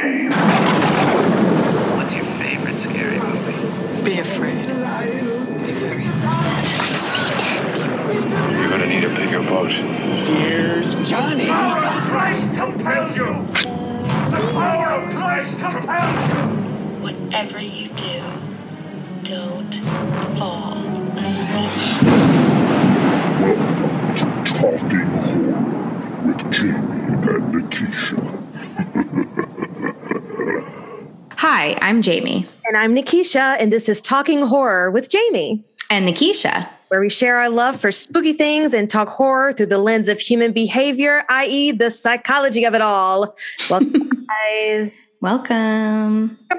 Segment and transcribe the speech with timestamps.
[0.00, 0.30] shame.
[1.96, 4.02] What's your favorite scary movie?
[4.04, 4.66] Be afraid.
[5.66, 6.96] Be very afraid.
[6.96, 8.58] See dead people.
[8.58, 9.70] You're gonna need a bigger boat.
[9.70, 11.44] Here's Johnny.
[11.44, 13.26] The power of Christ compels you!
[14.30, 16.40] The power of Christ compels you!
[17.02, 17.89] Whatever you
[31.60, 32.46] Hi, I'm Jamie.
[32.64, 36.66] And I'm Nikisha, and this is Talking Horror with Jamie, And Nikisha.
[36.88, 40.20] where we share our love for spooky things and talk horror through the lens of
[40.20, 43.36] human behavior, i.e., the psychology of it all.
[43.68, 45.02] Welcome, guys.
[45.20, 46.38] Welcome.
[46.50, 46.56] so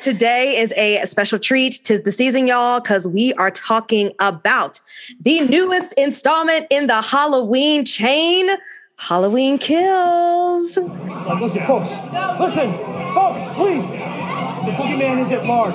[0.00, 1.78] today is a special treat.
[1.84, 4.80] Tis the season, y'all, because we are talking about
[5.20, 8.50] the newest installment in the Halloween chain,
[8.98, 10.76] Halloween Kills.
[10.76, 11.94] Like, listen, folks.
[12.40, 12.72] Listen,
[13.14, 13.86] folks, please.
[13.86, 15.74] The boogeyman is at large.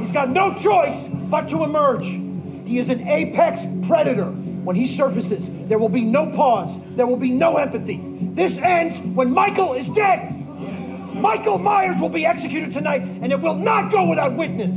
[0.00, 2.06] He's got no choice but to emerge.
[2.06, 4.26] He is an apex predator.
[4.26, 6.78] When he surfaces, there will be no pause.
[6.96, 8.00] There will be no empathy.
[8.32, 10.32] This ends when Michael is dead.
[11.14, 14.72] Michael Myers will be executed tonight, and it will not go without witness.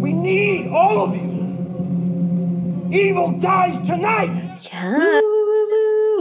[0.00, 1.29] We need all of you.
[2.92, 4.68] Evil dies tonight.
[4.72, 4.96] Yeah.
[4.96, 5.68] Woo, woo, woo,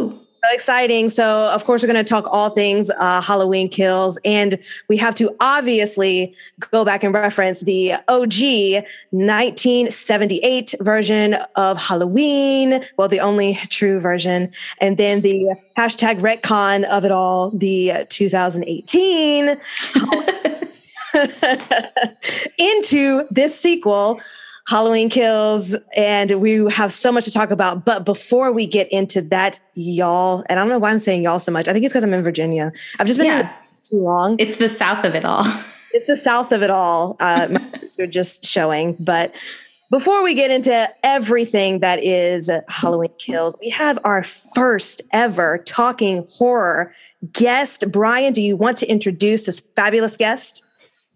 [0.07, 0.19] woo.
[0.43, 1.09] So exciting.
[1.09, 4.17] So, of course, we're going to talk all things uh, Halloween kills.
[4.23, 6.33] And we have to obviously
[6.71, 12.83] go back and reference the OG 1978 version of Halloween.
[12.97, 14.51] Well, the only true version.
[14.79, 19.57] And then the hashtag retcon of it all, the 2018
[22.57, 24.19] into this sequel.
[24.69, 27.85] Halloween Kills, and we have so much to talk about.
[27.85, 31.39] But before we get into that, y'all, and I don't know why I'm saying y'all
[31.39, 31.67] so much.
[31.67, 32.71] I think it's because I'm in Virginia.
[32.99, 33.39] I've just been Yeah.
[33.39, 34.35] in the too long.
[34.37, 35.43] It's the south of it all.
[35.91, 37.15] It's the south of it all.
[37.19, 38.95] Uh, my are just showing.
[38.99, 39.33] But
[39.89, 46.27] before we get into everything that is Halloween Kills, we have our first ever talking
[46.29, 46.93] horror
[47.33, 47.91] guest.
[47.91, 50.63] Brian, do you want to introduce this fabulous guest?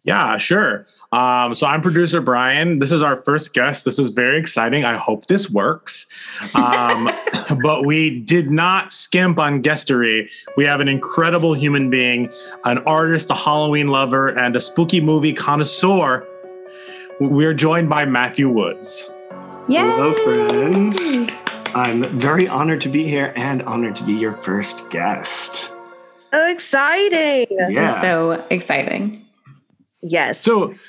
[0.06, 0.88] Yeah, sure.
[1.13, 2.79] Um, so I'm producer Brian.
[2.79, 3.85] This is our first guest.
[3.85, 4.84] This is very exciting.
[4.84, 6.07] I hope this works.
[6.56, 7.07] Um,
[7.62, 10.31] but we did not skimp on guestery.
[10.57, 12.31] We have an incredible human being,
[12.66, 16.28] an artist, a Halloween lover, and a spooky movie connoisseur.
[17.19, 19.12] We're joined by Matthew Woods.
[19.68, 19.91] Yeah.
[19.95, 20.97] Hello, friends.
[21.75, 25.72] I'm very honored to be here and honored to be your first guest.
[26.34, 27.45] Oh, exciting.
[27.56, 27.94] This Yeah.
[27.94, 29.25] is so exciting.
[30.01, 30.40] Yes.
[30.40, 30.80] So, before,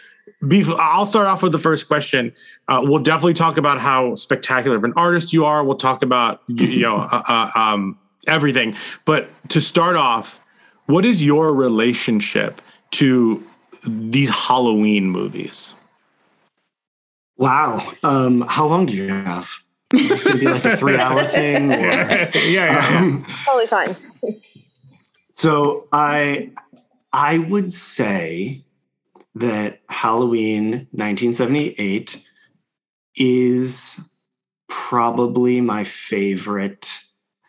[0.43, 2.33] I'll start off with the first question.
[2.69, 5.65] Uh, we'll definitely talk about how spectacular of an artist you are.
[5.65, 8.77] We'll talk about you, you know uh, uh, um, everything.
[9.05, 10.41] But to start off,
[10.87, 12.61] what is your relationship
[12.93, 13.45] to
[13.87, 15.75] these Halloween movies?
[17.37, 17.93] Wow.
[18.03, 19.49] Um, how long do you have?
[19.93, 21.73] Is this going to be like a three hour thing?
[21.73, 22.99] Or, yeah, yeah, yeah.
[22.99, 23.97] um, totally fine.
[25.31, 26.51] so I
[27.13, 28.64] I would say
[29.35, 32.25] that Halloween 1978
[33.17, 34.01] is
[34.69, 37.01] probably my favorite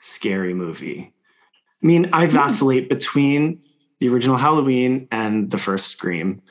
[0.02, 1.14] scary movie.
[1.84, 3.62] I mean, I vacillate between
[4.00, 6.42] the original Halloween and the first Scream.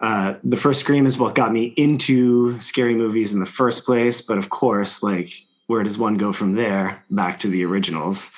[0.00, 4.20] Uh, the first Scream is what got me into scary movies in the first place,
[4.20, 5.32] but of course, like,
[5.66, 7.02] where does one go from there?
[7.10, 8.30] Back to the originals.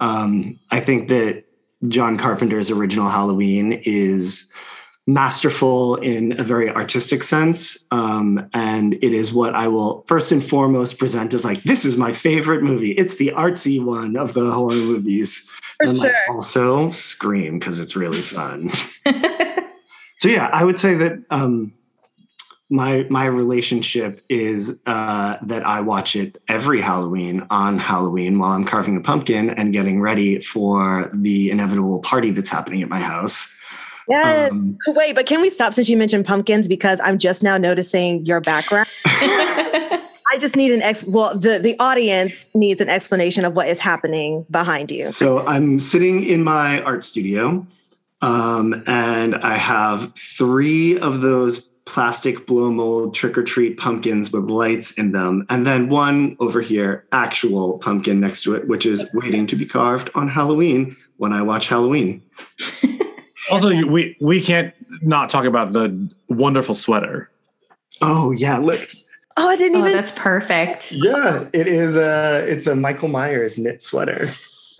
[0.00, 1.44] Um, I think that
[1.88, 4.50] John Carpenter's original Halloween is
[5.06, 7.86] masterful in a very artistic sense.
[7.90, 11.96] Um, and it is what I will first and foremost present as like, this is
[11.96, 12.92] my favorite movie.
[12.92, 15.48] It's the artsy one of the horror movies.
[15.78, 18.70] For and like, also Scream because it's really fun.
[20.18, 21.72] so yeah, I would say that um,
[22.70, 28.64] my my relationship is uh, that I watch it every Halloween on Halloween while I'm
[28.64, 33.54] carving a pumpkin and getting ready for the inevitable party that's happening at my house.
[34.12, 34.52] Yes.
[34.52, 38.26] Um, Wait, but can we stop since you mentioned pumpkins because I'm just now noticing
[38.26, 38.88] your background.
[39.04, 41.04] I just need an ex.
[41.06, 45.10] Well, the the audience needs an explanation of what is happening behind you.
[45.10, 47.66] So I'm sitting in my art studio,
[48.20, 54.44] um, and I have three of those plastic blow mold trick or treat pumpkins with
[54.44, 59.10] lights in them, and then one over here, actual pumpkin next to it, which is
[59.14, 62.22] waiting to be carved on Halloween when I watch Halloween.
[63.52, 64.72] Also, you- we we can't
[65.02, 67.30] not talk about the wonderful sweater.
[68.00, 68.88] Oh yeah, look.
[69.36, 69.92] Oh, I didn't Oh, even.
[69.92, 70.92] that's perfect.
[70.92, 74.30] Yeah, it is a it's a Michael Myers knit sweater.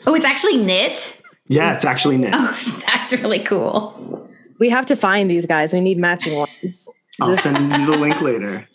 [0.07, 1.21] Oh, it's actually knit.
[1.49, 2.35] Yeah, it's actually knit.
[2.35, 4.29] Oh, that's really cool.
[4.61, 5.73] we have to find these guys.
[5.73, 6.89] We need matching ones.
[7.21, 8.67] I'll send you the link later.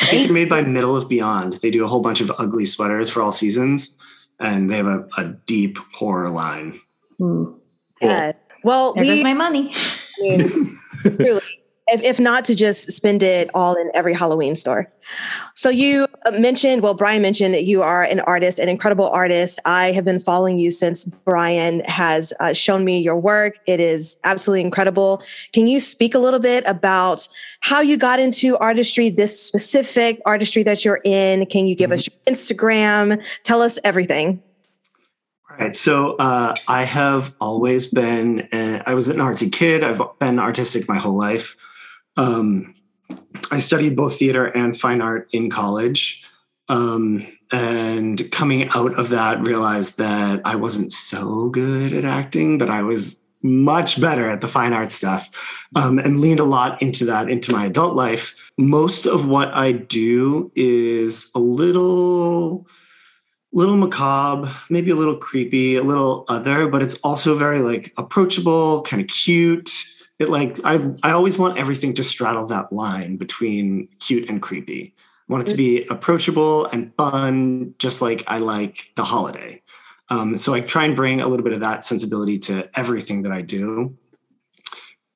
[0.00, 1.54] I think they're made by Middle of Beyond.
[1.54, 3.96] They do a whole bunch of ugly sweaters for all seasons,
[4.40, 6.78] and they have a, a deep horror line.
[7.18, 7.24] Hmm.
[7.24, 7.60] Ooh,
[8.02, 8.32] Yeah.
[8.62, 9.72] Well, there we goes my money.
[9.72, 10.70] I mean,
[11.16, 11.42] truly,
[11.88, 14.90] if, if not to just spend it all in every Halloween store.
[15.54, 19.60] So you uh, mentioned, well, Brian mentioned that you are an artist, an incredible artist.
[19.64, 23.58] I have been following you since Brian has uh, shown me your work.
[23.66, 25.22] It is absolutely incredible.
[25.52, 27.28] Can you speak a little bit about
[27.60, 31.46] how you got into artistry, this specific artistry that you're in?
[31.46, 33.22] Can you give us your Instagram?
[33.44, 34.42] Tell us everything.
[35.58, 35.74] Right.
[35.74, 39.82] So uh, I have always been, uh, I was an artsy kid.
[39.82, 41.56] I've been artistic my whole life.
[42.16, 42.74] Um,
[43.50, 46.24] I studied both theater and fine art in college.
[46.68, 52.68] Um, and coming out of that, realized that I wasn't so good at acting, but
[52.68, 55.30] I was much better at the fine art stuff
[55.76, 58.34] um, and leaned a lot into that into my adult life.
[58.58, 62.66] Most of what I do is a little
[63.56, 68.82] little macabre, maybe a little creepy, a little other, but it's also very like approachable,
[68.82, 69.70] kind of cute.
[70.18, 74.94] It like I I always want everything to straddle that line between cute and creepy.
[74.98, 79.62] I want it to be approachable and fun, just like I like the holiday.
[80.10, 83.32] Um, so I try and bring a little bit of that sensibility to everything that
[83.32, 83.96] I do.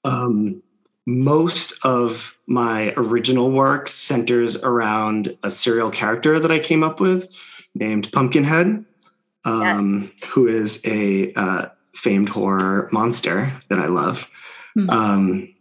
[0.05, 0.63] Um,
[1.07, 7.29] most of my original work centers around a serial character that I came up with
[7.75, 8.85] named Pumpkinhead,
[9.45, 14.31] um, who is a uh, famed horror monster that I love.
[14.75, 14.91] Hmm.
[14.91, 15.55] Um,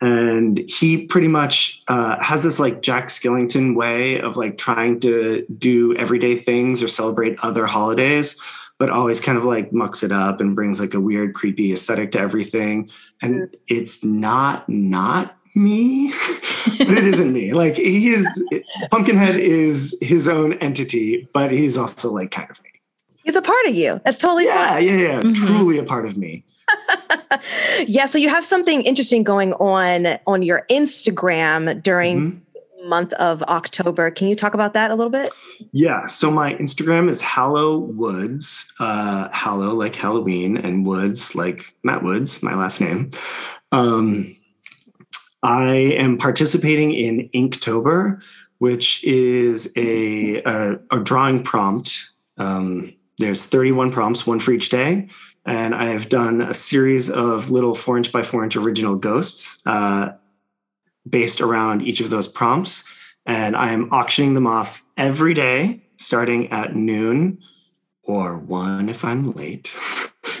[0.00, 5.44] and he pretty much uh, has this like Jack Skellington way of like trying to
[5.58, 8.40] do everyday things or celebrate other holidays,
[8.78, 12.12] but always kind of like mucks it up and brings like a weird, creepy aesthetic
[12.12, 12.88] to everything.
[13.20, 16.10] And it's not not me,
[16.78, 17.52] but it isn't me.
[17.52, 18.26] Like he is,
[18.90, 22.70] Pumpkinhead is his own entity, but he's also like kind of me.
[23.24, 24.00] He's a part of you.
[24.04, 24.84] That's totally Yeah, fine.
[24.86, 25.20] yeah, yeah.
[25.22, 25.34] Mhm.
[25.34, 26.44] Truly a part of me.
[27.86, 32.40] yeah so you have something interesting going on on your instagram during Mhm.
[32.80, 35.30] the month of october can you talk about that a little bit
[35.72, 36.06] Yeah.
[36.06, 38.66] So my Instagram is Hallow Woods.
[38.80, 43.10] Uh, Hallow like Halloween and Woods like Matt Woods, my last name.
[43.72, 44.36] Um,
[45.42, 48.20] I am participating in Inktober,
[48.58, 52.10] which is a a, a drawing prompt.
[52.38, 55.08] Um, there's 31 prompts, one for each day.
[55.46, 59.62] And I have done a series of little four inch by four inch original ghosts
[59.66, 60.12] uh,
[61.08, 62.84] based around each of those prompts.
[63.26, 67.38] And I am auctioning them off every day, starting at noon
[68.10, 69.74] or one if I'm late.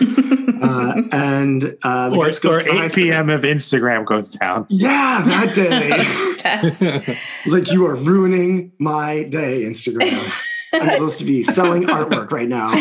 [0.00, 3.30] uh, and uh, the or, or 8 highest- p.m.
[3.30, 4.66] if Instagram goes down.
[4.68, 5.90] Yeah, that day.
[6.66, 10.32] It's like you are ruining my day, Instagram.
[10.72, 12.72] I'm supposed to be selling artwork right now.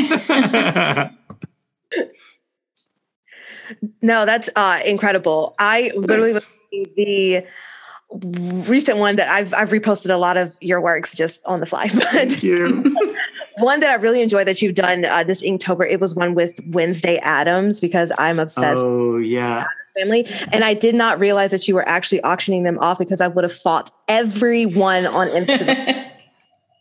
[4.01, 6.33] no that's uh incredible i literally
[6.71, 7.45] the
[8.11, 11.89] recent one that I've I've reposted a lot of your works just on the fly.
[11.93, 13.08] But Thank you.
[13.59, 16.59] One that I really enjoyed that you've done uh, this Inktober, it was one with
[16.67, 19.59] Wednesday Addams because I'm obsessed Oh yeah.
[19.95, 20.27] with family.
[20.51, 23.43] And I did not realize that you were actually auctioning them off because I would
[23.43, 26.08] have fought everyone on Instagram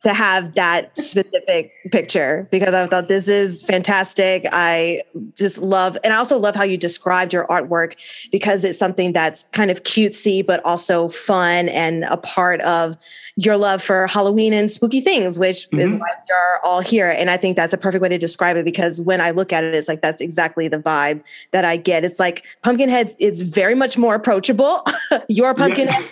[0.01, 4.47] to have that specific picture because I thought this is fantastic.
[4.53, 5.03] I
[5.35, 7.97] just love, and I also love how you described your artwork
[8.31, 12.97] because it's something that's kind of cutesy, but also fun and a part of
[13.35, 15.99] your love for Halloween and spooky things, which is Mhm.
[16.01, 17.09] why we are all here.
[17.11, 19.65] And I think that's a perfect way to describe it because when I look at
[19.65, 22.05] it, it's like that's exactly the vibe that I get.
[22.05, 24.85] It's like Pumpkinhead is very much more approachable.
[25.29, 26.05] your Pumpkinhead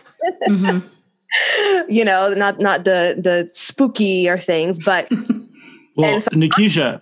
[0.48, 0.82] Mhm.
[1.88, 5.08] you know, not not the the spooky or things, but
[5.96, 7.00] Well, And so- Nikisha,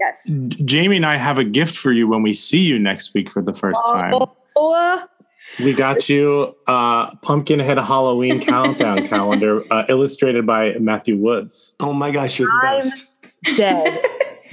[0.00, 0.30] yes.
[0.64, 3.40] Jamie and I have a gift for you when we see you next week for
[3.40, 4.14] the first time.
[4.56, 5.04] Oh,
[5.62, 11.74] We got you a Pumpkinhead Halloween countdown calendar uh, illustrated by Matthew Woods.
[11.78, 13.06] Oh my gosh, you're the I'm- best.
[13.56, 14.04] dead.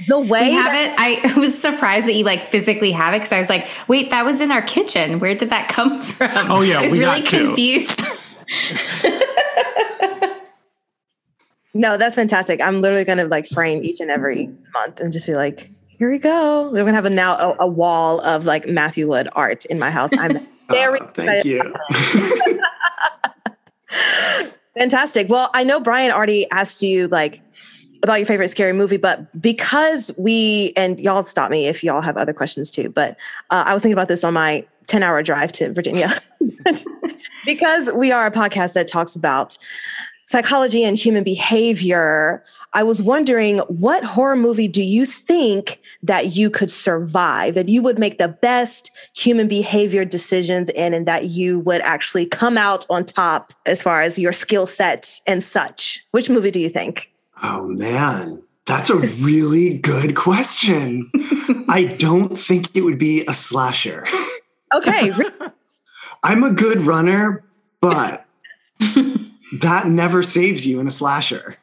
[0.08, 1.34] The way We have that- it.
[1.34, 4.24] I was surprised that you like physically have it because I was like, wait, that
[4.24, 5.18] was in our kitchen.
[5.18, 6.30] Where did that come from?
[6.50, 8.00] Oh, yeah, I was we really got confused.
[11.74, 12.60] No, that's fantastic.
[12.60, 16.18] I'm literally gonna like frame each and every month and just be like, here we
[16.18, 16.70] go.
[16.72, 19.90] We're gonna have a now a, a wall of like Matthew Wood art in my
[19.90, 20.10] house.
[20.18, 21.46] I'm very Oh, thank excited.
[21.46, 22.60] you.
[24.78, 25.28] Fantastic.
[25.28, 27.42] Well, I know Brian already asked you like
[28.02, 32.16] about your favorite scary movie, but because we and y'all stop me if y'all have
[32.16, 32.88] other questions too.
[32.88, 33.16] But
[33.50, 36.10] uh, I was thinking about this on my ten-hour drive to Virginia
[37.46, 39.56] because we are a podcast that talks about
[40.30, 42.44] psychology and human behavior.
[42.72, 47.82] I was wondering what horror movie do you think that you could survive, that you
[47.82, 52.86] would make the best human behavior decisions in, and that you would actually come out
[52.88, 55.98] on top as far as your skill sets and such?
[56.12, 57.12] Which movie do you think?
[57.42, 61.10] Oh man, that's a really good question.
[61.68, 64.06] I don't think it would be a slasher.
[64.72, 65.10] Okay.
[66.22, 67.42] I'm a good runner,
[67.80, 68.26] but
[69.60, 71.56] that never saves you in a slasher.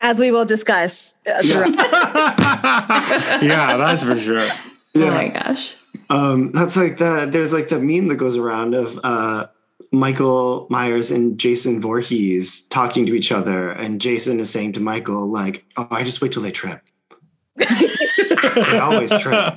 [0.00, 1.14] As we will discuss.
[1.26, 1.74] Uh, throughout-
[3.42, 4.48] yeah, that's for sure.
[4.94, 5.76] Oh my gosh.
[6.10, 9.46] Um, that's like the there's like the meme that goes around of uh,
[9.92, 15.26] Michael Myers and Jason Voorhees talking to each other, and Jason is saying to Michael,
[15.26, 16.80] like, "Oh, I just wait till they trip.
[17.56, 19.54] they always trip."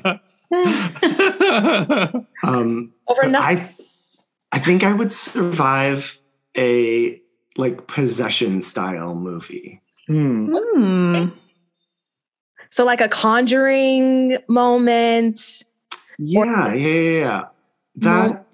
[2.44, 3.58] Um, Over nothing.
[3.60, 3.70] I,
[4.51, 6.20] I think I would survive
[6.58, 7.22] a
[7.58, 9.81] like possession style movie.
[10.08, 10.53] Hmm.
[10.53, 11.29] Hmm.
[12.70, 15.63] So, like a conjuring moment.
[16.17, 17.43] Yeah, yeah, yeah, yeah.
[17.96, 18.46] That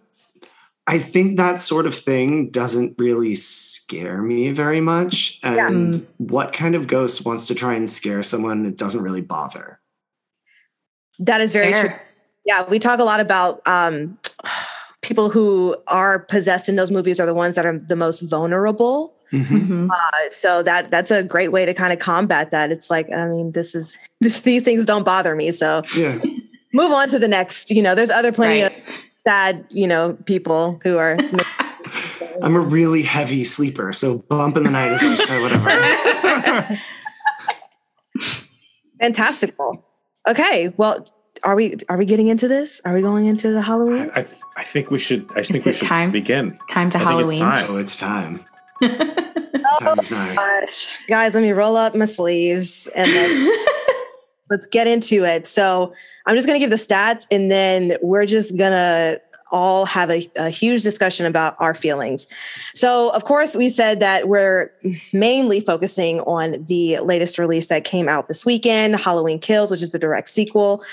[0.87, 5.39] I think that sort of thing doesn't really scare me very much.
[5.43, 5.67] Yeah.
[5.67, 8.65] And what kind of ghost wants to try and scare someone?
[8.65, 9.81] It doesn't really bother.
[11.19, 11.87] That is very Fair.
[11.87, 11.97] true.
[12.45, 14.17] Yeah, we talk a lot about um,
[15.01, 19.13] people who are possessed in those movies are the ones that are the most vulnerable.
[19.31, 19.89] Mhm.
[19.91, 19.95] Uh,
[20.31, 22.71] so that that's a great way to kind of combat that.
[22.71, 25.51] It's like, I mean, this is this, these things don't bother me.
[25.51, 26.19] So Yeah.
[26.73, 27.69] move on to the next.
[27.71, 28.71] You know, there's other plenty Right.
[28.87, 31.17] of sad, you know, people who are.
[32.41, 36.79] I'm a really heavy sleeper, so bump in the night is like, oh, whatever.
[39.01, 39.83] Fantastical.
[40.27, 41.05] Okay, well,
[41.43, 42.81] are we are we getting into this?
[42.85, 44.09] Are we going into the Halloween?
[44.15, 44.25] I, I
[44.63, 45.29] think we should.
[45.35, 46.11] I think we should time?
[46.11, 46.57] begin.
[46.69, 47.39] Time to I think it's Halloween.
[47.39, 47.65] time.
[47.69, 48.45] oh, it's time.
[49.69, 53.67] Oh, Time gosh, guys, let me roll up my sleeves and let's,
[54.49, 55.45] let's get into it.
[55.47, 55.93] So
[56.25, 59.19] I'm just going to give the stats, and then we're just gonna
[59.51, 62.27] all have a, a huge discussion about our feelings.
[62.73, 64.71] So, of course, we said that we're
[65.13, 69.91] mainly focusing on the latest release that came out this weekend, Halloween Kills, which is
[69.91, 70.83] the direct sequel.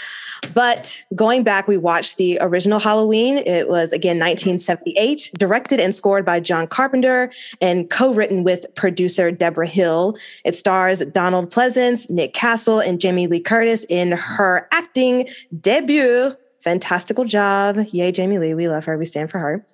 [0.53, 3.39] But going back, we watched the original Halloween.
[3.39, 9.67] It was again 1978, directed and scored by John Carpenter and co-written with producer Debra
[9.67, 10.17] Hill.
[10.45, 15.29] It stars Donald Pleasence, Nick Castle, and Jamie Lee Curtis in her acting
[15.61, 16.35] debut.
[16.65, 17.77] Fantastical job.
[17.93, 18.55] Yay, Jamie Lee.
[18.55, 18.97] We love her.
[18.97, 19.67] We stand for her.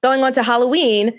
[0.00, 1.18] Going on to Halloween,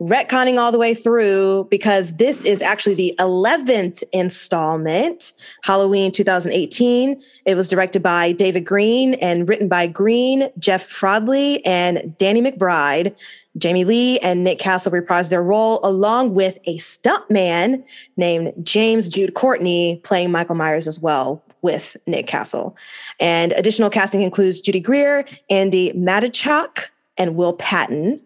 [0.00, 5.32] retconning all the way through because this is actually the 11th installment,
[5.64, 7.20] Halloween 2018.
[7.44, 13.16] It was directed by David Green and written by Green, Jeff Fradley, and Danny McBride.
[13.58, 17.82] Jamie Lee and Nick Castle reprised their role along with a stuntman
[18.16, 22.76] named James Jude Courtney playing Michael Myers as well with Nick Castle.
[23.18, 28.20] And additional casting includes Judy Greer, Andi Matichak, and Will Patton.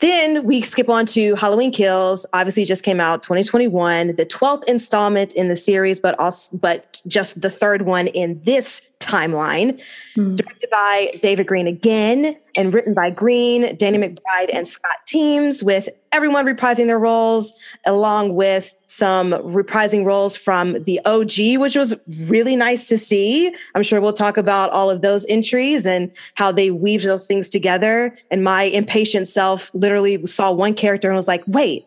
[0.00, 2.24] Then we skip on to Halloween Kills.
[2.32, 7.40] Obviously, just came out 2021, the 12th installment in the series, but also but just
[7.40, 9.80] the third one in this timeline.
[10.14, 10.36] Hmm.
[10.36, 15.88] Directed by David Green again, and written by Green, Danny McBride, and Scott Teems, with
[16.12, 17.52] everyone reprising their roles,
[17.86, 21.94] along with some reprising roles from the OG, which was
[22.28, 23.54] really nice to see.
[23.74, 27.48] I'm sure we'll talk about all of those entries and how they weave those things
[27.48, 28.16] together.
[28.30, 31.86] And my impatient self literally saw one character and was like, wait,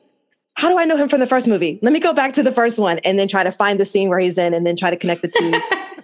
[0.55, 1.79] how do I know him from the first movie?
[1.81, 4.09] Let me go back to the first one and then try to find the scene
[4.09, 5.59] where he's in and then try to connect the two.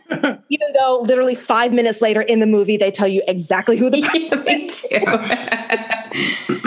[0.49, 3.99] Even though literally five minutes later in the movie, they tell you exactly who the
[3.99, 4.67] yeah, me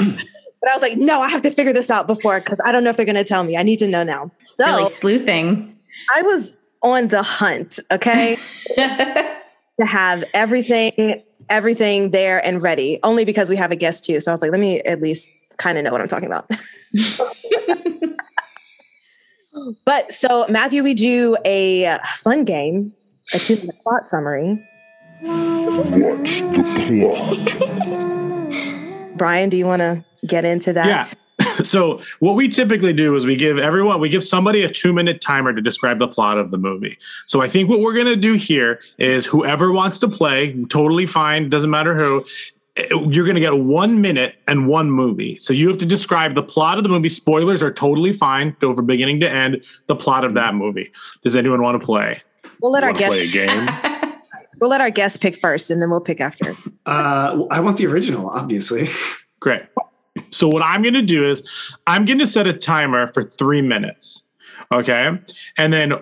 [0.07, 0.25] too.
[0.61, 2.85] But I was like, no, I have to figure this out before because I don't
[2.85, 3.57] know if they're going to tell me.
[3.57, 4.31] I need to know now.
[4.45, 5.75] So really sleuthing.
[6.15, 8.39] I was on the hunt, okay,
[8.77, 12.99] to have everything, everything there and ready.
[13.03, 14.21] Only because we have a guest too.
[14.21, 16.51] So I was like, let me at least kind of know what I'm talking about.
[19.85, 22.93] but so Matthew, we do a fun game,
[23.33, 24.63] a two minute plot summary.
[25.23, 26.63] What's the
[27.57, 27.87] plot?
[29.21, 30.87] Brian, do you want to get into that?
[30.87, 31.05] Yeah.
[31.63, 35.21] So what we typically do is we give everyone we give somebody a two minute
[35.21, 36.99] timer to describe the plot of the movie.
[37.27, 41.49] So I think what we're gonna do here is whoever wants to play, totally fine,
[41.49, 42.25] doesn't matter who.
[42.77, 45.37] Eh, you're going to get one minute and one movie.
[45.39, 47.09] So you have to describe the plot of the movie.
[47.09, 48.55] Spoilers are totally fine.
[48.61, 49.65] Go from beginning to end.
[49.89, 50.93] The plot of that movie.
[51.25, 52.23] Does anyone want to play?
[52.63, 53.69] We'll let our Wanna play a game.
[54.61, 56.55] We'll let our guests pick first, and then we'll pick after.
[56.87, 58.89] Uh, I want the original, obviously.
[59.41, 59.63] Great.
[60.31, 61.49] So what I'm going to do is
[61.87, 64.23] I'm going to set a timer for three minutes.
[64.73, 65.19] Okay.
[65.57, 65.95] And then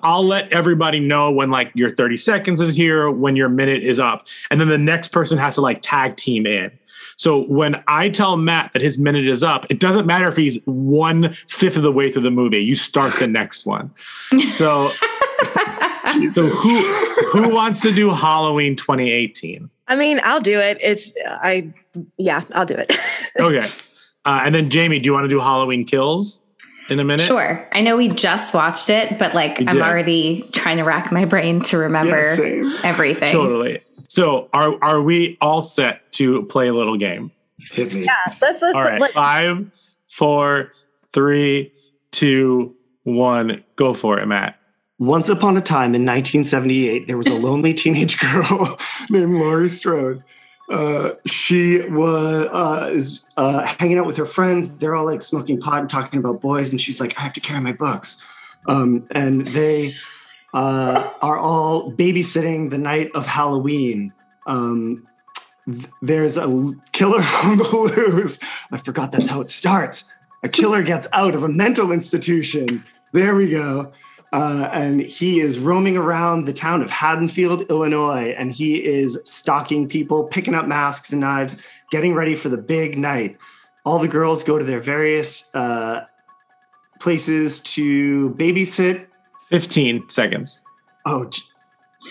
[0.00, 3.98] I'll let everybody know when like your 30 seconds is here, when your minute is
[3.98, 4.26] up.
[4.50, 6.70] And then the next person has to like tag team in.
[7.16, 10.62] So when I tell Matt that his minute is up, it doesn't matter if he's
[10.66, 12.58] one fifth of the way through the movie.
[12.58, 13.90] You start the next one.
[14.48, 14.90] So,
[16.32, 16.78] so who
[17.32, 19.68] who wants to do Halloween 2018?
[19.88, 20.78] I mean, I'll do it.
[20.80, 21.72] It's I,
[22.18, 22.92] yeah, I'll do it.
[23.38, 23.68] Okay.
[24.24, 26.40] Uh, and then Jamie, do you want to do Halloween Kills
[26.88, 27.26] in a minute?
[27.26, 27.68] Sure.
[27.72, 29.82] I know we just watched it, but like We I'm did.
[29.82, 33.30] already trying to rack my brain to remember Yeah, everything.
[33.30, 33.82] Totally.
[34.08, 37.30] So are are we all set to play a little game?
[37.72, 38.04] Hit me.
[38.04, 39.00] yeah, let's let's All right.
[39.00, 39.70] let, Five,
[40.08, 40.72] four,
[41.12, 41.72] three,
[42.10, 43.62] two, one.
[43.76, 44.58] Go for it, Matt.
[44.98, 48.78] Once upon a time in 1978, there was a lonely teenage girl
[49.10, 50.22] named Laurie Strode.
[50.70, 54.78] Uh, she was uh, is uh, hanging out with her friends.
[54.78, 57.40] They're all like smoking pot and talking about boys, and she's like, "I have to
[57.40, 58.24] carry my books."
[58.66, 59.94] Um, and they
[60.54, 64.12] uh, are all babysitting the night of Halloween.
[64.46, 65.06] Um,
[65.66, 68.40] th- there's a killer on the loose.
[68.72, 70.12] I forgot that's how it starts.
[70.42, 72.84] A killer gets out of a mental institution.
[73.12, 73.92] There we go.
[74.36, 79.88] Uh, and he is roaming around the town of Haddonfield, Illinois, and he is stalking
[79.88, 81.56] people, picking up masks and knives,
[81.90, 83.38] getting ready for the big night.
[83.86, 86.04] All the girls go to their various uh,
[87.00, 89.06] places to babysit.
[89.48, 90.60] 15 seconds.
[91.06, 91.30] Oh,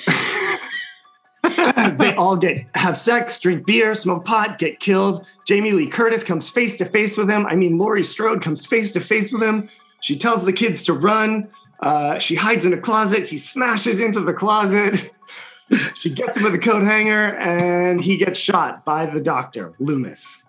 [1.97, 5.27] they all get have sex, drink beer, smoke pot, get killed.
[5.45, 7.45] Jamie Lee Curtis comes face to face with him.
[7.45, 9.69] I mean, Laurie Strode comes face to face with him.
[10.01, 11.51] She tells the kids to run.
[11.85, 13.27] Uh, she hides in a closet.
[13.27, 15.07] He smashes into the closet.
[15.93, 20.41] she gets him with a coat hanger, and he gets shot by the doctor, Loomis.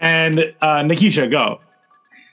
[0.00, 1.60] And uh, Nikisha, go.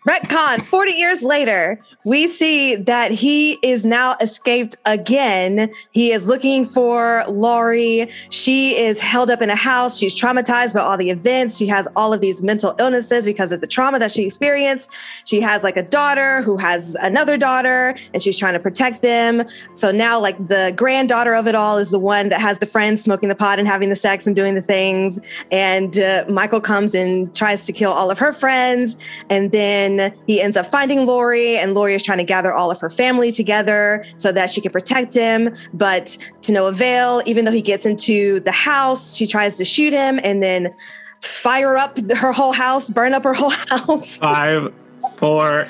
[0.06, 0.62] Retcon.
[0.62, 5.72] Forty years later, we see that he is now escaped again.
[5.92, 8.12] He is looking for Laurie.
[8.30, 9.98] She is held up in a house.
[9.98, 11.58] She's traumatized by all the events.
[11.58, 14.90] She has all of these mental illnesses because of the trauma that she experienced.
[15.26, 19.44] She has like a daughter who has another daughter, and she's trying to protect them.
[19.74, 23.02] So now, like the granddaughter of it all is the one that has the friends
[23.02, 25.20] smoking the pot and having the sex and doing the things.
[25.52, 28.98] And uh, Michael comes and tries to kill all of her friends.
[29.30, 29.95] And then
[30.28, 33.32] he ends up finding Laurie, and Laurie is trying to gather all of her family
[33.32, 35.56] together so that she can protect him.
[35.74, 39.94] But to no avail, even though he gets into the house, she tries to shoot
[39.94, 40.74] him and then
[41.22, 44.18] fire up her whole house, burn up her whole house.
[44.18, 44.74] Five,
[45.18, 45.68] four.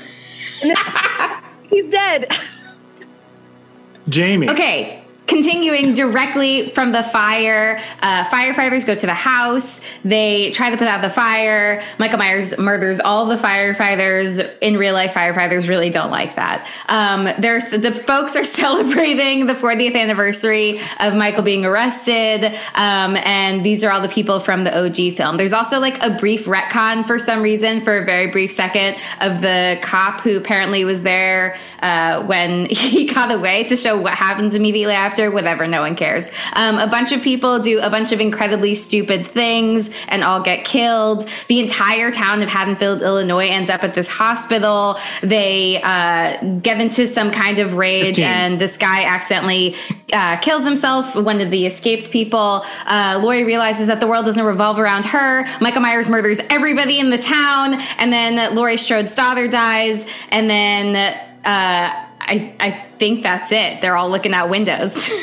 [1.69, 2.31] He's dead.
[4.09, 4.49] Jamie.
[4.49, 9.81] Okay, continuing directly from the fire, uh, firefighters go to the house.
[10.03, 11.81] They try to put out the fire.
[11.97, 14.55] Michael Myers murders all the firefighters.
[14.59, 16.67] In real life, firefighters really don't like that.
[16.87, 23.65] Um, there's the folks are celebrating the 40th anniversary of Michael being arrested, um, and
[23.65, 25.37] these are all the people from the OG film.
[25.37, 29.41] There's also like a brief retcon for some reason, for a very brief second, of
[29.41, 34.53] the cop who apparently was there uh, when he got away to show what happens
[34.53, 35.14] immediately after.
[35.17, 36.29] Whatever, no one cares.
[36.53, 40.65] Um, a bunch of people do a bunch of incredibly stupid things and all get
[40.65, 41.29] killed.
[41.47, 44.97] The entire town of Haddonfield, Illinois, ends up at this hospital.
[45.21, 48.25] They uh, get into some kind of rage, 15.
[48.25, 49.75] and this guy accidentally
[50.13, 51.15] uh, kills himself.
[51.15, 52.65] One of the escaped people.
[52.85, 55.45] Uh, Laurie realizes that the world doesn't revolve around her.
[55.61, 61.17] Michael Myers murders everybody in the town, and then Laurie Strode's daughter dies, and then
[61.45, 63.81] uh, I I think that's it.
[63.81, 65.09] They're all looking out windows.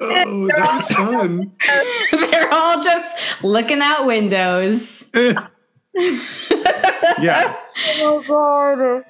[0.00, 1.52] Oh, that's fun.
[2.10, 5.08] They're all just looking out windows.
[5.14, 5.46] yeah.
[7.98, 9.04] Oh, God.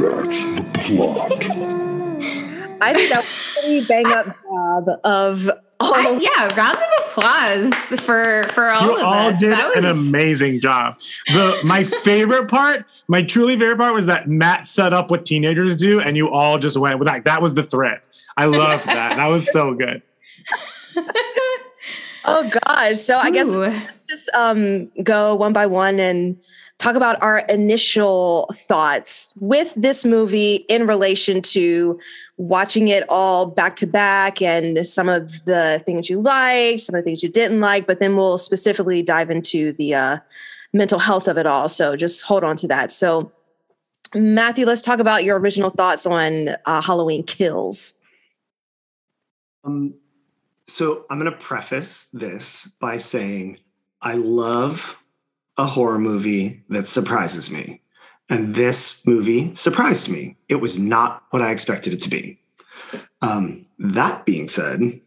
[0.00, 1.32] That's the plot.
[2.80, 6.76] I think that was a pretty bang up job of all I, of yeah, round
[6.76, 9.40] of applause for for all You of all us.
[9.40, 10.98] did that an amazing job.
[11.26, 15.76] The my favorite part, my truly favorite part was that Matt set up what teenagers
[15.76, 17.24] do, and you all just went with that.
[17.24, 18.02] That was the threat.
[18.36, 19.16] I love that.
[19.16, 20.02] That was so good.
[22.24, 22.98] Oh gosh.
[22.98, 23.70] So I guess Ooh.
[24.08, 26.36] just um go one by one and
[26.78, 31.98] talk about our initial thoughts with this movie in relation to
[32.36, 37.00] watching it all back to back and some of the things you liked, some of
[37.00, 40.18] the things you didn't like, but then we'll specifically dive into the uh,
[40.72, 41.68] mental health of it all.
[41.68, 42.90] So just hold on to that.
[42.90, 43.32] So,
[44.14, 47.94] Matthew, let's talk about your original thoughts on uh, Halloween Kills.
[49.64, 49.94] Um,
[50.66, 53.58] so I'm going to preface this by saying
[54.02, 54.96] I love
[55.56, 57.80] a horror movie that surprises me.
[58.30, 60.36] And this movie surprised me.
[60.48, 62.38] It was not what I expected it to be.
[63.20, 65.00] Um, that being said,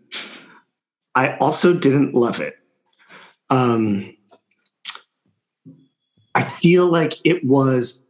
[1.16, 2.56] I also didn't love it.
[3.50, 4.16] Um,
[6.36, 8.06] I feel like it was,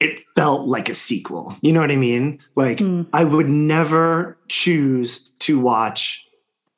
[0.00, 1.56] it felt like a sequel.
[1.60, 2.38] You know what I mean?
[2.54, 3.02] Like, Hmm.
[3.12, 6.26] I would never choose to watch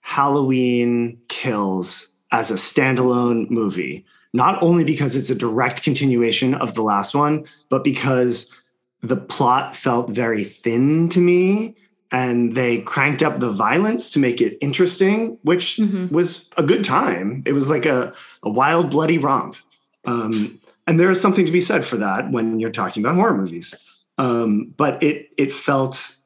[0.00, 6.82] Halloween Kills as a standalone movie, not only because it's a direct continuation of the
[6.82, 8.54] last one, but because
[9.00, 11.76] the plot felt very thin to me
[12.10, 15.78] and they cranked up the violence to make it interesting, which
[16.10, 17.44] was a good time.
[17.46, 19.56] It was like a, a wild, bloody romp.
[20.04, 23.36] Um, and there is something to be said for that when you're talking about horror
[23.36, 23.74] movies.
[24.18, 26.16] Um, but it it felt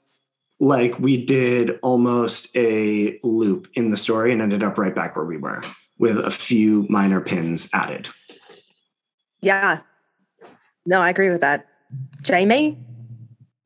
[0.60, 5.24] like we did almost a loop in the story and ended up right back where
[5.24, 5.62] we were
[5.98, 8.08] with a few minor pins added.
[9.40, 9.80] Yeah.
[10.86, 11.66] No, I agree with that.
[12.22, 12.78] Jamie?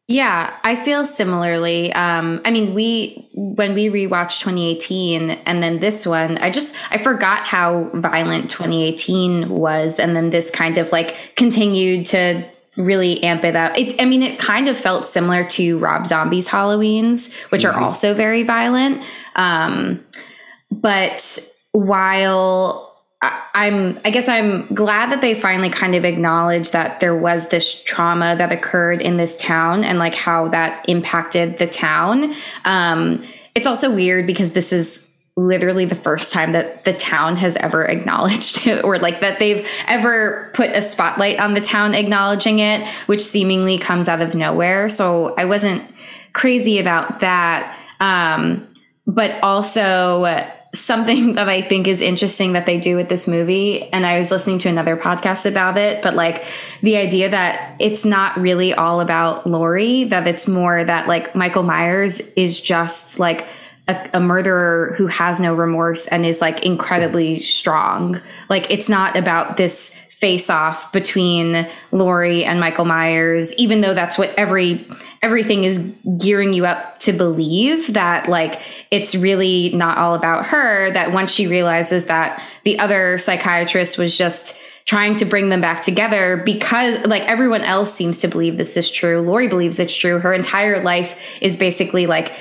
[0.08, 1.92] Yeah, I feel similarly.
[1.94, 6.98] Um, I mean, we when we rewatched 2018 and then this one, I just I
[6.98, 12.44] forgot how violent 2018 was, and then this kind of like continued to
[12.76, 13.78] really amp it up.
[13.78, 18.12] It, I mean, it kind of felt similar to Rob Zombie's Halloween's, which are also
[18.12, 19.02] very violent.
[19.36, 20.04] Um,
[20.70, 21.38] but
[21.72, 22.92] while
[23.54, 27.82] I'm, I guess I'm glad that they finally kind of acknowledged that there was this
[27.85, 32.35] trauma that occurred in this town and like how that impacted the town.
[32.64, 37.56] Um, it's also weird because this is literally the first time that the town has
[37.56, 42.58] ever acknowledged it or like that they've ever put a spotlight on the town acknowledging
[42.58, 44.88] it, which seemingly comes out of nowhere.
[44.88, 45.82] So I wasn't
[46.32, 47.78] crazy about that.
[48.00, 48.66] Um,
[49.06, 50.24] but also
[50.74, 54.30] something that I think is interesting that they do with this movie, and I was
[54.30, 56.44] listening to another podcast about it, but like
[56.80, 61.62] the idea that it's not really all about Laurie, that it's more that like Michael
[61.62, 63.46] Myers is just like
[63.88, 68.20] a, a murderer who has no remorse and is like incredibly strong.
[68.48, 74.16] Like it's not about this face off between Laurie and Michael Myers, even though that's
[74.16, 74.88] what every
[75.20, 78.61] everything is gearing you up to believe that like
[78.92, 84.16] it's really not all about her that once she realizes that the other psychiatrist was
[84.16, 88.76] just trying to bring them back together because like everyone else seems to believe this
[88.76, 89.20] is true.
[89.20, 90.20] Laurie believes it's true.
[90.20, 92.32] Her entire life is basically like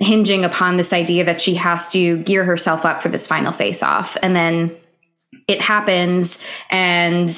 [0.00, 3.82] hinging upon this idea that she has to gear herself up for this final face
[3.82, 4.76] off and then
[5.48, 7.30] it happens and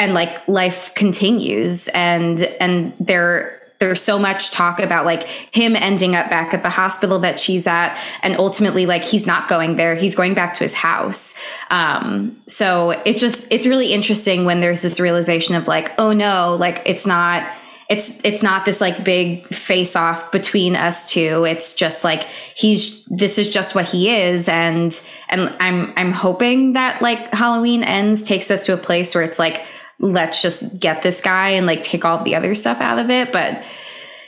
[0.00, 1.88] and like life continues.
[1.88, 6.70] And and there there's so much talk about like him ending up back at the
[6.70, 7.98] hospital that she's at.
[8.22, 9.94] And ultimately like he's not going there.
[9.94, 11.38] He's going back to his house.
[11.70, 16.56] Um so it just it's really interesting when there's this realization of like oh no
[16.58, 17.46] like it's not
[17.88, 21.44] it's it's not this like big face off between us two.
[21.44, 24.48] It's just like he's this is just what he is.
[24.48, 29.24] And and i'm i'm hoping that like halloween ends takes us to a place where
[29.24, 29.64] it's like
[30.00, 33.32] let's just get this guy and like take all the other stuff out of it.
[33.32, 33.62] But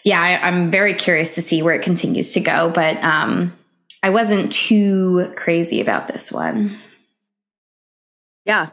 [0.05, 2.71] yeah I, i'm very curious to see where it continues to go.
[2.75, 3.57] But um
[4.03, 6.77] i wasn't too crazy about this one.
[8.45, 8.71] Yeah.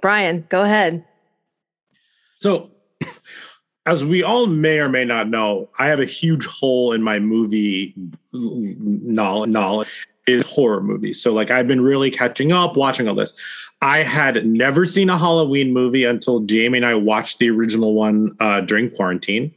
[0.00, 1.04] Brian, go ahead.
[2.38, 2.70] So,
[3.86, 7.18] as we all may or may not know, I have a huge hole in my
[7.18, 7.94] movie
[8.32, 10.06] knowledge.
[10.26, 11.20] is horror movies.
[11.20, 13.34] So, like, I've been really catching up, watching all this.
[13.82, 18.36] I had never seen a Halloween movie until Jamie and I watched the original one
[18.38, 19.52] uh, during quarantine.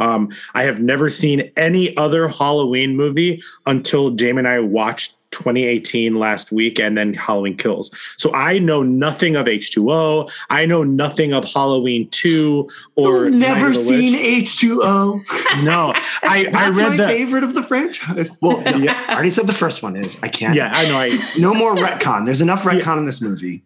[0.00, 6.14] Um, I have never seen any other Halloween movie until Jamie and I watched 2018
[6.18, 7.90] last week and then Halloween Kills.
[8.16, 10.30] So I know nothing of H2O.
[10.50, 14.48] I know nothing of Halloween 2 or You've never of seen Witch.
[14.56, 15.62] H2O.
[15.62, 17.08] No, I, I read my that.
[17.08, 18.36] favorite of the franchise.
[18.40, 19.04] Well, no, Yeah.
[19.08, 20.18] I already said the first one is.
[20.22, 20.54] I can't.
[20.54, 20.98] Yeah, I know.
[20.98, 22.24] I, No more retcon.
[22.24, 23.62] There's enough retcon in this movie.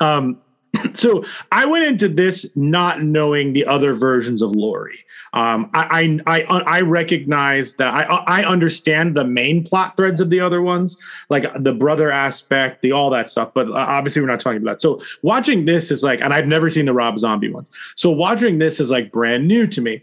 [0.00, 0.38] um,
[0.94, 5.04] so I went into this not knowing the other versions of Laurie.
[5.32, 10.30] Um, I, I I I recognize that I I understand the main plot threads of
[10.30, 10.96] the other ones,
[11.28, 13.52] like the brother aspect, the all that stuff.
[13.54, 14.80] But uh, obviously, we're not talking about that.
[14.80, 17.68] So watching this is like, and I've never seen the Rob Zombie ones.
[17.96, 20.02] So watching this is like brand new to me.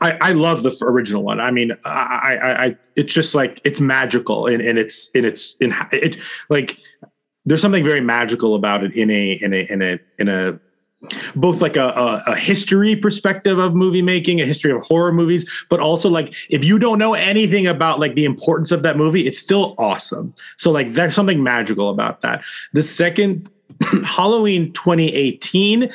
[0.00, 1.40] I, I love the original one.
[1.40, 5.56] I mean, I, I, I, it's just like it's magical, and, and it's in it's
[5.60, 6.18] in it
[6.48, 6.78] like
[7.44, 10.58] there's something very magical about it in a in a in a in a
[11.34, 15.50] both like a, a, a, history perspective of movie making, a history of horror movies,
[15.68, 19.26] but also like if you don't know anything about like the importance of that movie,
[19.26, 20.32] it's still awesome.
[20.58, 22.44] So like there's something magical about that.
[22.72, 23.50] The second
[24.04, 25.90] Halloween 2018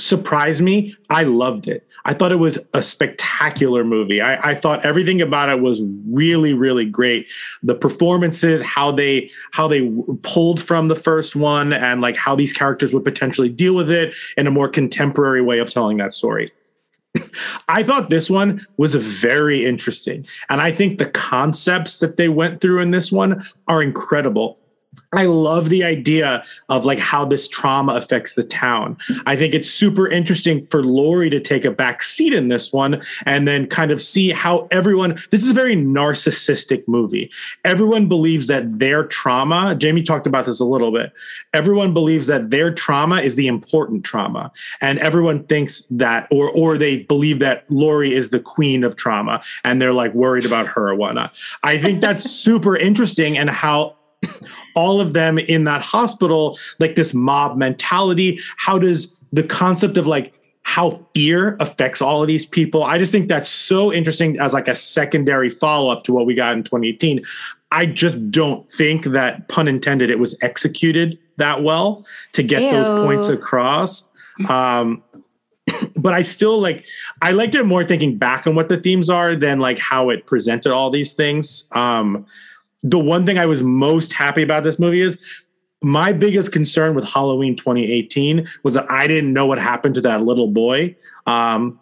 [0.00, 0.96] surprised me.
[1.10, 1.86] I loved it.
[2.04, 4.20] I thought it was a spectacular movie.
[4.20, 7.28] I, I, thought everything about it was really, really great.
[7.62, 9.90] The performances, how they how they
[10.22, 14.14] pulled from the first one, and like how these characters would potentially deal with it
[14.36, 16.52] in a more contemporary way of telling that story.
[17.68, 20.26] I thought this one was very interesting.
[20.48, 24.58] And I think the concepts that they went through in this one are incredible.
[25.12, 28.96] I love the idea of like how this trauma affects the town.
[29.26, 33.02] I think it's super interesting for Laurie to take a back seat in this one
[33.26, 37.30] and then kind of see how everyone this is a very narcissistic movie.
[37.64, 41.12] Everyone believes that their trauma, Jamie talked about this a little bit.
[41.52, 44.52] Everyone believes that their trauma is the important trauma.
[44.80, 49.42] And everyone thinks that or or they believe that Laurie is the queen of trauma
[49.64, 51.36] and they're like worried about her or whatnot.
[51.64, 53.96] I think that's super interesting and how
[54.74, 58.38] all of them in that hospital, like this mob mentality.
[58.56, 62.84] How does the concept of like how fear affects all of these people?
[62.84, 66.34] I just think that's so interesting as like a secondary follow up to what we
[66.34, 67.22] got in 2018.
[67.72, 72.70] I just don't think that, pun intended, it was executed that well to get Ew.
[72.70, 74.08] those points across.
[74.48, 75.02] Um,
[75.96, 76.84] but I still like
[77.22, 80.26] I liked it more thinking back on what the themes are than like how it
[80.26, 81.64] presented all these things.
[81.72, 82.26] Um,
[82.82, 85.18] the one thing I was most happy about this movie is
[85.82, 90.22] my biggest concern with Halloween 2018 was that I didn't know what happened to that
[90.22, 90.94] little boy.
[91.26, 91.80] Um,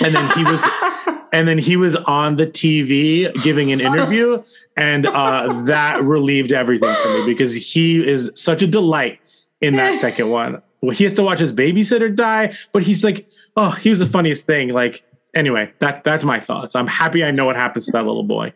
[0.00, 0.64] and then he was
[1.32, 4.42] and then he was on the TV giving an interview,
[4.76, 9.18] and uh, that relieved everything for me because he is such a delight
[9.60, 10.60] in that second one.
[10.82, 13.26] Well, he has to watch his babysitter die, but he's like,
[13.56, 14.68] oh, he was the funniest thing.
[14.68, 16.76] Like, anyway, that that's my thoughts.
[16.76, 18.52] I'm happy I know what happens to that little boy.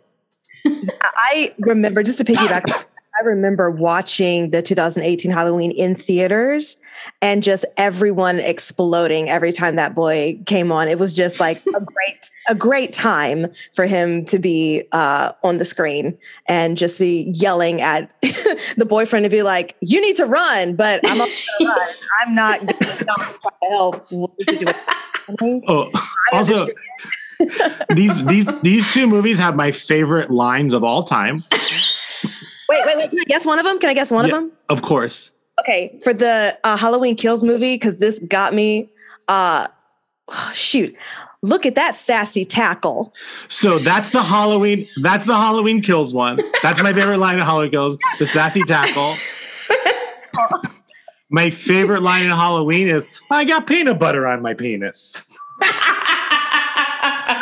[1.03, 2.87] I remember just to piggyback.
[3.19, 6.77] I remember watching the 2018 Halloween in theaters
[7.23, 10.89] and just everyone exploding every time that boy came on.
[10.89, 15.57] It was just like a great, a great time for him to be uh, on
[15.57, 18.11] the screen and just be yelling at
[18.77, 21.31] the boyfriend to be like, "You need to run," but I'm not
[21.63, 21.89] run.
[22.21, 24.07] I'm not going to help.
[25.41, 25.91] Oh,
[26.33, 26.67] also
[27.95, 31.45] these these these two movies have my favorite lines of all time.
[32.69, 33.11] Wait, wait, wait.
[33.11, 33.79] Can I guess one of them?
[33.79, 34.53] Can I guess one yeah, of them?
[34.69, 35.31] Of course.
[35.61, 38.91] Okay, for the uh, Halloween Kills movie, because this got me.
[39.29, 39.69] Uh,
[40.29, 40.95] oh, shoot,
[41.43, 43.15] look at that sassy tackle.
[43.49, 44.89] So that's the Halloween.
[45.03, 46.39] That's the Halloween Kills one.
[46.63, 47.99] That's my favorite line of Halloween Kills.
[48.19, 49.15] The sassy tackle.
[51.31, 55.25] my favorite line in Halloween is, "I got peanut butter on my penis."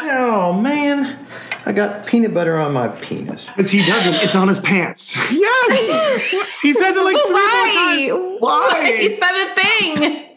[0.07, 1.19] Oh man,
[1.67, 3.47] I got peanut butter on my penis.
[3.47, 4.14] Because he doesn't.
[4.14, 5.17] It's on his pants.
[5.33, 6.53] Yes.
[6.62, 8.09] he says it like three Why?
[8.11, 8.40] more times.
[8.40, 8.88] Why?
[9.01, 10.37] Is that a thing?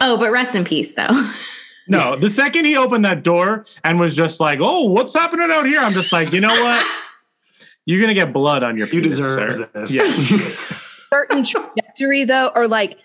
[0.00, 1.08] oh, but rest in peace, though.
[1.86, 5.66] No, the second he opened that door and was just like, "Oh, what's happening out
[5.66, 6.82] here?" I'm just like, you know what?
[7.84, 8.86] You're gonna get blood on your.
[8.86, 9.70] You penis, deserve sir.
[9.74, 9.94] this.
[9.94, 10.78] Yeah.
[11.14, 12.98] Certain trajectory, though, or like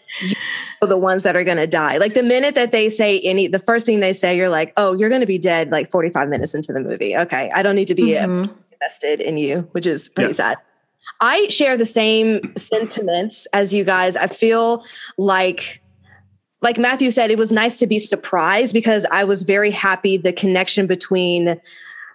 [0.82, 1.98] the ones that are going to die.
[1.98, 4.96] Like the minute that they say any, the first thing they say, you're like, oh,
[4.96, 7.16] you're going to be dead like 45 minutes into the movie.
[7.16, 7.52] Okay.
[7.54, 8.52] I don't need to be mm-hmm.
[8.74, 10.38] invested in you, which is pretty yes.
[10.38, 10.58] sad.
[11.22, 14.16] I share the same sentiments as you guys.
[14.16, 14.84] I feel
[15.18, 15.82] like
[16.62, 20.34] like Matthew said, it was nice to be surprised because I was very happy the
[20.34, 21.60] connection between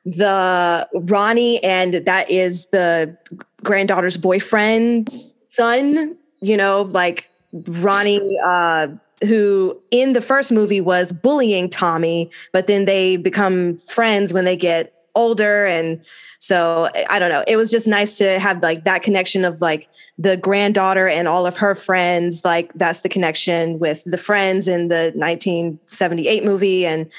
[0.05, 3.17] the Ronnie and that is the
[3.63, 8.89] granddaughter's boyfriend's son, you know, like Ronnie, uh,
[9.23, 14.57] who in the first movie was bullying Tommy, but then they become friends when they
[14.57, 15.65] get older.
[15.67, 16.05] And
[16.39, 17.45] so I don't know.
[17.47, 19.89] It was just nice to have like that connection of like
[20.19, 22.45] the granddaughter and all of her friends.
[22.45, 26.85] Like that's the connection with the friends in the 1978 movie.
[26.85, 27.11] And,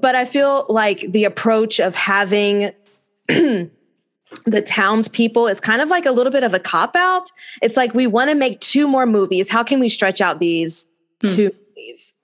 [0.00, 2.72] but I feel like the approach of having
[4.44, 7.30] the townspeople is kind of like a little bit of a cop out.
[7.62, 9.48] It's like we want to make two more movies.
[9.48, 10.88] How can we stretch out these
[11.26, 12.14] two movies?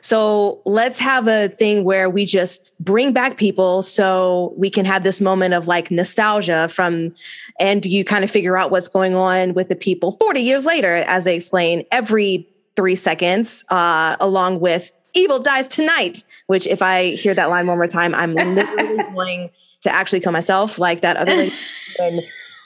[0.00, 5.02] So let's have a thing where we just bring back people so we can have
[5.02, 7.14] this moment of like nostalgia from,
[7.58, 10.96] and you kind of figure out what's going on with the people 40 years later,
[10.96, 17.10] as they explain every three seconds, uh, along with Evil Dies Tonight, which if I
[17.10, 19.50] hear that line one more time, I'm literally going
[19.82, 21.54] to actually kill myself like that other lady.
[21.98, 22.20] when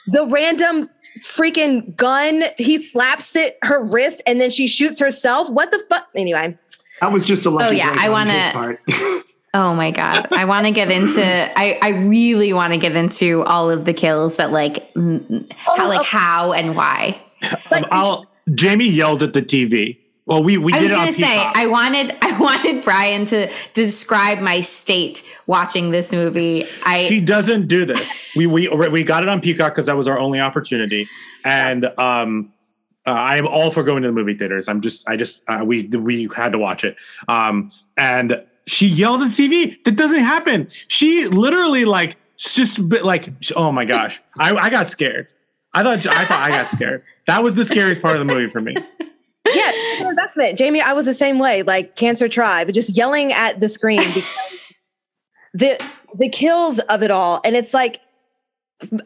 [0.07, 0.89] the random
[1.21, 5.49] freaking gun, he slaps it her wrist and then she shoots herself.
[5.49, 6.07] What the fuck?
[6.15, 6.57] Anyway.
[7.01, 8.79] That was just a lucky Oh, yeah, I wanna- part.
[9.55, 10.29] Oh my god.
[10.31, 13.93] I want to get into I I really want to get into all of the
[13.93, 17.21] kills that like mm, how like how and why.
[17.69, 19.99] Um, I'll, Jamie yelled at the TV.
[20.25, 22.83] Well, we we I did was it on going to say I wanted I wanted
[22.83, 26.65] Brian to describe my state watching this movie.
[26.85, 28.09] I she doesn't do this.
[28.35, 31.09] We we we got it on Peacock because that was our only opportunity,
[31.43, 32.53] and um,
[33.05, 34.69] uh, I am all for going to the movie theaters.
[34.69, 36.95] I'm just I just uh, we we had to watch it.
[37.27, 39.83] Um, and she yelled at TV.
[39.83, 40.69] That doesn't happen.
[40.87, 45.27] She literally like just bit like oh my gosh, I I got scared.
[45.73, 47.03] I thought I thought I got scared.
[47.27, 48.75] That was the scariest part of the movie for me.
[49.51, 50.57] Yeah, investment.
[50.57, 54.73] Jamie, I was the same way, like Cancer Tribe, just yelling at the screen because
[55.53, 55.83] the
[56.17, 57.41] the kills of it all.
[57.43, 57.99] And it's like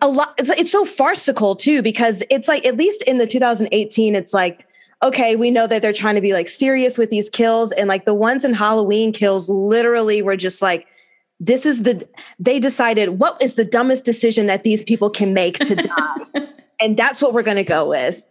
[0.02, 4.16] a lot it's, it's so farcical too, because it's like at least in the 2018,
[4.16, 4.68] it's like,
[5.02, 7.72] okay, we know that they're trying to be like serious with these kills.
[7.72, 10.86] And like the ones in Halloween kills literally were just like,
[11.40, 15.58] this is the they decided what is the dumbest decision that these people can make
[15.60, 16.48] to die.
[16.82, 18.26] and that's what we're gonna go with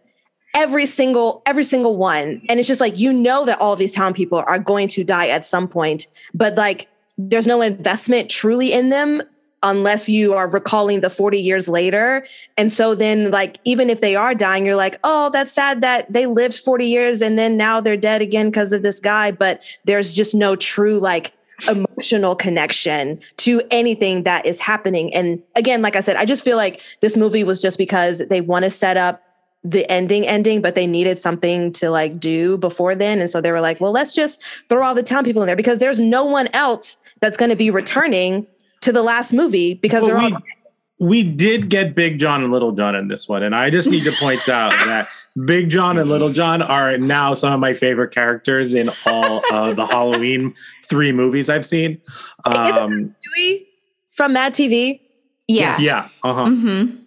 [0.57, 2.41] every single every single one.
[2.49, 5.27] And it's just like you know that all these town people are going to die
[5.27, 9.21] at some point but like there's no investment truly in them
[9.63, 12.25] unless you are recalling the 40 years later.
[12.57, 16.11] And so then like even if they are dying you're like oh that's sad that
[16.11, 19.31] they lived 40 years and then now they're dead again because of this guy.
[19.31, 21.33] But there's just no true like
[21.67, 25.13] emotional connection to anything that is happening.
[25.13, 28.41] And again like i said i just feel like this movie was just because they
[28.41, 29.26] want to set up
[29.63, 33.19] the ending ending, but they needed something to like do before then.
[33.19, 35.55] And so they were like, well, let's just throw all the town people in there
[35.55, 38.45] because there's no one else that's going to be returning
[38.81, 40.39] to the last movie because But they're we, all
[40.99, 44.03] we did get Big John and Little John in this one, and I just need
[44.05, 45.09] to point out that
[45.45, 49.75] Big John and Little John are now some of my favorite characters in all of
[49.75, 52.01] the Halloween three movies I've seen.
[52.45, 53.67] Um, Dewey
[54.11, 54.99] from Mad TV.
[55.47, 55.75] yeah.
[55.79, 56.45] yeah, uh huh.
[56.45, 56.99] Mhm.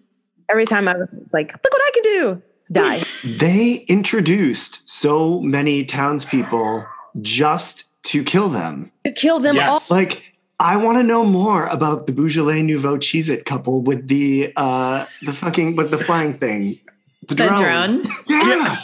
[0.48, 2.42] Every time I was it's like, look what I can do.
[2.72, 3.02] Die.
[3.24, 6.86] they introduced so many townspeople
[7.20, 8.92] just to kill them.
[9.04, 9.80] You kill them all.
[9.90, 10.22] Like,
[10.60, 15.04] I want to know more about the Beaujolais Nouveau Cheez It couple with the uh
[15.22, 16.78] the fucking with the flying thing.
[17.26, 18.02] The The drone.
[18.02, 18.14] drone.
[18.28, 18.76] Yeah.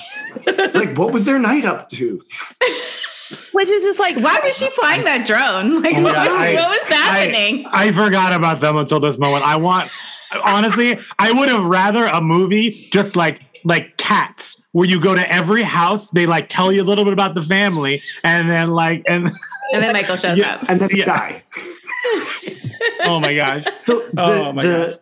[0.75, 2.23] like what was their night up to?
[3.53, 5.83] Which is just like Why was she flying that drone?
[5.83, 7.67] Like Oh, what, was, I- what was happening?
[7.71, 9.47] I forgot about them until this moment.
[9.47, 9.91] I want,
[10.45, 15.33] honestly, I would have rather a movie just like like Cats, where you go to
[15.33, 19.03] every house, they like tell you a little bit about the family, and then like
[19.09, 19.27] and
[19.73, 20.55] and then Michael shows Yeah.
[20.57, 20.69] up.
[20.69, 21.07] And then they Yeah.
[21.07, 21.43] die.
[23.05, 25.01] oh my gosh, So oh the, Oh my the,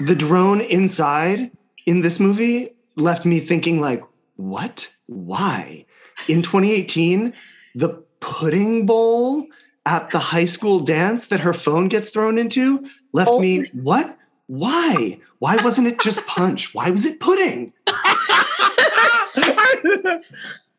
[0.00, 1.50] the drone inside
[1.86, 4.02] in this movie left me thinking like,
[4.36, 4.92] what?
[5.06, 5.86] Why?
[6.28, 7.32] In 2018,
[7.74, 7.88] the
[8.20, 9.46] pudding bowl
[9.86, 13.40] at the high school dance that her phone gets thrown into left Oh.
[13.40, 14.16] me, what?
[14.50, 15.20] Why?
[15.38, 16.74] Why wasn't it just punch?
[16.74, 17.72] Why was it pudding?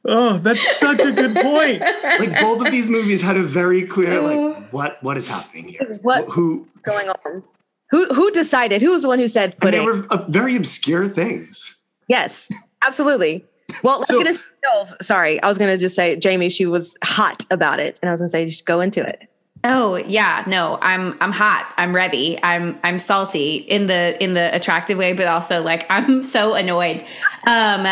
[0.04, 1.82] oh, that's such a good point.
[2.20, 6.00] Like both of these movies had a very clear like what what is happening here?
[6.02, 7.44] What- who going on.
[7.92, 8.82] Who who decided?
[8.82, 11.78] Who was the one who said and they were uh, very obscure things.
[12.10, 12.50] Yes,
[12.86, 13.46] absolutely.
[13.84, 14.98] Well, let's So- get into skills.
[15.08, 16.50] Sorry, I was going to just say Jamie.
[16.50, 19.30] She was hot about it, and I was going to say just go into it.
[19.64, 21.72] Oh yeah, no, I'm I'm hot.
[21.78, 22.40] I'm ready.
[22.42, 27.06] I'm I'm salty in the in the attractive way, but also like I'm so annoyed.
[27.46, 27.88] Um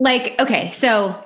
[0.00, 1.24] like okay, so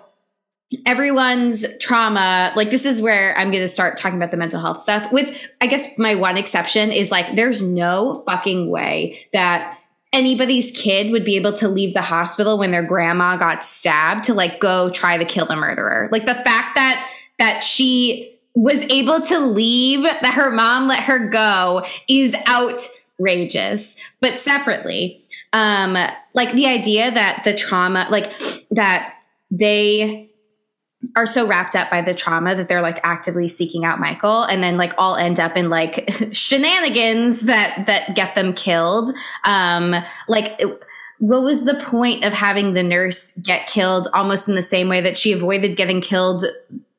[0.86, 4.82] everyone's trauma, like this is where I'm going to start talking about the mental health
[4.82, 5.10] stuff.
[5.12, 9.78] With I guess my one exception is like there's no fucking way that
[10.12, 14.34] anybody's kid would be able to leave the hospital when their grandma got stabbed to
[14.34, 16.08] like go try to kill the murderer.
[16.12, 21.28] Like the fact that that she was able to leave, that her mom let her
[21.28, 23.96] go is outrageous.
[24.20, 25.96] But separately, um,
[26.34, 28.32] like the idea that the trauma, like
[28.70, 29.14] that
[29.50, 30.30] they
[31.16, 34.62] are so wrapped up by the trauma that they're like actively seeking out Michael and
[34.62, 39.10] then like all end up in like shenanigans that that get them killed.
[39.44, 39.96] Um
[40.28, 40.60] like
[41.18, 45.00] what was the point of having the nurse get killed almost in the same way
[45.00, 46.44] that she avoided getting killed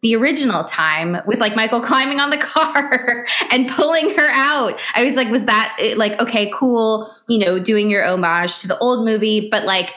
[0.04, 4.80] the original time with like Michael climbing on the car and pulling her out.
[4.94, 8.68] I was like, was that eh, like, okay, cool, you know, doing your homage to
[8.68, 9.96] the old movie, but like,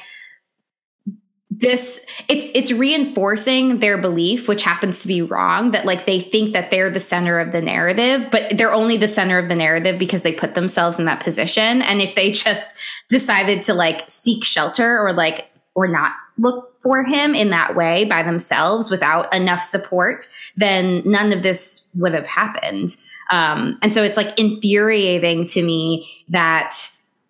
[1.59, 6.53] this it's it's reinforcing their belief which happens to be wrong that like they think
[6.53, 9.99] that they're the center of the narrative but they're only the center of the narrative
[9.99, 12.77] because they put themselves in that position and if they just
[13.09, 18.05] decided to like seek shelter or like or not look for him in that way
[18.05, 20.27] by themselves without enough support
[20.57, 22.97] then none of this would have happened.
[23.31, 26.75] Um, and so it's like infuriating to me that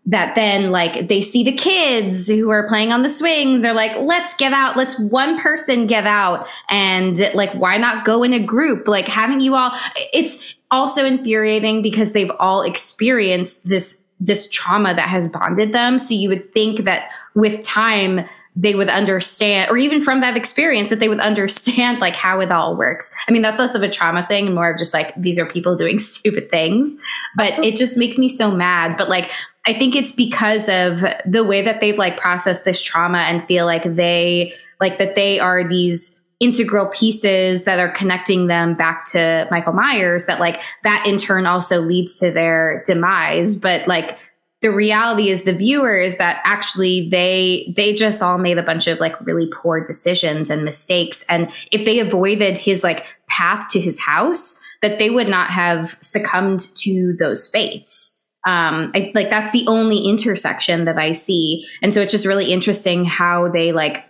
[0.08, 3.62] that then like they see the kids who are playing on the swings.
[3.62, 4.76] They're like let's get out.
[4.76, 6.46] Let's one person get out.
[6.70, 8.86] And like why not go in a group?
[8.86, 9.72] Like having you all
[10.12, 15.98] it's also infuriating because they've all experienced this this trauma that has bonded them.
[15.98, 18.26] So you would think that with time
[18.56, 22.50] they would understand or even from that experience that they would understand like how it
[22.50, 23.14] all works.
[23.28, 25.46] I mean that's less of a trauma thing and more of just like these are
[25.46, 26.96] people doing stupid things.
[27.36, 28.96] But it just makes me so mad.
[28.96, 29.30] But like
[29.66, 33.66] I think it's because of the way that they've like processed this trauma and feel
[33.66, 39.48] like they like that they are these integral pieces that are connecting them back to
[39.50, 43.56] Michael Myers that like that in turn also leads to their demise.
[43.56, 44.18] But like
[44.66, 48.88] the reality is the viewer is that actually they they just all made a bunch
[48.88, 53.78] of like really poor decisions and mistakes and if they avoided his like path to
[53.78, 59.52] his house that they would not have succumbed to those fates um, I, like that's
[59.52, 61.66] the only intersection that I see.
[61.82, 64.08] And so it's just really interesting how they like,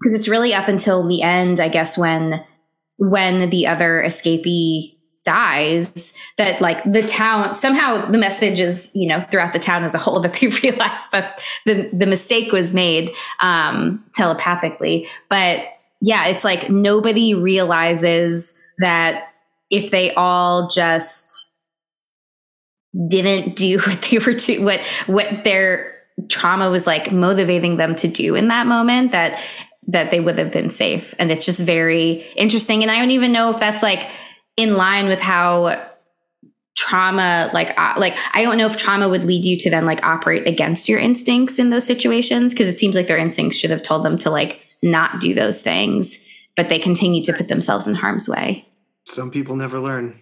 [0.00, 2.44] because it's really up until the end, I guess, when
[2.96, 9.20] when the other escapee dies that like the town somehow the message is you know
[9.20, 13.12] throughout the town as a whole that they realize that the the mistake was made
[13.40, 15.08] um telepathically.
[15.28, 15.64] But
[16.00, 19.28] yeah it's like nobody realizes that
[19.70, 21.54] if they all just
[23.08, 25.92] didn't do what they were to what what their
[26.28, 29.40] trauma was like motivating them to do in that moment that
[29.88, 31.12] that they would have been safe.
[31.18, 32.82] And it's just very interesting.
[32.82, 34.08] And i don't even know if that's like
[34.56, 35.88] in line with how
[36.74, 40.02] trauma like uh, like i don't know if trauma would lead you to then like
[40.04, 43.82] operate against your instincts in those situations because it seems like their instincts should have
[43.82, 46.26] told them to like not do those things
[46.56, 48.66] but they continue to put themselves in harm's way
[49.04, 50.18] some people never learn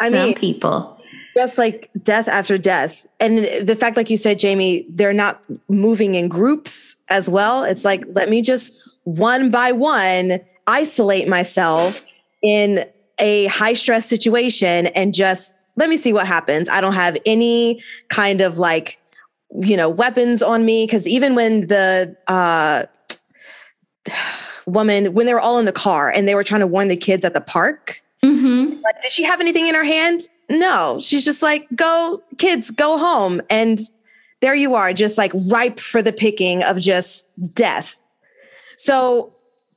[0.00, 0.98] I Some mean, people.
[1.36, 3.06] just like death after death.
[3.20, 7.62] And the fact, like you said, Jamie, they're not moving in groups as well.
[7.62, 12.04] It's like, let me just one by one isolate myself
[12.44, 12.84] in
[13.18, 16.68] a high stress situation and just let me see what happens.
[16.68, 18.98] I don't have any kind of like,
[19.60, 20.86] you know, weapons on me.
[20.86, 22.84] Cause even when the, uh,
[24.66, 26.96] woman when they were all in the car and they were trying to warn the
[26.96, 28.80] kids at the park Mm-hmm.
[28.82, 30.20] like, did she have anything in her hand?
[30.48, 30.98] No.
[31.00, 33.42] She's just like, go, kids, go home.
[33.50, 33.78] And
[34.40, 38.00] there you are, just like ripe for the picking of just death.
[38.78, 39.32] So,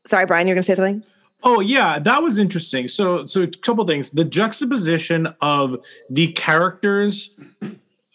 [0.06, 1.04] sorry, Brian, you're going to say something?
[1.44, 2.88] Oh yeah, that was interesting.
[2.88, 4.12] So so a couple things.
[4.12, 5.78] The juxtaposition of
[6.10, 7.32] the characters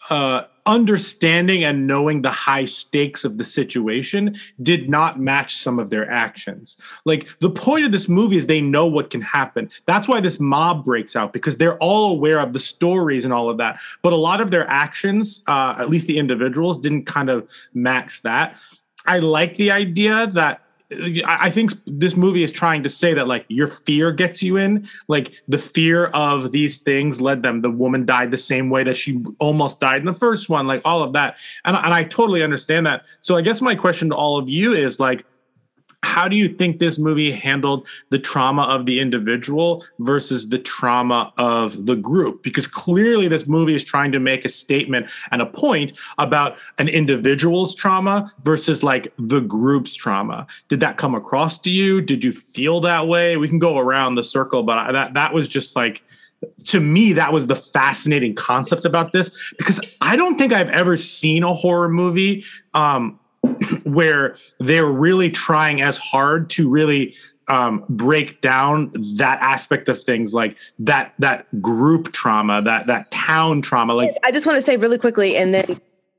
[0.09, 5.89] uh understanding and knowing the high stakes of the situation did not match some of
[5.89, 6.77] their actions.
[7.05, 9.69] Like the point of this movie is they know what can happen.
[9.85, 13.49] That's why this mob breaks out because they're all aware of the stories and all
[13.49, 13.81] of that.
[14.01, 18.21] But a lot of their actions, uh, at least the individuals, didn't kind of match
[18.23, 18.57] that.
[19.05, 20.62] I like the idea that
[21.25, 24.87] I think this movie is trying to say that like your fear gets you in.
[25.07, 27.61] Like the fear of these things led them.
[27.61, 30.67] The woman died the same way that she almost died in the first one.
[30.67, 33.05] Like all of that, and and I totally understand that.
[33.19, 35.25] So I guess my question to all of you is like,
[36.03, 41.33] how do you think this movie handled the trauma of the individual versus the trauma
[41.37, 42.43] of the group?
[42.43, 46.89] Because clearly this movie is trying to make a statement and a point about an
[46.89, 50.45] individual's trauma versus like the group's trauma.
[50.67, 52.01] Did that come across to you?
[52.01, 53.37] Did you feel that way?
[53.37, 56.03] We can go around the circle but that that was just like
[56.65, 60.97] to me that was the fascinating concept about this because i don't think i've ever
[60.97, 62.43] seen a horror movie
[62.73, 63.17] um
[63.83, 67.15] where they're really trying as hard to really
[67.47, 73.61] um, break down that aspect of things like that that group trauma that that town
[73.61, 75.65] trauma like I just want to say really quickly, and then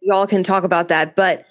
[0.02, 1.16] y'all can talk about that.
[1.16, 1.46] But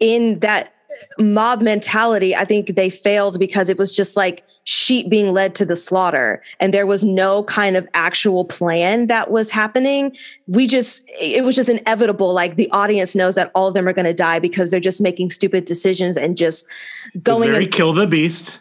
[0.00, 0.73] in that
[1.18, 5.64] mob mentality, I think they failed because it was just like sheep being led to
[5.64, 10.16] the slaughter and there was no kind of actual plan that was happening.
[10.46, 12.32] We just, it was just inevitable.
[12.32, 15.00] Like the audience knows that all of them are going to die because they're just
[15.00, 16.66] making stupid decisions and just
[17.22, 17.50] going.
[17.50, 18.60] Very and- kill the beast.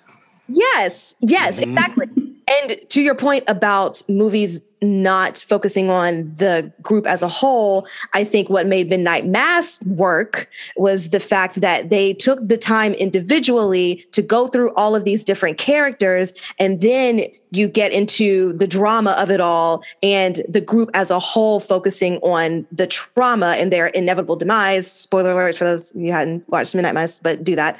[0.49, 1.63] Yes, yes, Mhm.
[1.71, 2.07] exactly.
[2.47, 8.23] And to your point about movies not focusing on the group as a whole, I
[8.23, 14.05] think what made Midnight Mass work was the fact that they took the time individually
[14.11, 16.33] to go through all of these different characters.
[16.59, 21.19] And then you get into the drama of it all and the group as a
[21.19, 24.91] whole focusing on the trauma and their inevitable demise.
[24.91, 27.79] Spoiler alert for those who hadn't watched Midnight Mass, but do that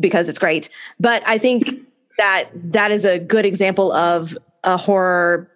[0.00, 0.68] because it's great.
[0.98, 1.86] But I think
[2.18, 5.50] that that is a good example of a horror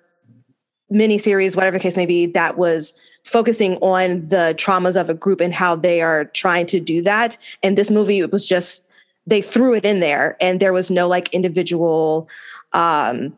[0.92, 2.92] miniseries, whatever the case may be, that was
[3.24, 7.36] focusing on the traumas of a group and how they are trying to do that.
[7.62, 8.86] And this movie it was just
[9.26, 12.28] they threw it in there and there was no like individual
[12.72, 13.36] um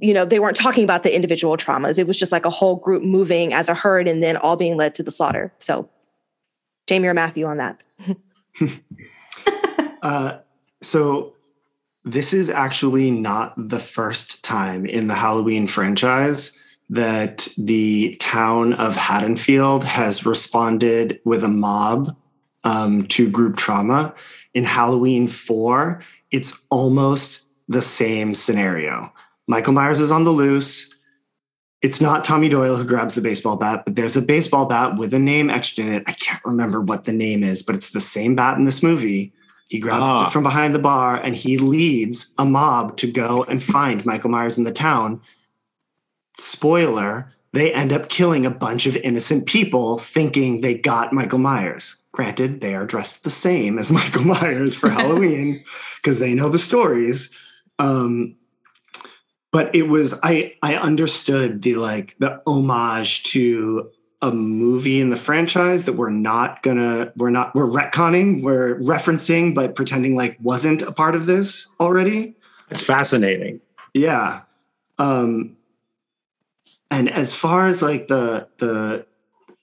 [0.00, 1.98] you know, they weren't talking about the individual traumas.
[1.98, 4.76] It was just like a whole group moving as a herd and then all being
[4.76, 5.52] led to the slaughter.
[5.58, 5.88] So
[6.86, 7.82] Jamie or Matthew on that.
[10.02, 10.36] Uh,
[10.80, 11.32] so
[12.04, 16.58] this is actually not the first time in the Halloween franchise
[16.90, 22.16] that the town of Haddonfield has responded with a mob
[22.64, 24.14] um, to group trauma.
[24.54, 29.12] In Halloween 4, it's almost the same scenario.
[29.46, 30.94] Michael Myers is on the loose.
[31.80, 35.14] It's not Tommy Doyle who grabs the baseball bat, but there's a baseball bat with
[35.14, 36.04] a name etched in it.
[36.06, 39.32] I can't remember what the name is, but it's the same bat in this movie.
[39.72, 40.26] He grabs Ah.
[40.26, 44.28] it from behind the bar and he leads a mob to go and find Michael
[44.28, 45.22] Myers in the town.
[46.36, 51.96] Spoiler, they end up killing a bunch of innocent people thinking they got Michael Myers.
[52.12, 55.64] Granted, they are dressed the same as Michael Myers for Halloween
[56.02, 57.34] because they know the stories.
[57.78, 58.36] Um,
[59.52, 63.88] but it was I I understood the like the homage to
[64.22, 69.54] a movie in the franchise that we're not gonna we're not we're retconning we're referencing
[69.54, 72.34] but pretending like wasn't a part of this already
[72.70, 73.60] It's fascinating.
[73.94, 74.42] yeah
[74.98, 75.56] um
[76.90, 79.04] and as far as like the the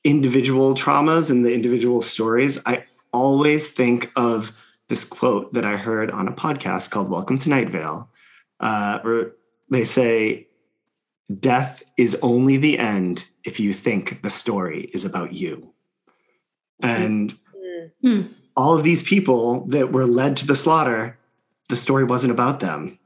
[0.03, 2.84] individual traumas and the individual stories i
[3.14, 4.51] always think of
[4.89, 8.10] this quote that i heard on a podcast called welcome to night vale
[8.60, 9.32] uh, where
[9.72, 10.45] they say
[11.39, 15.53] death is only the end if you think the story is about you
[16.81, 17.33] and
[18.03, 18.21] Hmm.
[18.55, 21.17] all of these people that were led to the slaughter
[21.69, 22.97] the story wasn't about them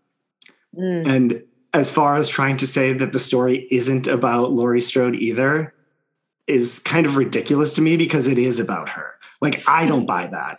[0.77, 1.07] Mm.
[1.07, 5.73] and as far as trying to say that the story isn't about Laurie Strode either
[6.47, 9.09] is kind of ridiculous to me because it is about her.
[9.41, 10.57] Like I don't buy that.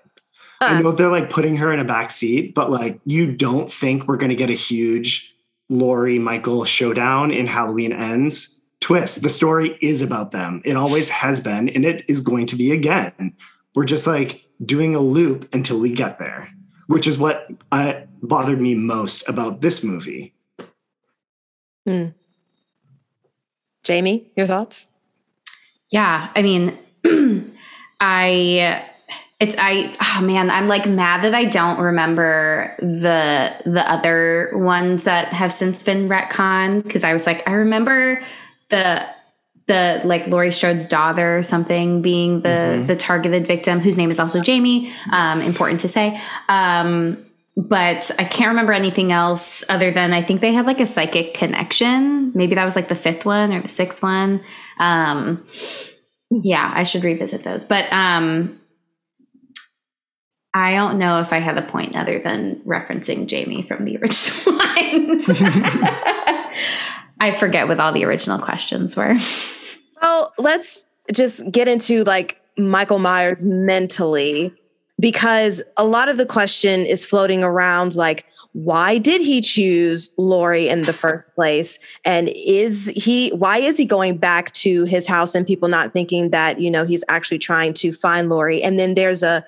[0.60, 4.06] I know they're like putting her in a back seat, but like you don't think
[4.08, 5.34] we're going to get a huge
[5.68, 8.53] Laurie Michael showdown in Halloween Ends
[8.84, 9.22] twist.
[9.22, 10.60] The story is about them.
[10.62, 13.34] It always has been, and it is going to be again.
[13.74, 16.50] We're just like doing a loop until we get there,
[16.86, 20.34] which is what uh, bothered me most about this movie.
[21.86, 22.08] Hmm.
[23.84, 24.86] Jamie, your thoughts?
[25.88, 26.76] Yeah, I mean,
[28.00, 28.84] I
[29.40, 35.04] it's I oh man, I'm like mad that I don't remember the the other ones
[35.04, 38.22] that have since been retconned because I was like I remember
[38.74, 39.06] the
[39.66, 42.86] the like Laurie Strode's daughter or something being the Mhm.
[42.86, 44.92] the targeted victim whose name is also Jamie.
[45.10, 46.20] Um, important to say.
[46.48, 47.16] Um,
[47.56, 51.34] but I can't remember anything else other than I think they had like a psychic
[51.34, 52.32] connection.
[52.34, 54.40] Maybe that was like the fifth one or the sixth one.
[54.80, 55.46] Um,
[56.30, 57.64] yeah, I should revisit those.
[57.64, 58.58] But um,
[60.52, 64.58] I don't know if I had a point other than referencing Jamie from the original
[64.58, 65.28] lines.
[67.20, 69.16] I forget what all the original questions were.
[70.02, 70.84] Well, let's
[71.14, 74.52] just get into like Michael Myers mentally
[75.00, 80.68] because a lot of the question is floating around like why did he choose Laurie
[80.68, 85.34] in the first place and is he why is he going back to his house
[85.34, 88.94] and people not thinking that you know he's actually trying to find Laurie and then
[88.94, 89.44] there's a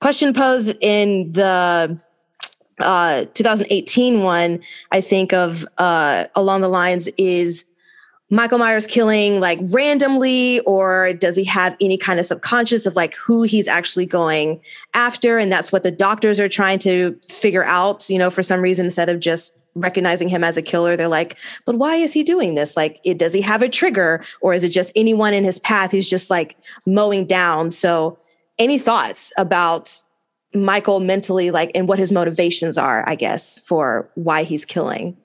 [0.00, 1.98] question posed in the
[2.80, 4.60] uh 2018 one
[4.90, 7.64] I think of uh along the lines is
[8.32, 13.16] Michael Myers killing like randomly, or does he have any kind of subconscious of like
[13.16, 14.60] who he's actually going
[14.94, 15.36] after?
[15.36, 18.84] And that's what the doctors are trying to figure out, you know, for some reason,
[18.84, 22.54] instead of just recognizing him as a killer, they're like, but why is he doing
[22.54, 22.76] this?
[22.76, 25.90] Like, it, does he have a trigger, or is it just anyone in his path
[25.90, 26.56] he's just like
[26.86, 27.72] mowing down?
[27.72, 28.16] So,
[28.58, 30.04] any thoughts about
[30.54, 35.16] Michael mentally like and what his motivations are, I guess, for why he's killing.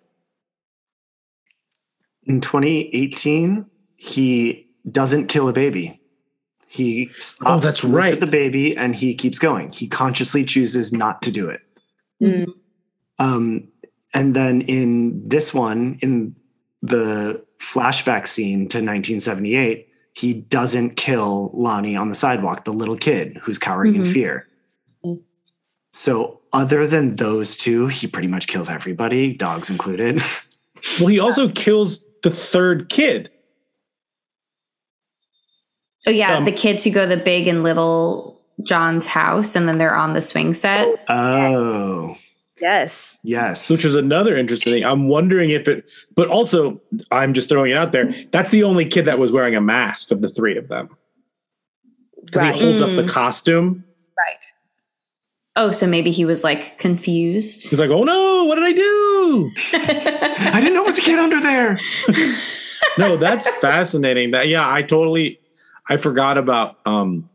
[2.23, 3.65] In 2018,
[3.97, 5.99] he doesn't kill a baby.
[6.67, 8.13] He stops, Oh, that's right.
[8.13, 9.71] at the baby and he keeps going.
[9.71, 11.61] He consciously chooses not to do it.
[12.21, 12.53] Mm.
[13.19, 13.67] Um,
[14.13, 16.35] and then in this one, in
[16.81, 23.39] the flashback scene to 1978, he doesn't kill Lonnie on the sidewalk, the little kid
[23.43, 24.13] who's cowering in Mhm.
[24.13, 24.47] fear.
[25.95, 25.97] Mm.
[25.97, 30.21] So, other than those two, he pretty much kills everybody, dogs included.
[30.99, 33.31] Well, he also kills the third kid.
[36.05, 39.67] Oh yeah, Um, the kids who go to the big and little John's house, and
[39.67, 40.87] then they're on the swing set.
[41.09, 42.15] Oh,
[42.61, 43.17] Yes.
[43.23, 43.67] yes.
[43.71, 44.85] which is another interesting thing.
[44.85, 46.79] I'm wondering if it, but also
[47.11, 48.11] I'm just throwing it out there.
[48.31, 50.89] That's the only kid that was wearing a mask of the three of them
[52.25, 52.53] because Right.
[52.55, 53.09] he holds up the Mm.
[53.09, 53.83] costume.
[54.15, 54.45] Right.
[55.57, 57.69] Oh, so maybe he was like confused.
[57.69, 61.17] He's like, "Oh no, what did I do?" I didn't know it was a kid
[61.17, 61.79] under there.
[62.97, 64.31] no, that's fascinating.
[64.31, 65.39] That yeah, I totally
[65.87, 67.29] I forgot about um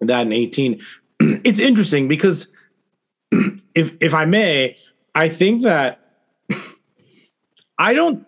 [0.00, 0.80] that in 18.
[1.20, 2.50] it's interesting because
[3.74, 4.76] if if I may,
[5.14, 6.00] I think that
[7.78, 8.26] I don't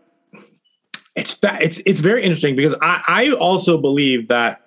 [1.14, 4.65] it's fa- it's it's very interesting because I, I also believe that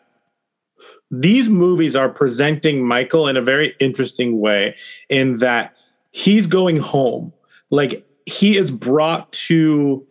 [1.11, 4.75] these movies are presenting Michael in a very interesting way
[5.09, 5.75] in that
[6.11, 7.33] he's going home.
[7.69, 10.05] Like he is brought to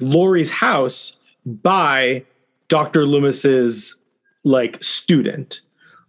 [0.00, 2.24] Laurie's house by
[2.68, 3.06] Dr.
[3.06, 3.96] Loomis's
[4.44, 5.60] like student.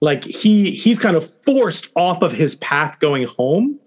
[0.02, 3.80] Like he he's kind of forced off of his path going home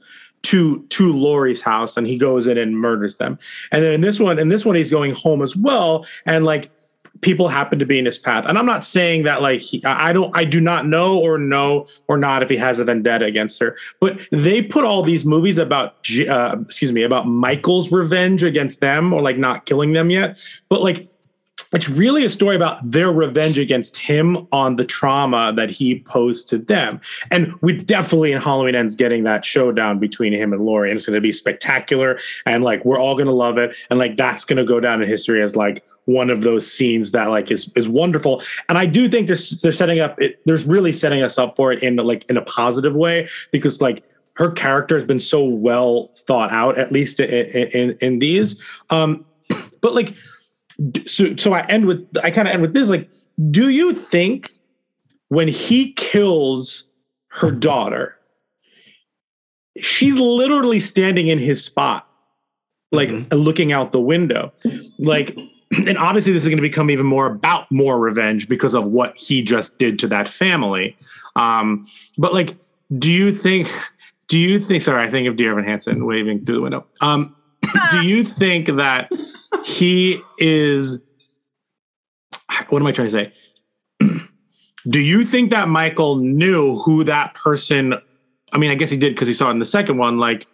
[0.43, 3.39] to to Laurie's house and he goes in and murders them.
[3.71, 6.05] And then in this one, in this one, he's going home as well.
[6.27, 6.73] And like
[7.21, 8.47] people happen to be in his path.
[8.47, 11.87] And I'm not saying that like he, I don't I do not know or know
[12.09, 13.77] or not if he has a vendetta against her.
[14.01, 15.97] But they put all these movies about
[16.29, 20.39] uh, excuse me about Michael's revenge against them or like not killing them yet.
[20.69, 21.09] But like
[21.73, 26.49] it's really a story about their revenge against him on the trauma that he posed
[26.49, 27.01] to them.
[27.31, 30.91] And we definitely in Halloween Ends getting that showdown between him and Laurie.
[30.91, 32.19] And it's going to be spectacular.
[32.47, 33.77] And like, we're all going to love it.
[33.89, 37.13] And like, that's going to go down in history as like one of those scenes
[37.13, 38.43] that like is, is wonderful.
[38.69, 40.41] And I do think they're, they're setting up it.
[40.47, 44.05] There's really setting us up for it in like, in a positive way because like,
[44.35, 48.59] her character has been so well thought out, at least in, in, in these.
[48.89, 49.27] Um,
[49.83, 50.15] but like,
[51.07, 53.09] so so I end with I kind of end with this like
[53.51, 54.53] do you think
[55.29, 56.91] when he kills
[57.29, 58.17] her daughter
[59.79, 62.07] she's literally standing in his spot
[62.93, 64.53] like looking out the window?
[64.99, 65.37] Like
[65.87, 69.17] and obviously this is going to become even more about more revenge because of what
[69.17, 70.97] he just did to that family.
[71.37, 71.87] Um
[72.19, 72.57] but like
[72.99, 73.71] do you think
[74.27, 76.87] do you think sorry i think of dear evan hansen waving through the window.
[77.01, 77.37] Um
[77.93, 79.11] do you think that
[79.65, 81.01] he is
[82.69, 83.33] what am i trying to say
[84.89, 87.95] do you think that michael knew who that person
[88.53, 90.47] i mean i guess he did because he saw it in the second one like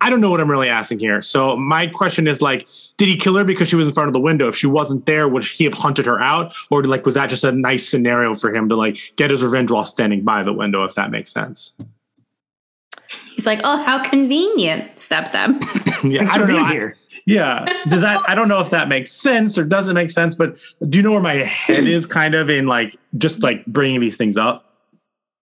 [0.00, 3.16] i don't know what i'm really asking here so my question is like did he
[3.16, 5.44] kill her because she was in front of the window if she wasn't there would
[5.44, 8.68] he have hunted her out or like was that just a nice scenario for him
[8.68, 11.72] to like get his revenge while standing by the window if that makes sense
[13.34, 14.98] He's like, oh, how convenient.
[15.00, 15.62] Stab, stab.
[16.04, 16.96] yeah i for don't know being I- here.
[17.28, 17.66] Yeah.
[17.88, 20.56] Does that I don't know if that makes sense or doesn't make sense, but
[20.88, 24.16] do you know where my head is kind of in like just like bringing these
[24.16, 24.64] things up?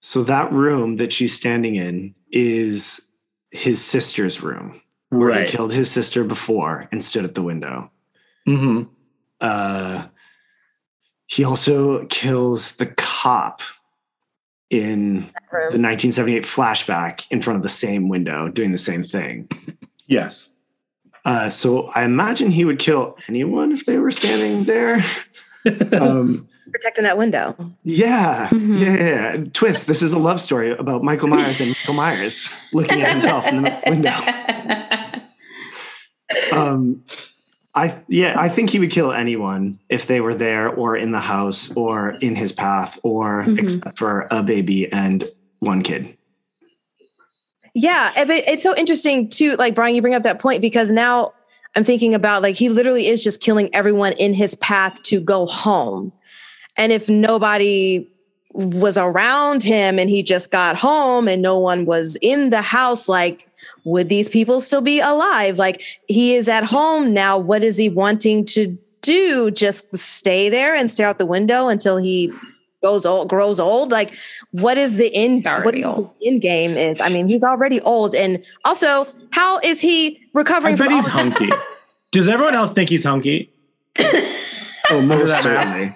[0.01, 3.09] So that room that she's standing in is
[3.53, 4.80] his sister's room,
[5.11, 5.49] where Right.
[5.49, 7.91] he killed his sister before and stood at the window.
[8.49, 8.82] Mm-hmm.
[9.41, 10.07] Uh,
[11.26, 13.62] he also kills the cop
[14.70, 15.20] in
[15.53, 19.49] the 1978 flashback in front of the same window, doing the same thing.
[20.09, 20.49] Yes.
[21.27, 25.05] Uh, so I imagine he would kill anyone if they were standing there.
[26.01, 27.57] um, Protecting that window.
[27.83, 29.45] yeah, yeah, yeah, yeah.
[29.53, 29.87] Twist.
[29.89, 33.62] This is a love story about Michael Myers and Michael Myers looking at himself in
[33.62, 34.12] the window.
[36.53, 37.05] Um,
[37.74, 41.20] I yeah, I think he would kill anyone if they were there or in the
[41.20, 43.59] house or in his path or Mhm.
[43.61, 45.22] except for a baby and
[45.61, 46.16] one kid.
[47.79, 49.55] Yeah, eh, but it's so interesting too.
[49.57, 51.35] Like Brian, you bring up that point because now
[51.74, 55.45] I'm thinking about like he literally is just killing everyone in his path to go
[55.45, 56.11] home,
[56.79, 58.09] and if nobody
[58.55, 63.11] was around him and he just got home and no one was in the house,
[63.11, 63.47] like
[63.85, 65.59] would these people still be alive?
[65.59, 67.37] Like he is at home now.
[67.37, 69.51] What is he wanting to do?
[69.51, 72.33] Just stay there and stare out the window until he
[72.87, 73.91] goes old, grows old.
[73.91, 74.11] Like,
[74.53, 75.43] what is the end?
[75.45, 77.01] What the end game is.
[77.01, 78.32] I mean, he's already old, and
[78.64, 78.89] also,
[79.39, 81.51] how is he recovering I bet from he's all- hunky.
[82.12, 83.51] Does everyone else think he's hunky?
[84.89, 85.93] Oh, most certainly.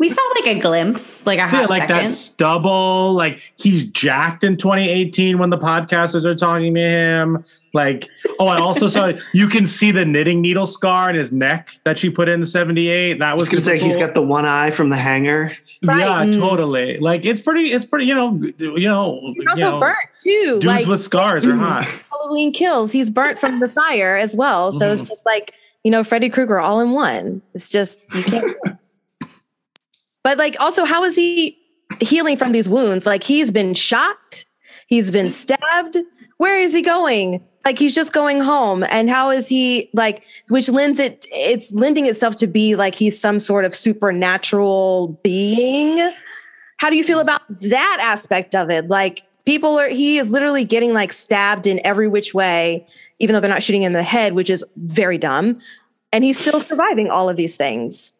[0.00, 2.06] We saw like a glimpse, like a hot Yeah, like second.
[2.08, 3.12] that stubble.
[3.12, 7.44] Like he's jacked in 2018 when the podcasters are talking to him.
[7.74, 8.08] Like,
[8.40, 11.98] oh, I also saw you can see the knitting needle scar in his neck that
[11.98, 13.18] she put in the 78.
[13.18, 14.06] That was was gonna say super he's cool.
[14.06, 15.52] got the one eye from the hanger.
[15.82, 16.26] Yeah, Right.
[16.34, 16.98] totally.
[16.98, 17.70] Like it's pretty.
[17.70, 18.06] It's pretty.
[18.06, 18.40] You know.
[18.58, 19.20] You know.
[19.36, 20.30] He's you also know, burnt too.
[20.60, 21.84] Dudes like with scars are hot.
[22.10, 22.90] Halloween kills.
[22.90, 24.72] He's burnt from the fire as well.
[24.72, 24.94] So Mm-hmm.
[24.98, 25.52] it's just like,
[25.84, 27.42] you know, Freddy Krueger all in one.
[27.54, 28.56] It's just, you can't.
[30.22, 31.58] but like, also, how is he
[32.00, 33.06] healing from these wounds?
[33.06, 34.44] Like, he's been shot,
[34.86, 35.96] he's been stabbed.
[36.38, 37.44] Where is he going?
[37.66, 38.84] Like, he's just going home.
[38.88, 43.20] And how is he, like, which lends it, it's lending itself to be like he's
[43.20, 46.12] some sort of supernatural being.
[46.78, 48.88] How do you feel about that aspect of it?
[48.88, 52.86] Like people are he is literally getting like stabbed in every which way,
[53.18, 55.58] even though they're not shooting in the head, which is very dumb.
[56.12, 58.14] And he's still surviving all of these things.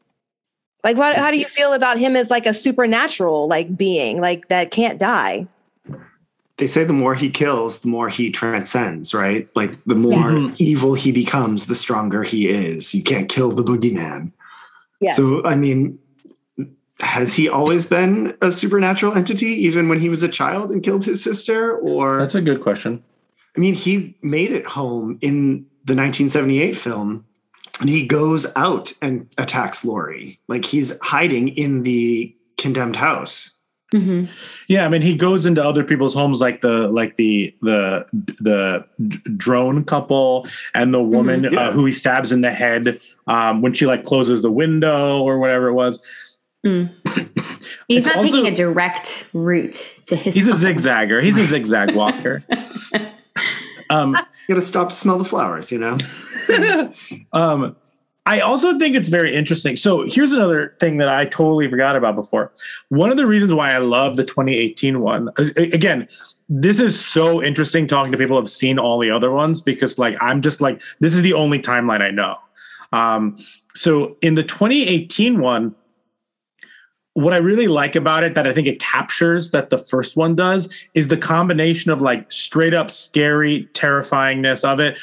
[0.82, 4.48] Like what how do you feel about him as like a supernatural like being, like
[4.48, 5.46] that can't die?
[6.56, 9.48] They say the more he kills, the more he transcends, right?
[9.54, 10.54] Like the more Mhm.
[10.58, 12.94] evil he becomes, the stronger he is.
[12.94, 14.32] You can't kill the boogeyman.
[15.00, 15.16] Yes.
[15.16, 15.98] So, I mean,
[17.00, 21.02] has he always been a supernatural entity, even when he was a child and killed
[21.06, 21.76] his sister?
[21.78, 23.02] Or, That's a good question.
[23.56, 27.24] I mean, he made it home in the 1978 film
[27.80, 30.38] and he goes out and attacks Laurie.
[30.48, 33.56] Like he's hiding in the condemned house.
[33.94, 34.28] Mhm.
[34.68, 38.06] Yeah, I mean, he goes into other people's homes, like the like the the
[38.40, 38.84] the
[39.36, 41.60] drone couple and the woman Mhm, yeah.
[41.68, 45.38] uh, who he stabs in the head um, when she like closes the window or
[45.40, 46.00] whatever it was.
[46.62, 46.86] He's
[47.88, 50.34] It's not also- taking a direct route to his.
[50.34, 50.60] He's a home.
[50.60, 51.20] zigzagger.
[51.22, 52.44] He's a zigzag walker.
[53.90, 54.16] Um,
[54.48, 55.96] You gotta stop to smell the flowers, you know?
[57.32, 57.76] um,
[58.26, 59.76] I also think it's very interesting.
[59.76, 62.52] So here's another thing that I totally forgot about before.
[62.88, 66.08] One of the reasons why I love the 2018 one, again,
[66.48, 69.98] this is so interesting talking to people who have seen all the other ones because
[69.98, 72.36] like I'm just like this is the only timeline I know.
[72.92, 73.38] Um,
[73.74, 75.74] so in the 2018 one,
[77.14, 80.36] what I really like about it that I think it captures that the first one
[80.36, 84.98] does is the combination of like straight up scary terrifyingness of it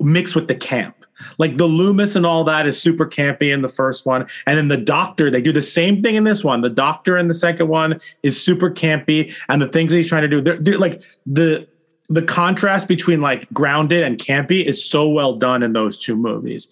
[0.00, 0.94] mixed with the camp.
[1.38, 4.26] Like the Loomis and all that is super campy in the first one.
[4.46, 6.60] And then the doctor, they do the same thing in this one.
[6.60, 9.34] The doctor in the second one is super campy.
[9.48, 11.66] And the things he's trying to do, they're, they're like the
[12.10, 16.68] the contrast between like grounded and campy is so well done in those two movies.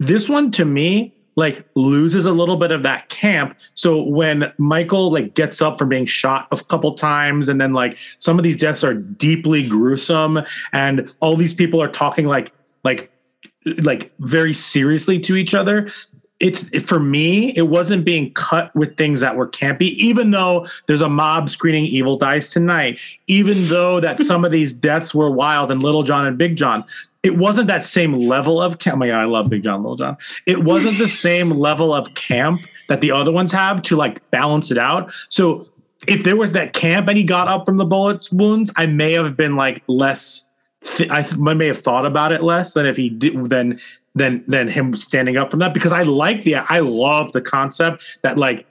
[0.00, 3.58] This one to me like loses a little bit of that camp.
[3.74, 7.98] So when Michael like gets up from being shot a couple times and then like
[8.18, 10.40] some of these deaths are deeply gruesome
[10.72, 12.52] and all these people are talking like
[12.84, 13.10] like
[13.82, 15.90] like very seriously to each other
[16.40, 21.02] it's for me it wasn't being cut with things that were campy even though there's
[21.02, 25.70] a mob screening evil dies tonight even though that some of these deaths were wild
[25.70, 26.84] and little john and big john
[27.22, 28.96] it wasn't that same level of camp.
[28.96, 30.16] Oh my god, I love Big John, Little John.
[30.46, 34.70] It wasn't the same level of camp that the other ones have to like balance
[34.70, 35.12] it out.
[35.28, 35.66] So
[36.08, 39.12] if there was that camp and he got up from the bullet wounds, I may
[39.12, 40.48] have been like less.
[40.96, 43.78] Th- I th- I may have thought about it less than if he did than
[44.14, 48.18] than than him standing up from that because I like the I love the concept
[48.22, 48.66] that like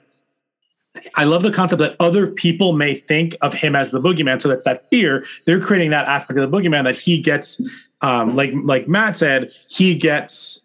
[1.14, 4.42] I love the concept that other people may think of him as the boogeyman.
[4.42, 5.24] So that's that fear.
[5.46, 7.60] They're creating that aspect of the boogeyman that he gets,
[8.02, 10.60] um, like like Matt said, he gets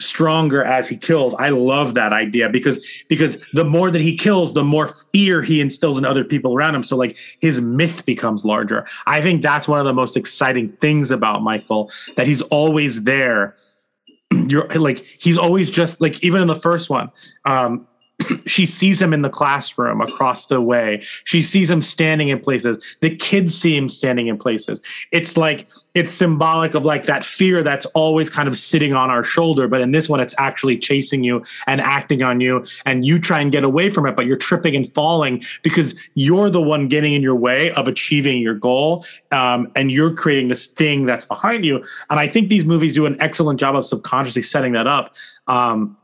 [0.00, 1.34] stronger as he kills.
[1.38, 5.60] I love that idea because because the more that he kills, the more fear he
[5.60, 6.82] instills in other people around him.
[6.82, 8.86] So like his myth becomes larger.
[9.06, 13.56] I think that's one of the most exciting things about Michael that he's always there.
[14.46, 17.10] You're like he's always just like even in the first one.
[17.44, 17.86] Um,
[18.46, 21.00] she sees him in the classroom across the way.
[21.24, 22.82] She sees him standing in places.
[23.00, 24.80] The kids see him standing in places.
[25.12, 29.24] It's like it's symbolic of like that fear that's always kind of sitting on our
[29.24, 29.66] shoulder.
[29.66, 32.64] But in this one, it's actually chasing you and acting on you.
[32.86, 36.50] And you try and get away from it, but you're tripping and falling because you're
[36.50, 39.04] the one getting in your way of achieving your goal.
[39.32, 41.82] Um, and you're creating this thing that's behind you.
[42.08, 45.14] And I think these movies do an excellent job of subconsciously setting that up.
[45.46, 45.96] Um,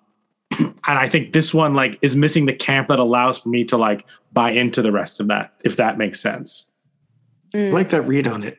[0.59, 3.76] and I think this one like is missing the camp that allows for me to
[3.76, 6.66] like buy into the rest of that, if that makes sense.
[7.55, 7.68] Mm.
[7.68, 8.59] I like that read on it.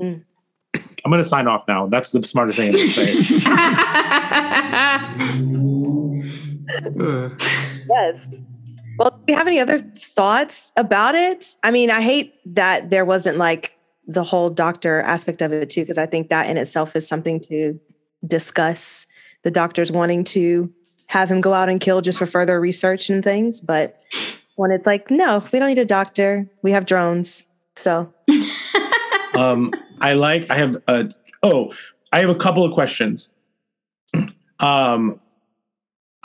[0.00, 1.86] I'm gonna sign off now.
[1.86, 3.14] That's the smartest thing I'm gonna say.
[7.88, 8.42] Yes.
[8.98, 11.56] Well, do you have any other thoughts about it?
[11.62, 13.76] I mean, I hate that there wasn't like
[14.06, 17.40] the whole doctor aspect of it too, because I think that in itself is something
[17.40, 17.78] to
[18.26, 19.06] discuss.
[19.42, 20.72] The doctors wanting to
[21.06, 23.60] have him go out and kill just for further research and things.
[23.60, 24.00] But
[24.56, 26.48] when it's like, no, we don't need a doctor.
[26.62, 27.44] We have drones.
[27.76, 28.12] So
[29.34, 30.50] um, I like.
[30.50, 31.10] I have a.
[31.42, 31.72] Oh,
[32.12, 33.32] I have a couple of questions.
[34.58, 35.20] Um,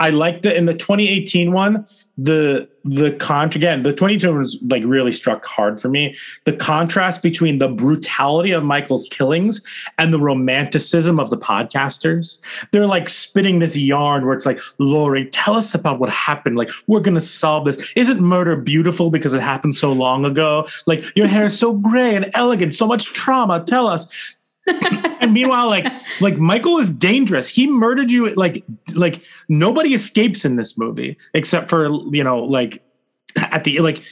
[0.02, 1.86] I like the in the 2018 one,
[2.18, 6.16] the the contrast again, the 2018 was like really struck hard for me.
[6.46, 9.62] The contrast between the brutality of Michael's killings
[10.00, 12.40] and the romanticism of the podcasters.
[12.72, 16.58] They're like spitting this yarn where it's like, Laurie, tell us about what happened.
[16.58, 17.94] Like, we're gonna solve this.
[17.96, 20.68] Isn't murder beautiful because it happened so long ago?
[20.88, 23.64] Like, your hair is so gray and elegant, so much trauma.
[23.64, 24.36] Tell us
[24.68, 25.86] and meanwhile, like
[26.20, 27.48] like Michael is dangerous.
[27.48, 28.34] He murdered you.
[28.34, 32.84] Like like nobody escapes in this movie except for you know like
[33.36, 34.04] at the like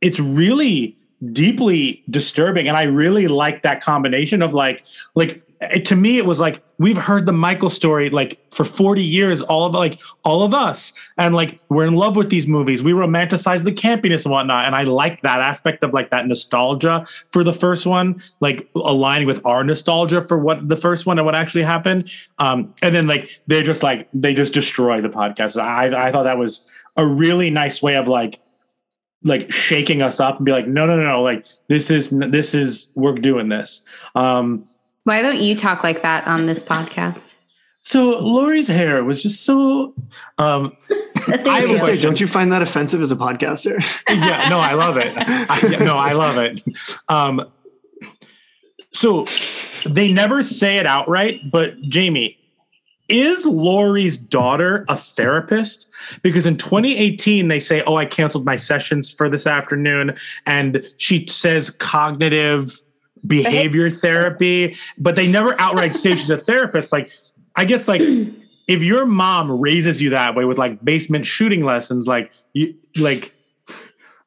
[0.00, 0.96] it's really
[1.32, 2.68] deeply disturbing.
[2.68, 6.62] And i really like that combination of like like it, to me it was like
[6.76, 10.92] we've heard the michael story like for 40 years all of like all of us.
[11.16, 12.82] And like we're in love with these movies.
[12.82, 14.66] We romanticize the campiness and whatnot.
[14.66, 19.26] And i like that aspect of like that nostalgia for the first one like aligning
[19.26, 22.10] with our nostalgia for what the first one and what actually happened.
[22.38, 25.60] Um and then like they're just like they just destroy the podcast.
[25.60, 28.40] I i thought that was a really nice way of like
[29.22, 32.54] like shaking us up and be like, no, no, no, no, like this is this
[32.54, 33.82] is we're doing this.
[34.14, 34.68] Um,
[35.04, 37.34] Why don't you talk like that on this podcast?
[37.86, 39.94] So Laurie's hair was just so.
[40.38, 40.76] Um,
[41.28, 43.78] I would say, don't you find that offensive as a podcaster?
[44.08, 45.14] yeah, no, I love it.
[45.16, 46.62] I, yeah, no, I love it.
[47.08, 47.48] Um,
[48.92, 49.26] so
[49.88, 52.38] they never say it outright, but Jamie,
[53.08, 55.86] is Laurie's daughter a therapist?
[56.22, 60.16] Because in 2018, they say, Oh, I canceled my sessions for this afternoon.
[60.44, 62.70] And she says cognitive
[63.26, 66.92] behavior therapy, but they never outright say she's a therapist.
[66.92, 67.10] Like,
[67.54, 68.00] I guess, like,
[68.68, 73.32] if your mom raises you that way with like basement shooting lessons, like, you, like,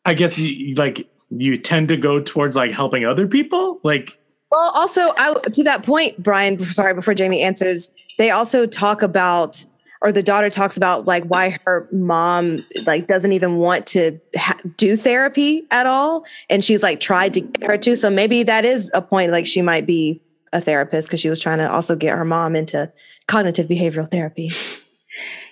[0.06, 3.80] I guess you like, you tend to go towards like helping other people.
[3.84, 4.18] Like,
[4.52, 9.66] well, also, I, to that point, Brian, sorry, before Jamie answers, they also talk about
[10.02, 14.58] or the daughter talks about like why her mom like doesn't even want to ha-
[14.78, 16.26] do therapy at all.
[16.50, 19.46] And she's like tried to get her to so maybe that is a point like
[19.46, 20.22] she might be
[20.54, 22.92] a therapist because she was trying to also get her mom into
[23.28, 24.52] cognitive behavioral therapy.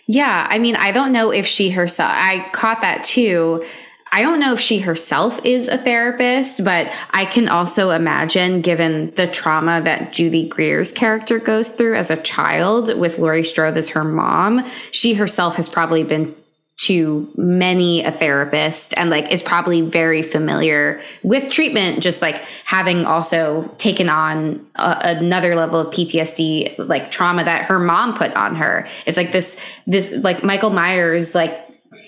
[0.05, 3.65] Yeah i mean i don't know if she herself i caught that too
[4.11, 9.11] I don't know if she herself is a therapist, but I can also imagine, given
[9.15, 13.89] the trauma that Judy Greer's character goes through as a child with Laurie Strode as
[13.89, 16.35] her mom, she herself has probably been
[16.77, 22.35] to many a therapist and like is probably very familiar with treatment just like
[22.65, 28.31] having also taken on a, another level of PTSD like trauma that her mom put
[28.35, 28.87] on her.
[29.07, 31.59] It's like this this like Michael Myers like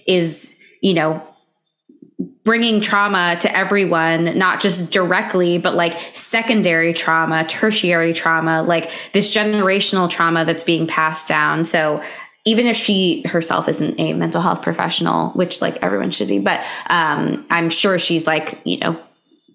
[0.05, 1.25] is you know
[2.49, 9.31] bringing trauma to everyone, not just directly, but like secondary trauma, tertiary trauma, like this
[9.31, 11.63] generational trauma that's being passed down.
[11.63, 12.01] So
[12.45, 16.65] even if she herself isn't a mental health professional, which like everyone should be, but
[16.89, 18.99] um, I'm sure she's like, you know,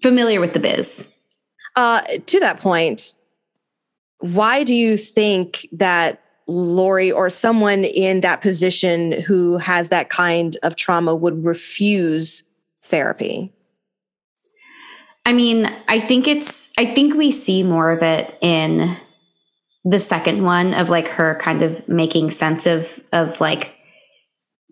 [0.01, 1.13] familiar with the biz.
[1.75, 3.15] Uh, to that point,
[4.21, 10.57] why do you think that Laurie or someone in that position who has that kind
[10.63, 12.45] of trauma would refuse
[12.85, 13.53] therapy?
[15.27, 18.95] I mean, I think it's, I think we see more of it in
[19.85, 23.75] the second one of like her kind of making sense of, of like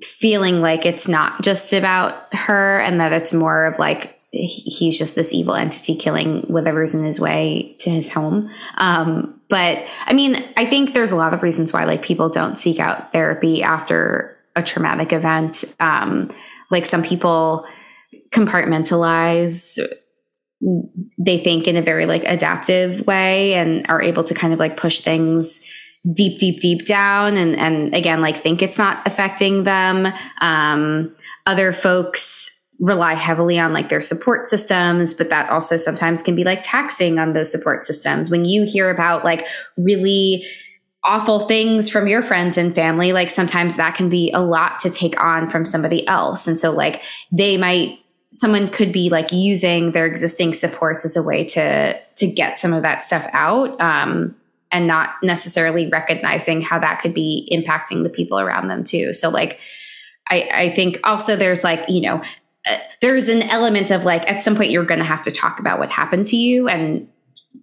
[0.03, 5.15] feeling like it's not just about her and that it's more of like, he's just
[5.15, 8.51] this evil entity killing whatever's in his way to his home.
[8.79, 12.57] Um, but I mean, I think there's a lot of reasons why like people don't
[12.57, 15.75] seek out therapy after a traumatic event.
[15.81, 16.35] Um,
[16.71, 17.67] like some people,
[18.33, 19.79] compartmentalize
[21.19, 24.77] they think in a very like adaptive way and are able to kind of like
[24.77, 25.65] push things
[26.15, 30.09] deep deep deep down and and again like think it's not affecting them.
[30.41, 31.15] Um
[31.47, 32.49] other folks
[32.81, 37.19] rely heavily on like their support systems but that also sometimes can be like taxing
[37.19, 38.31] on those support systems.
[38.31, 40.45] When you hear about like really
[41.05, 44.91] awful things from your friends and family like sometimes that can be a lot to
[44.91, 46.47] take on from somebody else.
[46.47, 47.03] And so like
[47.33, 47.99] they might
[48.33, 52.73] someone could be like using their existing supports as a way to to get some
[52.73, 54.35] of that stuff out um,
[54.71, 59.13] and not necessarily recognizing how that could be impacting the people around them too.
[59.15, 59.61] So like
[60.29, 62.23] I, I think also there's like, you know,
[62.67, 65.61] uh, there's an element of like at some point you're going to have to talk
[65.61, 66.69] about what happened to you.
[66.69, 67.09] And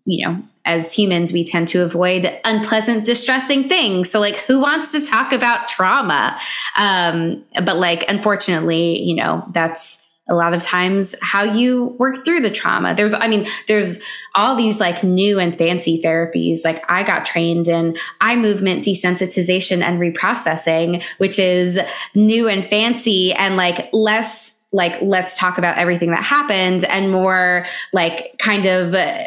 [0.06, 4.10] you know as humans we tend to avoid unpleasant distressing things.
[4.10, 6.40] So like who wants to talk about trauma?
[6.78, 12.42] Um but like unfortunately you know that's a lot of times how you work through
[12.42, 12.94] the trauma.
[12.96, 14.02] There's i mean there's
[14.36, 16.64] all these like new and fancy therapies.
[16.64, 21.80] Like i got trained in eye movement desensitization and reprocessing which is
[22.16, 27.66] new and fancy and like less like let's talk about everything that happened and more
[27.92, 29.24] like kind of uh,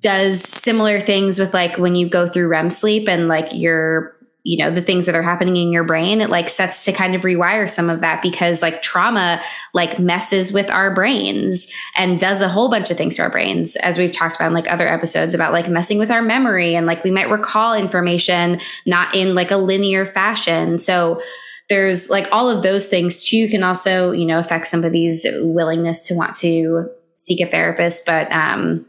[0.00, 4.17] does similar things with like when you go through REM sleep and like your
[4.48, 7.14] you know the things that are happening in your brain it like sets to kind
[7.14, 9.40] of rewire some of that because like trauma
[9.74, 13.76] like messes with our brains and does a whole bunch of things to our brains
[13.76, 16.86] as we've talked about in like other episodes about like messing with our memory and
[16.86, 20.78] like we might recall information not in like a linear fashion.
[20.78, 21.20] So
[21.68, 26.14] there's like all of those things too can also you know affect somebody's willingness to
[26.14, 28.86] want to seek a therapist but um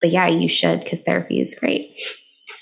[0.00, 1.94] but yeah you should because therapy is great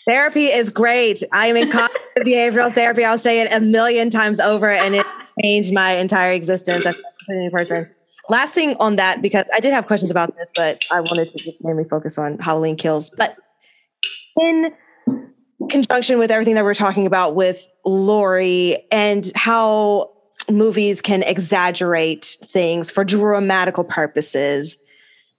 [0.08, 1.22] Therapy is great.
[1.32, 3.04] I am in cognitive behavioral therapy.
[3.04, 5.06] I'll say it a million times over, and it
[5.42, 6.96] changed my entire existence as
[7.28, 7.88] a new person.
[8.30, 11.52] Last thing on that, because I did have questions about this, but I wanted to
[11.60, 13.10] mainly focus on Halloween kills.
[13.10, 13.36] But
[14.40, 14.72] in
[15.68, 20.12] conjunction with everything that we're talking about with Laurie and how
[20.50, 24.78] movies can exaggerate things for dramatical purposes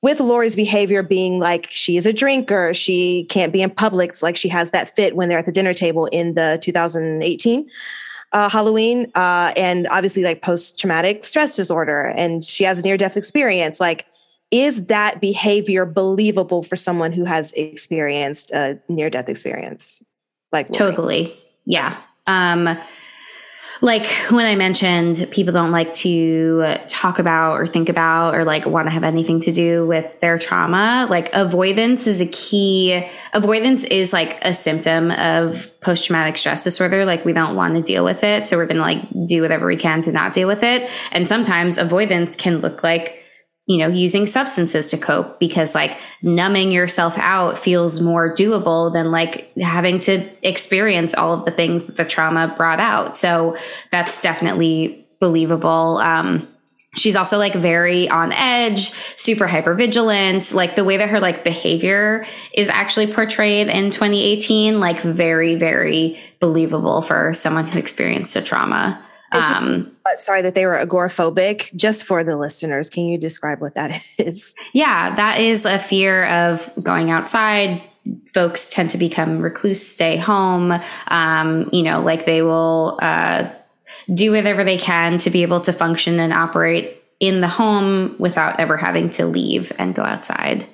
[0.01, 4.23] with Laurie's behavior being like she is a drinker, she can't be in public, it's
[4.23, 7.69] like she has that fit when they're at the dinner table in the 2018
[8.31, 12.97] uh, Halloween, uh, and obviously like post traumatic stress disorder, and she has a near
[12.97, 13.79] death experience.
[13.79, 14.05] Like,
[14.51, 20.01] is that behavior believable for someone who has experienced a near death experience?
[20.51, 20.91] Like, Laurie?
[20.91, 21.97] totally, yeah.
[22.27, 22.77] Um,
[23.82, 28.65] like when I mentioned people don't like to talk about or think about or like
[28.65, 33.05] want to have anything to do with their trauma, like avoidance is a key.
[33.34, 37.05] Avoidance is like a symptom of post traumatic stress disorder.
[37.05, 38.47] Like we don't want to deal with it.
[38.47, 40.89] So we're going to like do whatever we can to not deal with it.
[41.11, 43.18] And sometimes avoidance can look like
[43.70, 49.11] you know, using substances to cope because like numbing yourself out feels more doable than
[49.11, 53.15] like having to experience all of the things that the trauma brought out.
[53.15, 53.55] So
[53.91, 55.99] that's definitely believable.
[55.99, 56.47] Um,
[56.95, 58.89] she's also like very on edge,
[59.20, 60.51] super hyper vigilant.
[60.51, 66.20] Like the way that her like behavior is actually portrayed in 2018, like very, very
[66.39, 68.99] believable for someone who experienced a trauma.
[69.32, 71.75] Um, uh, sorry that they were agoraphobic.
[71.75, 74.55] Just for the listeners, can you describe what that is?
[74.73, 77.84] Yeah, that is a fear of going outside.
[78.34, 80.73] Folks tend to become recluse, stay home.
[81.07, 83.49] Um, you know, like they will uh,
[84.13, 88.59] do whatever they can to be able to function and operate in the home without
[88.59, 90.65] ever having to leave and go outside.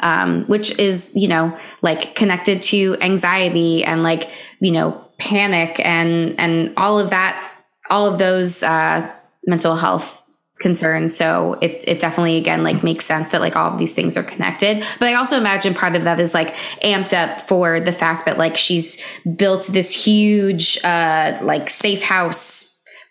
[0.00, 4.28] Um, which is, you know, like connected to anxiety and like,
[4.60, 7.53] you know, panic and and all of that
[7.90, 9.10] all of those uh,
[9.46, 10.20] mental health
[10.60, 11.16] concerns.
[11.16, 14.22] So it, it definitely again like makes sense that like all of these things are
[14.22, 14.84] connected.
[14.98, 18.38] But I also imagine part of that is like amped up for the fact that
[18.38, 19.02] like she's
[19.36, 22.70] built this huge uh like safe house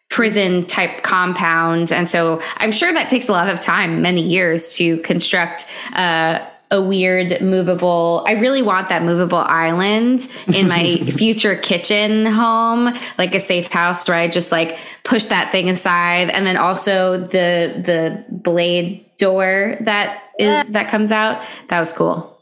[0.10, 1.92] prison type compound.
[1.92, 6.48] And so I'm sure that takes a lot of time, many years to construct uh
[6.74, 8.26] a weird movable.
[8.28, 14.08] I really want that movable island in my future kitchen home, like a safe house
[14.08, 19.78] where I just like push that thing aside, and then also the the blade door
[19.82, 20.64] that is yeah.
[20.70, 21.44] that comes out.
[21.70, 22.42] That was cool.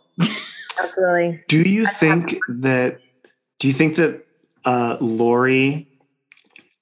[0.82, 1.44] Absolutely.
[1.50, 3.00] Do you think that?
[3.60, 4.26] Do you think that
[4.64, 5.90] uh, Laurie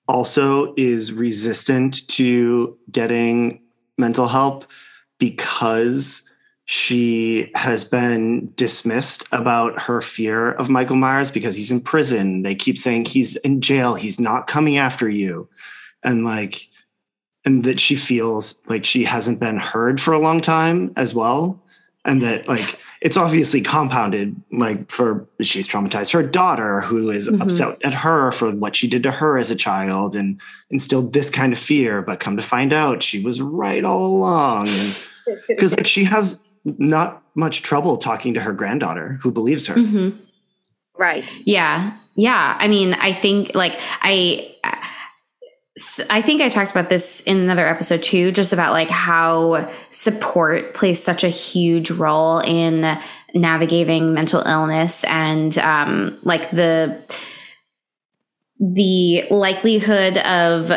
[0.07, 3.63] also is resistant to getting
[3.97, 4.65] mental help
[5.17, 6.28] because?
[6.71, 12.43] She has been dismissed about her fear of Michael Myers because he's in prison.
[12.43, 15.49] They keep saying he's in jail, he's not coming after you.
[16.03, 16.67] And like,
[17.43, 21.59] and that she feels like she hasn't been heard for a long time as well.
[22.05, 27.41] And that like it's obviously compounded, like for she's traumatized her daughter, who is mm-hmm.
[27.41, 30.39] upset at her for what she did to her as a child and
[30.69, 34.69] instilled this kind of fear, but come to find out she was right all along.
[35.47, 39.75] because like she has not much trouble talking to her granddaughter who believes her.
[39.75, 40.17] Mm-hmm.
[40.97, 41.39] Right.
[41.45, 41.95] Yeah.
[42.15, 42.57] Yeah.
[42.59, 44.55] I mean, I think like I.
[46.09, 50.73] I think I talked about this in another episode too, just about like how support
[50.73, 52.99] plays such a huge role in
[53.33, 57.01] navigating mental illness and um, like the
[58.61, 60.69] the likelihood of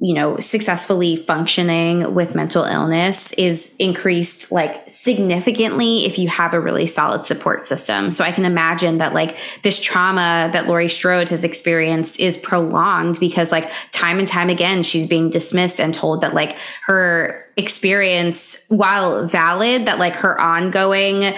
[0.00, 6.60] you know successfully functioning with mental illness is increased like significantly if you have a
[6.60, 8.12] really solid support system.
[8.12, 13.18] So i can imagine that like this trauma that laurie strode has experienced is prolonged
[13.18, 18.64] because like time and time again she's being dismissed and told that like her experience
[18.68, 21.34] while valid that like her ongoing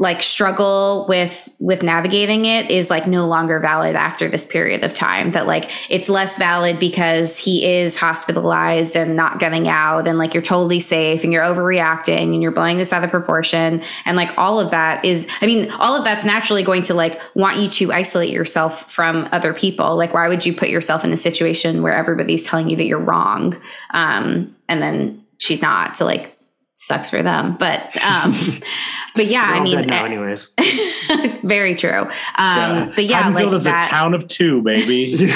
[0.00, 4.94] like struggle with with navigating it is like no longer valid after this period of
[4.94, 10.16] time that like it's less valid because he is hospitalized and not getting out and
[10.16, 13.82] like you're totally safe and you're overreacting and you're blowing this out of proportion.
[14.04, 17.20] And like all of that is i mean all of that's naturally going to like
[17.34, 19.96] want you to isolate yourself from other people.
[19.96, 23.00] Like why would you put yourself in a situation where everybody's telling you that you're
[23.00, 23.60] wrong?
[23.90, 26.37] Um and then she's not so like
[26.78, 28.32] sucks for them but um
[29.14, 30.54] but yeah i mean now eh, anyways.
[31.42, 32.02] very true
[32.36, 35.16] um but yeah Haddonfield like is that a town of two, baby.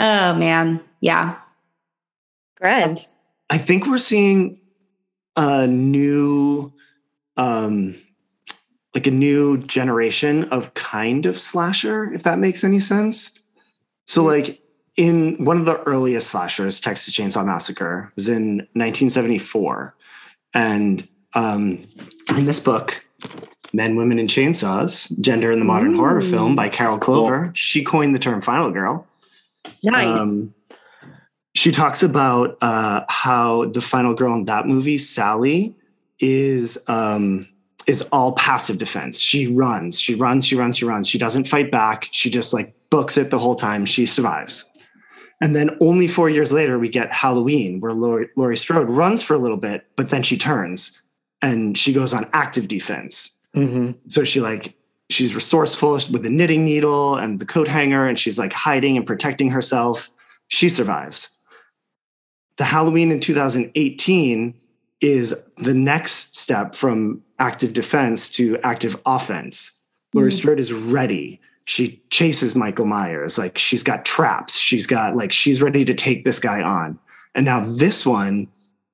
[0.00, 1.36] oh man yeah
[2.60, 2.98] Grand.
[3.48, 4.60] I think we're seeing
[5.36, 6.72] a new,
[7.36, 7.96] um,
[8.94, 13.30] like a new generation of kind of slasher, if that makes any sense.
[14.06, 14.60] So, like
[14.96, 19.94] in one of the earliest slashers, Texas Chainsaw Massacre, was in 1974,
[20.54, 21.86] and um,
[22.36, 23.04] in this book,
[23.72, 28.14] Men, Women, and Chainsaws: Gender in the Modern Horror Film by Carol Clover, she coined
[28.14, 29.06] the term "final girl."
[29.84, 30.06] Nice.
[30.06, 30.54] Um,
[31.54, 35.74] she talks about uh, how the final girl in that movie, Sally,
[36.18, 37.48] is um,
[37.86, 39.18] is all passive defense.
[39.18, 41.08] She runs, she runs, she runs, she runs.
[41.08, 42.08] She doesn't fight back.
[42.12, 43.84] She just like books it the whole time.
[43.86, 44.69] She survives.
[45.40, 49.34] And then only four years later, we get Halloween, where Laurie, Laurie Strode runs for
[49.34, 51.00] a little bit, but then she turns
[51.40, 53.36] and she goes on active defense.
[53.56, 53.94] Mhm.
[54.08, 54.74] So she like
[55.08, 59.06] she's resourceful with the knitting needle and the coat hanger, and she's like hiding and
[59.06, 60.10] protecting herself.
[60.48, 61.30] She survives.
[62.56, 64.54] The Halloween in 2018
[65.00, 69.72] is the next step from active defense to active offense.
[70.12, 71.40] Laurie Strode is ready.
[71.70, 73.38] She chases Michael Myers.
[73.38, 74.58] Like she's got traps.
[74.58, 76.98] She's got like she's ready to take this guy on.
[77.36, 78.48] And now this one,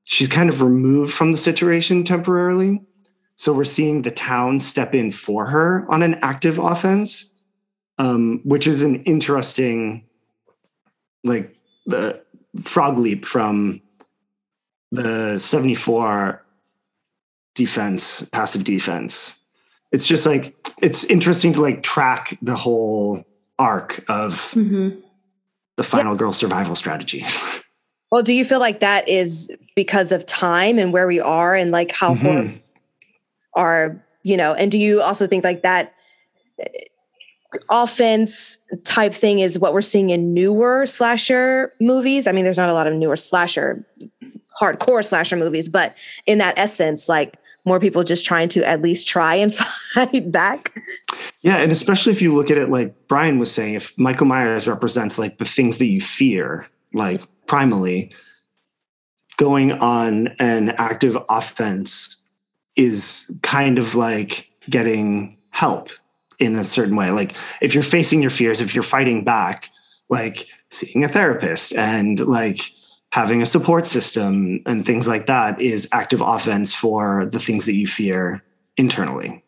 [0.04, 2.84] she's kind of removed from the situation temporarily.
[3.36, 7.32] So we're seeing the town step in for her on an active offense,
[7.96, 10.04] um, which is an interesting,
[11.24, 11.56] like
[11.86, 12.22] the
[12.62, 13.80] frog leap from
[14.92, 16.44] the 74
[17.54, 19.40] defense, passive defense.
[19.92, 23.24] It's just like, it's interesting to like track the whole
[23.58, 25.00] arc of Mhm.
[25.76, 27.24] the final girl survival strategy.
[28.12, 31.72] Well, do you feel like that is because of time and where we are and
[31.72, 32.60] like how Mhm.
[33.54, 35.92] are, you know, and do you also think like that
[36.62, 36.64] uh,
[37.68, 42.28] offense type thing is what we're seeing in newer slasher movies?
[42.28, 43.84] I mean, there's not a lot of newer slasher,
[44.60, 45.94] hardcore slasher movies, but
[46.26, 47.34] in that essence, like
[47.66, 49.54] more people just trying to at least try and
[49.94, 50.72] fight back.
[51.42, 54.66] Yeah, and especially if you look at it like Brian was saying, if Michael Myers
[54.66, 58.12] represents like the things that you fear, like primally,
[59.36, 62.22] going on an active offense
[62.74, 65.90] is kind of like getting help
[66.38, 67.10] in a certain way.
[67.10, 69.70] Like if you're facing your fears, if you're fighting back,
[70.08, 72.72] like seeing a therapist and like
[73.16, 77.72] having a support system and things like that is active offense for the things that
[77.72, 78.42] you fear
[78.76, 79.42] internally.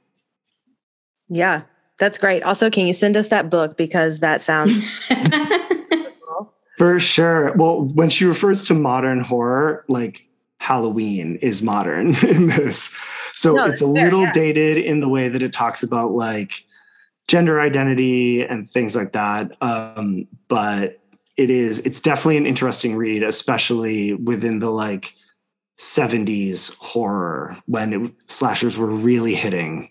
[1.28, 1.64] Yeah,
[1.98, 2.42] that's great.
[2.44, 5.04] Also, can you send us that book because that sounds
[6.78, 7.52] For sure.
[7.56, 10.26] Well, when she refers to modern horror, like
[10.60, 12.90] Halloween is modern in this.
[13.34, 14.32] So No, it's a that's fair, little yeah.
[14.32, 16.64] dated in the way that it talks about like
[17.26, 19.52] gender identity and things like that.
[19.60, 21.00] Um, but
[21.38, 25.14] it is, it's definitely an interesting read, especially within the like
[25.78, 29.88] 70s horror when it, slashers were really hitting.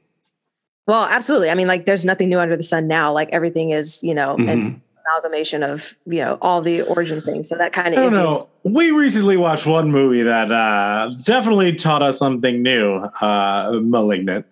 [0.87, 1.49] Well, absolutely.
[1.49, 3.11] I mean, like, there's nothing new under the sun now.
[3.11, 4.49] Like, everything is, you know, Mhm.
[4.49, 7.49] an amalgamation of, you know, all the origin things.
[7.49, 8.13] So that kind I of don't is.
[8.13, 8.47] know.
[8.63, 12.95] We recently watched one movie that uh, definitely taught us something new.
[13.21, 14.45] Uh, Malignant.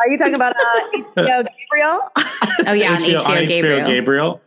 [0.00, 0.80] Are you talking about uh,
[1.16, 2.00] HBO Gabriel?
[2.66, 3.86] Oh yeah, on HBO, Gabriel.
[3.86, 4.40] Gabriel.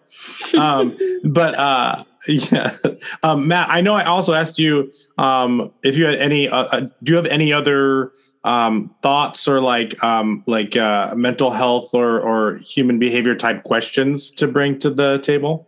[0.57, 2.75] Um, but uh, yeah,
[3.23, 3.69] um, Matt.
[3.69, 3.95] I know.
[3.95, 6.47] I also asked you um, if you had any.
[6.47, 8.11] Uh, uh, do you have any other
[8.43, 14.31] um, thoughts or like um, like uh, mental health or or human behavior type questions
[14.31, 15.67] to bring to the table?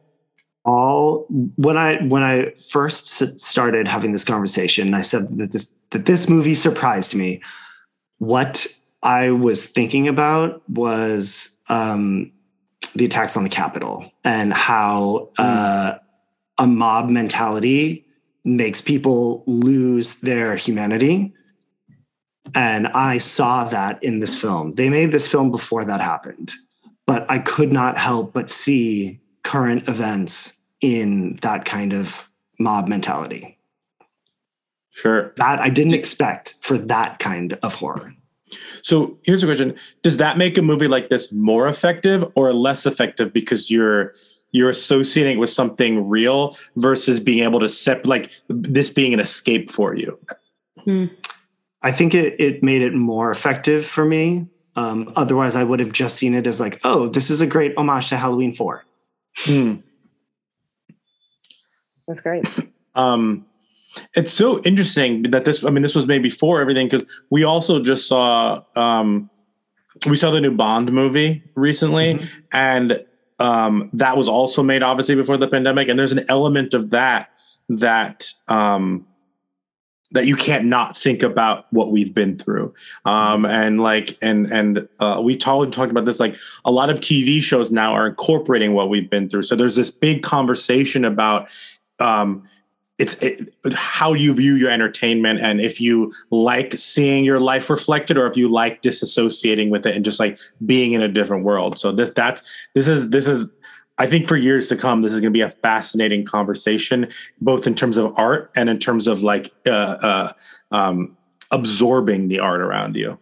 [0.65, 1.27] all
[1.57, 3.07] when i when i first
[3.39, 7.41] started having this conversation i said that this that this movie surprised me
[8.17, 8.65] what
[9.03, 12.31] i was thinking about was um
[12.95, 15.95] the attacks on the Capitol and how uh,
[16.57, 18.05] a mob mentality
[18.43, 21.33] makes people lose their humanity.
[22.53, 24.73] And I saw that in this film.
[24.73, 26.53] They made this film before that happened,
[27.05, 33.57] but I could not help but see current events in that kind of mob mentality.
[34.91, 35.33] Sure.
[35.35, 38.13] That I didn't expect for that kind of horror.
[38.85, 42.85] So here's a question: Does that make a movie like this more effective or less
[42.85, 44.13] effective because you're
[44.51, 49.19] you're associating it with something real versus being able to set like this being an
[49.19, 50.19] escape for you?
[51.81, 54.45] I think it it made it more effective for me.
[54.75, 57.75] Um, otherwise, I would have just seen it as like, oh, this is a great
[57.77, 58.85] homage to Halloween Four.
[59.35, 59.77] Hmm.
[62.07, 62.45] That's great.
[62.93, 63.47] Um,
[64.15, 65.63] it's so interesting that this.
[65.63, 68.63] I mean, this was made before everything because we also just saw.
[68.75, 69.29] Um,
[70.05, 73.05] we saw the new Bond movie recently, and
[73.39, 75.87] um, that was also made obviously before the pandemic.
[75.87, 77.29] And there's an element of that
[77.69, 79.07] that um,
[80.11, 82.73] that you can't not think about what we've been through.
[83.05, 86.19] Um, and like, and and uh, we talked talked about this.
[86.19, 89.43] Like, a lot of TV shows now are incorporating what we've been through.
[89.43, 91.49] So there's this big conversation about
[91.99, 92.43] um,
[92.97, 98.17] it's it, how you view your entertainment and if you like seeing your life reflected
[98.17, 101.77] or if you like disassociating with it and just like being in a different world
[101.77, 102.41] so this that's
[102.73, 103.49] this is this is
[103.97, 107.07] i think for years to come this is going to be a fascinating conversation
[107.41, 110.33] both in terms of art and in terms of like uh, uh
[110.71, 111.15] um
[111.51, 113.17] absorbing the art around you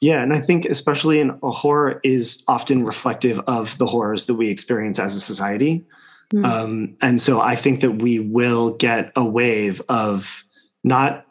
[0.00, 4.50] Yeah, and I think especially in horror is often reflective of the horrors that we
[4.50, 5.84] experience as a society.
[6.32, 6.44] Hmm.
[6.44, 10.44] Um, and so I think that we will get a wave of
[10.82, 11.26] not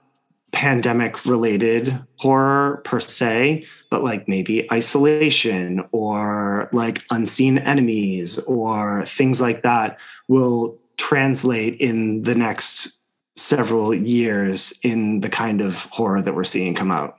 [0.51, 9.41] pandemic related horror per se, but like maybe isolation or like unseen enemies or things
[9.41, 9.97] like that
[10.27, 12.93] will translate in the next
[13.37, 17.17] several years in the kind of horror that we're seeing come out.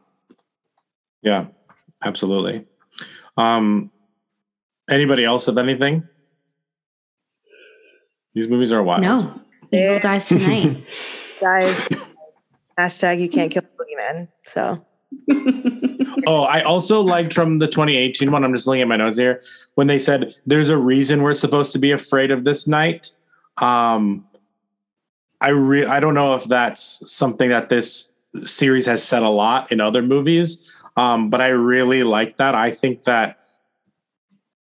[1.22, 1.46] yeah
[2.04, 2.64] absolutely
[3.36, 3.90] um
[4.90, 6.06] anybody else have anything
[8.34, 9.40] these movies are wild No,
[9.70, 10.84] they Evil dies tonight.
[11.40, 11.88] Guys,
[12.78, 14.28] hashtag you can't kill the boogeyman.
[14.44, 14.84] So
[16.26, 18.44] Oh, I also liked from the 2018 one.
[18.44, 19.40] I'm just looking at my notes here
[19.74, 23.10] when they said there's a reason we're supposed to be afraid of this night.
[23.58, 24.26] Um,
[25.40, 28.12] I re- I don't know if that's something that this
[28.44, 32.54] series has said a lot in other movies, um, but I really like that.
[32.54, 33.40] I think that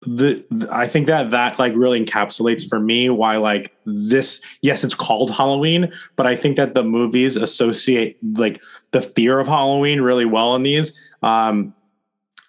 [0.07, 4.95] the, I think that that like really encapsulates for me why like this yes it's
[4.95, 8.63] called Halloween but I think that the movies associate like
[8.93, 10.99] the fear of Halloween really well in these.
[11.23, 11.75] Um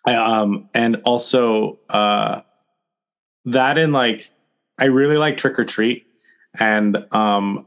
[0.05, 2.41] um and also uh
[3.45, 4.29] that in like
[4.77, 6.05] I really like Trick or Treat.
[6.59, 7.65] And um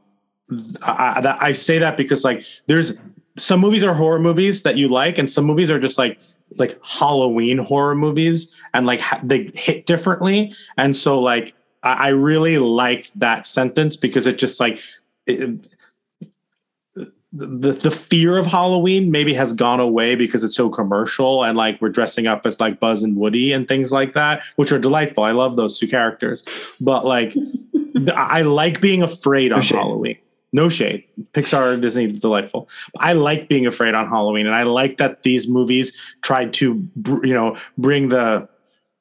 [0.82, 2.92] I, I say that because like there's
[3.36, 6.20] some movies are horror movies that you like and some movies are just like
[6.56, 10.54] like Halloween horror movies and like ha- they hit differently.
[10.76, 14.80] And so like I, I really liked that sentence because it just like
[15.26, 15.66] it,
[17.32, 21.80] the the fear of Halloween maybe has gone away because it's so commercial and like
[21.80, 25.22] we're dressing up as like Buzz and Woody and things like that, which are delightful.
[25.22, 26.44] I love those two characters,
[26.80, 27.34] but like
[28.14, 29.62] I like being afraid on.
[29.62, 30.18] Halloween.
[30.52, 31.04] No shade.
[31.32, 32.68] Pixar and Disney delightful.
[32.98, 36.86] I like being afraid on Halloween, and I like that these movies tried to,
[37.22, 38.48] you know, bring the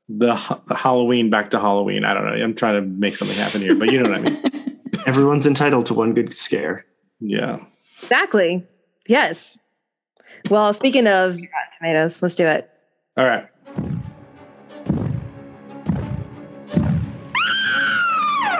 [0.09, 2.03] the Ha- Halloween back to Halloween.
[2.05, 2.31] I don't know.
[2.43, 4.79] I'm trying to make something happen here, but you know what I mean.
[5.05, 6.85] Everyone's entitled to one good scare.
[7.19, 7.59] Yeah.
[8.01, 8.65] exactly.
[9.07, 9.57] Yes.
[10.49, 11.47] Well, speaking of Rotten
[11.77, 12.69] tomatoes, let's do it.
[13.17, 13.47] All right.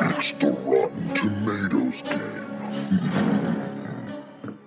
[0.02, 2.39] It's the Rotten Tomatoes game.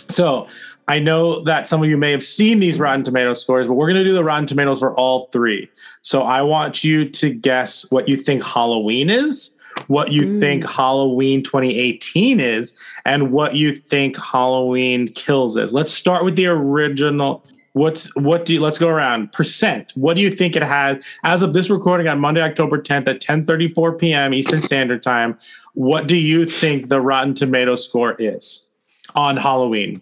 [0.08, 0.46] So
[0.88, 3.86] I know that some of you may have seen these Rotten Tomatoes scores, but we're
[3.86, 5.70] going to do the Rotten Tomatoes for all three.
[6.02, 9.54] So I want you to guess what you think Halloween is,
[9.86, 10.40] what you hmm.
[10.40, 15.72] think Halloween 2018 is, and what you think Halloween Kills is.
[15.72, 17.44] Let's start with the original.
[17.74, 19.92] What's what do you let's go around percent?
[19.94, 23.22] What do you think it has as of this recording on Monday, October 10th at
[23.22, 24.34] 10:34 p.m.
[24.34, 25.38] Eastern Standard Time?
[25.74, 28.68] What do you think the Rotten Tomato score is
[29.14, 29.94] on Halloween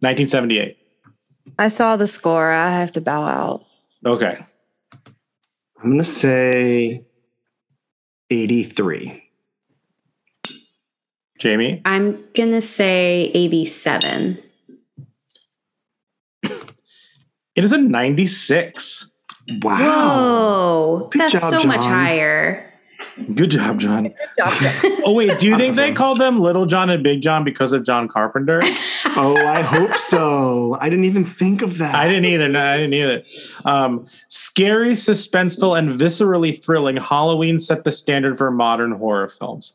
[0.00, 0.76] 1978?
[1.58, 2.50] I saw the score.
[2.50, 3.64] I have to bow out.
[4.06, 4.38] Okay.
[5.80, 7.04] I'm going to say
[8.30, 9.28] 83.
[11.38, 11.80] Jamie?
[11.84, 14.38] I'm gonna say 87.
[16.42, 19.10] It is a 96.
[19.62, 19.78] Wow.
[19.78, 22.67] Whoa, Good that's job, so much higher.
[23.34, 24.12] Good job, John.
[24.38, 24.70] Job, Joe.
[25.04, 27.84] Oh wait, do you think they called them Little John and Big John because of
[27.84, 28.62] John Carpenter?
[29.20, 30.76] Oh, I hope so.
[30.80, 31.94] I didn't even think of that.
[31.94, 32.48] I didn't either.
[32.48, 33.22] No, I didn't either.
[33.64, 36.96] Um, scary, suspenseful, and viscerally thrilling.
[36.98, 39.72] Halloween set the standard for modern horror films.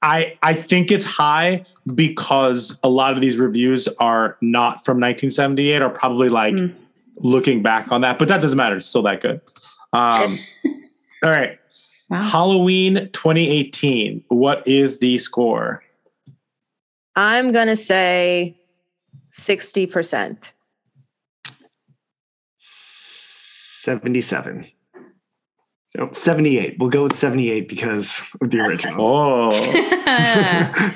[0.00, 5.82] I I think it's high because a lot of these reviews are not from 1978,
[5.82, 6.74] are probably like Mm.
[7.18, 8.76] looking back on that, but that doesn't matter.
[8.76, 9.40] It's still that good.
[9.92, 10.38] Um,
[11.24, 11.58] all right.
[12.10, 12.22] Wow.
[12.22, 14.24] Halloween 2018.
[14.28, 15.82] What is the score?
[17.16, 18.56] I'm gonna say
[19.30, 20.54] sixty percent.
[23.88, 24.66] 77.
[25.96, 26.76] No, 78.
[26.78, 28.96] We'll go with 78 because of the original.
[29.00, 30.94] Oh,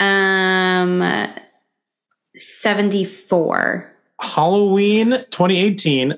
[0.04, 1.32] um,
[2.36, 3.90] seventy-four.
[4.20, 6.14] Halloween 2018,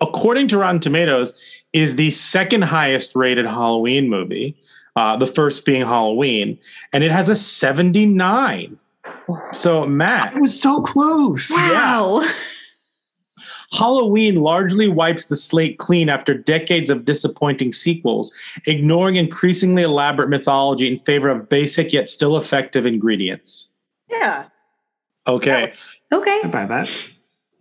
[0.00, 4.56] according to Rotten Tomatoes, is the second highest rated Halloween movie.
[4.96, 6.56] Uh, the first being Halloween,
[6.92, 8.78] and it has a 79.
[9.50, 11.50] So, Matt, It was so close.
[11.50, 12.22] Wow.
[13.72, 18.32] Halloween largely wipes the slate clean after decades of disappointing sequels,
[18.66, 23.68] ignoring increasingly elaborate mythology in favor of basic yet still effective ingredients.
[24.08, 24.44] Yeah.
[25.26, 25.72] Okay.
[26.12, 26.40] Okay.
[26.44, 27.10] I buy that.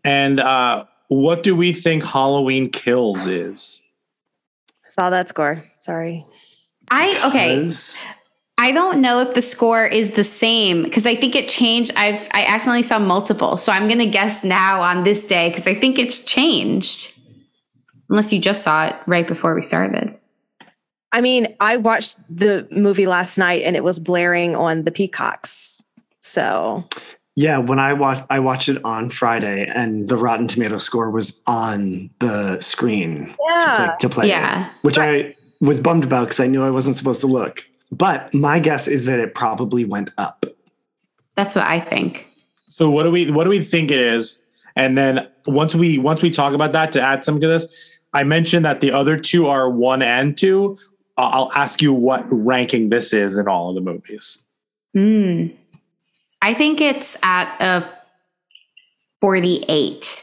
[0.03, 3.82] And uh, what do we think Halloween Kills is?
[4.93, 5.63] Saw that score.
[5.79, 6.23] Sorry.
[6.91, 7.67] I okay.
[8.59, 11.91] I don't know if the score is the same because I think it changed.
[11.95, 15.73] I've I accidentally saw multiple, so I'm gonna guess now on this day because I
[15.73, 17.19] think it's changed.
[18.07, 20.15] Unless you just saw it right before we started.
[21.11, 25.83] I mean, I watched the movie last night and it was blaring on the peacocks.
[26.21, 26.87] So
[27.35, 31.41] Yeah, when I watched I watched it on Friday and the Rotten Tomato score was
[31.47, 33.59] on the screen yeah.
[33.59, 34.67] to play, to play Yeah.
[34.67, 37.65] it, which I was bummed about because I knew I wasn't supposed to look.
[37.91, 40.45] But my guess is that it probably went up.
[41.35, 42.27] That's what I think.
[42.69, 44.41] So what do we what do we think it is?
[44.75, 47.73] And then once we once we talk about that to add something to this,
[48.13, 50.77] I mentioned that the other two are one and two.
[51.17, 54.39] I'll ask you what ranking this is in all of the movies.
[54.95, 55.47] Hmm.
[56.43, 57.87] I think it's at a
[59.21, 60.21] 48.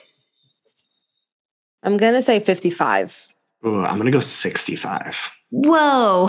[1.82, 3.26] I'm gonna say 55.
[3.66, 5.16] Ooh, I'm gonna go 65.
[5.48, 6.28] Whoa.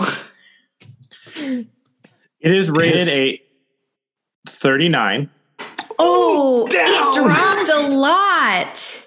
[1.36, 1.66] It
[2.40, 3.08] is rated Yes.
[3.10, 3.42] a
[4.48, 5.28] 39.
[5.98, 6.88] Oh, down.
[6.88, 9.06] it dropped a lot.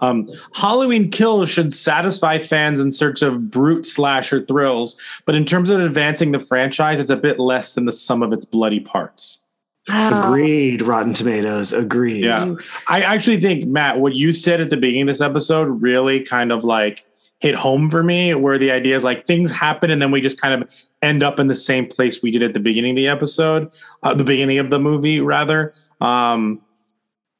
[0.00, 4.96] Um, Halloween Kills should satisfy fans in search of brute slasher thrills,
[5.26, 8.32] but in terms of advancing the franchise, it's a bit less than the sum of
[8.32, 9.40] its bloody parts.
[9.88, 11.72] Agreed, Rotten Tomatoes.
[11.72, 12.24] Agreed.
[12.24, 12.54] Yeah.
[12.88, 16.52] I actually think, Matt, what you said at the beginning of this episode really kind
[16.52, 17.04] of like
[17.38, 20.40] hit home for me, where the idea is like things happen and then we just
[20.40, 20.70] kind of
[21.00, 23.70] end up in the same place we did at the beginning of the episode,
[24.02, 25.72] uh, the beginning of the movie, rather.
[26.00, 26.60] Um,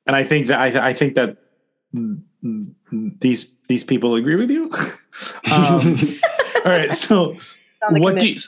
[0.06, 1.36] and I think that I, I think that
[3.20, 4.70] these these people agree with you.
[5.52, 5.98] um,
[6.64, 8.22] all right, so Sound like a what myth.
[8.22, 8.38] do you,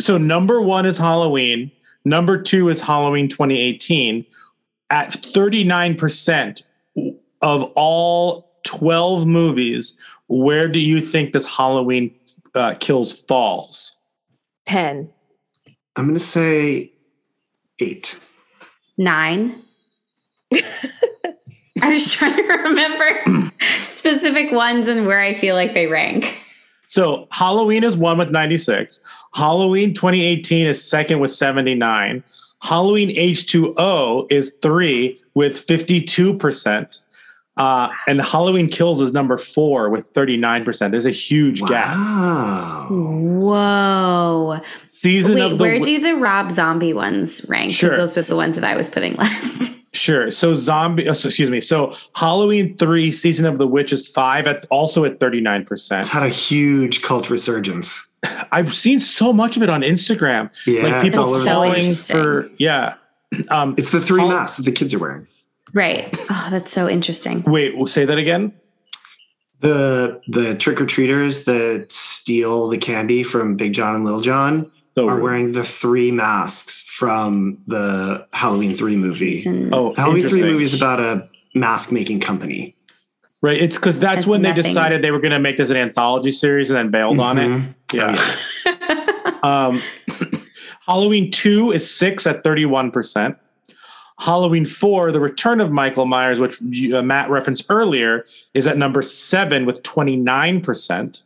[0.00, 1.70] so number one is Halloween.
[2.04, 4.26] Number two is Halloween 2018
[4.90, 6.62] at 39%
[7.42, 9.98] of all 12 movies.
[10.28, 12.14] Where do you think this Halloween
[12.54, 13.96] uh, kills falls?
[14.66, 15.10] 10.
[15.96, 16.92] I'm gonna say
[17.78, 18.18] eight.
[18.96, 19.62] Nine.
[21.82, 23.52] I was trying to remember
[23.82, 26.40] specific ones and where I feel like they rank.
[26.86, 29.00] So Halloween is one with 96.
[29.34, 32.22] Halloween 2018 is second with 79.
[32.62, 37.00] Halloween H2O is three with 52%.
[37.56, 40.90] Uh, and Halloween Kills is number four with 39%.
[40.90, 41.96] There's a huge gap.
[41.96, 42.88] Wow.
[42.90, 44.60] Whoa.
[44.88, 47.68] Season Wait, of the where Wi- do the Rob Zombie ones rank?
[47.68, 47.96] Because Sure.
[47.96, 49.94] those were the ones that I was putting last.
[49.94, 50.30] Sure.
[50.32, 51.60] So zombie, uh, so- excuse me.
[51.60, 54.44] So Halloween three, season of the witch is five.
[54.44, 56.08] That's also at thirty nine It's percent.
[56.08, 58.08] had a huge cult resurgence.
[58.52, 60.50] I've seen so much of it on Instagram.
[60.66, 61.86] Yeah, like it's people all over so the falling place.
[62.10, 62.22] interesting.
[62.22, 62.94] for yeah.
[63.48, 65.26] Um, It's the three Hall- masks that the kids are wearing.
[65.72, 66.08] right.
[66.30, 67.42] Oh, that's so interesting.
[67.42, 68.52] wait, we'll say that again.
[69.60, 74.70] The the trick or treaters that steal the candy from Big John and Little John
[74.96, 79.34] So are wearing the three masks from the Halloween three movie.
[79.34, 80.52] Season- oh, The Halloween three interesting.
[80.52, 82.74] movie is about a mask making company.
[83.44, 83.60] Right.
[83.60, 86.32] It's because that's Has when they decided they were going to make this an anthology
[86.32, 87.48] series and then bailed on it.
[87.48, 87.74] Mhm.
[87.92, 88.16] Yeah.
[89.42, 89.82] Um,
[90.86, 93.36] Halloween two is six at thirty one percent.
[94.18, 98.78] Halloween 4, The Return of Michael Myers, which you, uh, Matt referenced earlier, is at
[98.78, 101.22] number seven with 29%.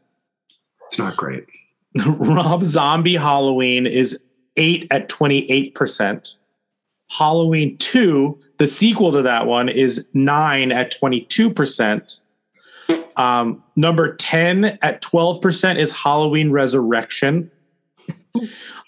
[0.86, 1.44] It's not great.
[2.06, 4.24] Rob Zombie Halloween is
[4.56, 6.34] eight at 28%.
[7.08, 12.20] Halloween 2, the sequel to that one, is nine at 22%.
[13.16, 17.51] Um, number 10 at 12% is Halloween Resurrection.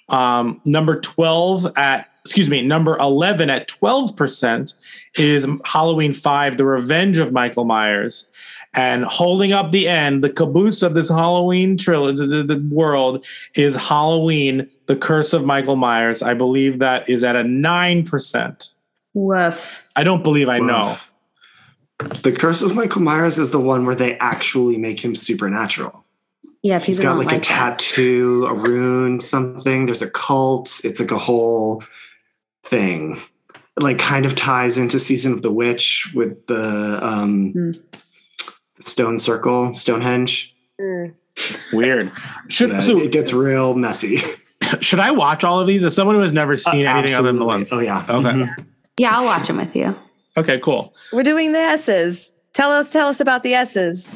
[0.09, 4.75] Um, number 12 at, excuse me, number 11 at 12%
[5.17, 8.27] is Halloween 5, The Revenge of Michael Myers.
[8.75, 13.75] And holding up the end, the caboose of this Halloween trilogy, the, the world is
[13.75, 16.23] Halloween, The Curse of Michael Myers.
[16.23, 18.71] I believe that is at a 9%.
[19.15, 19.89] Woof.
[19.97, 20.97] I don't believe I know.
[22.23, 26.05] The Curse of Michael Myers is the one where they actually make him supernatural.
[26.63, 27.79] Yeah, He's got like, like, a that.
[27.79, 29.87] tattoo, a rune, something.
[29.87, 30.81] There's a cult.
[30.85, 31.83] It's like a whole
[32.65, 33.19] thing.
[33.77, 37.71] It, like kind of ties into Season of the Witch with the um, Hmm.
[38.81, 40.55] stone circle, Stonehenge.
[41.73, 42.13] Weird.
[42.49, 44.19] Should, Yeah, so, it gets real messy.
[44.81, 47.39] should I watch all of these as someone who has never seen anything other than
[47.39, 47.73] the ones?
[47.73, 48.05] Oh yeah.
[48.09, 48.29] Okay.
[48.31, 48.67] Mhm.
[49.01, 49.97] Yeah, I'll watch them with you.
[50.37, 50.95] Okay, cool.
[51.11, 52.33] We're doing the S's.
[52.53, 54.09] Tell us, tell us about the S's.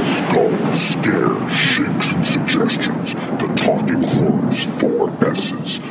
[0.00, 3.14] Skull, scares, shakes, and suggestions.
[3.14, 5.80] The talking horns, four S's.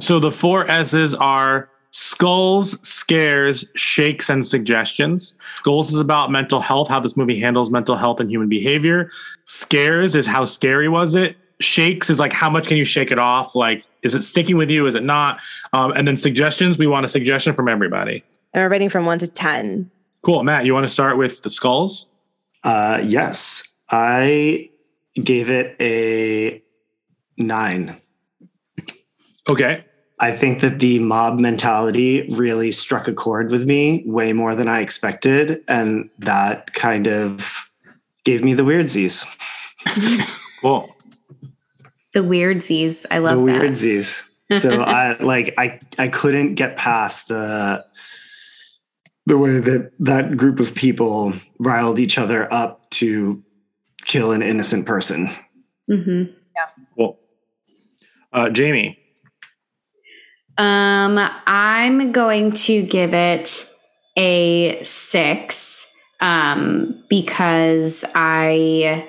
[0.00, 5.32] So the four S's are skulls, scares, shakes, and suggestions.
[5.54, 9.08] Skulls is about mental health, how this movie handles mental health and human behavior.
[9.46, 11.38] Scares is how scary was it.
[11.60, 13.54] Shakes is like how much can you shake it off?
[13.54, 14.86] Like, is it sticking with you?
[14.86, 15.38] Is it not?
[15.72, 18.24] Um, and then suggestions, we want a suggestion from everybody.
[18.52, 19.90] And we're rating from one to 10.
[20.22, 20.42] Cool.
[20.42, 22.06] Matt, you want to start with the skulls?
[22.62, 24.70] Uh, yes, I
[25.22, 26.62] gave it a
[27.36, 28.00] nine.
[29.48, 29.84] Okay.
[30.20, 34.68] I think that the mob mentality really struck a chord with me way more than
[34.68, 35.62] I expected.
[35.68, 37.66] And that kind of
[38.24, 39.26] gave me the weirdsies.
[40.60, 40.93] Cool.
[42.14, 43.04] The weirdsies.
[43.10, 43.62] I love the that.
[43.62, 44.26] weirdsies.
[44.58, 47.84] So I like I I couldn't get past the
[49.26, 53.42] the way that that group of people riled each other up to
[54.04, 55.30] kill an innocent person.
[55.90, 56.32] Mm-hmm.
[56.56, 56.84] Yeah.
[56.96, 57.18] Cool.
[58.32, 58.98] Uh, Jamie.
[60.56, 63.68] Um, I'm going to give it
[64.16, 69.08] a six um, because I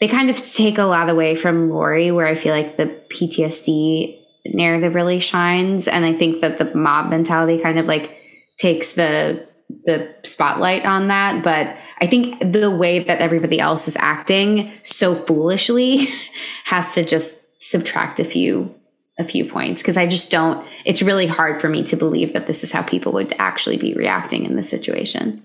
[0.00, 4.18] they kind of take a lot away from Laurie, where I feel like the PTSD
[4.46, 8.16] narrative really shines, and I think that the mob mentality kind of like
[8.58, 9.46] takes the
[9.84, 11.42] the spotlight on that.
[11.44, 16.08] But I think the way that everybody else is acting so foolishly
[16.64, 18.74] has to just subtract a few
[19.18, 20.64] a few points because I just don't.
[20.84, 23.94] It's really hard for me to believe that this is how people would actually be
[23.94, 25.42] reacting in this situation.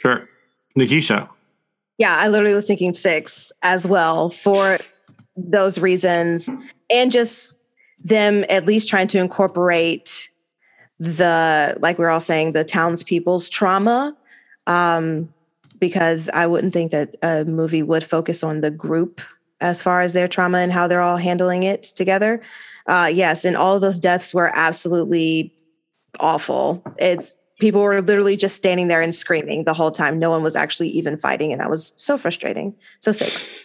[0.00, 0.28] Sure.
[0.78, 1.28] Nikisha.
[1.98, 4.78] Yeah, I literally was thinking six as well for
[5.36, 6.48] those reasons.
[6.90, 7.66] And just
[8.04, 10.28] them at least trying to incorporate
[10.98, 14.16] the, like we we're all saying, the townspeople's trauma.
[14.66, 15.32] Um,
[15.78, 19.20] because I wouldn't think that a movie would focus on the group
[19.60, 22.42] as far as their trauma and how they're all handling it together.
[22.86, 25.54] Uh, yes, and all of those deaths were absolutely
[26.20, 26.82] awful.
[26.98, 30.18] It's people were literally just standing there and screaming the whole time.
[30.18, 32.76] No one was actually even fighting, and that was so frustrating.
[33.00, 33.64] So six.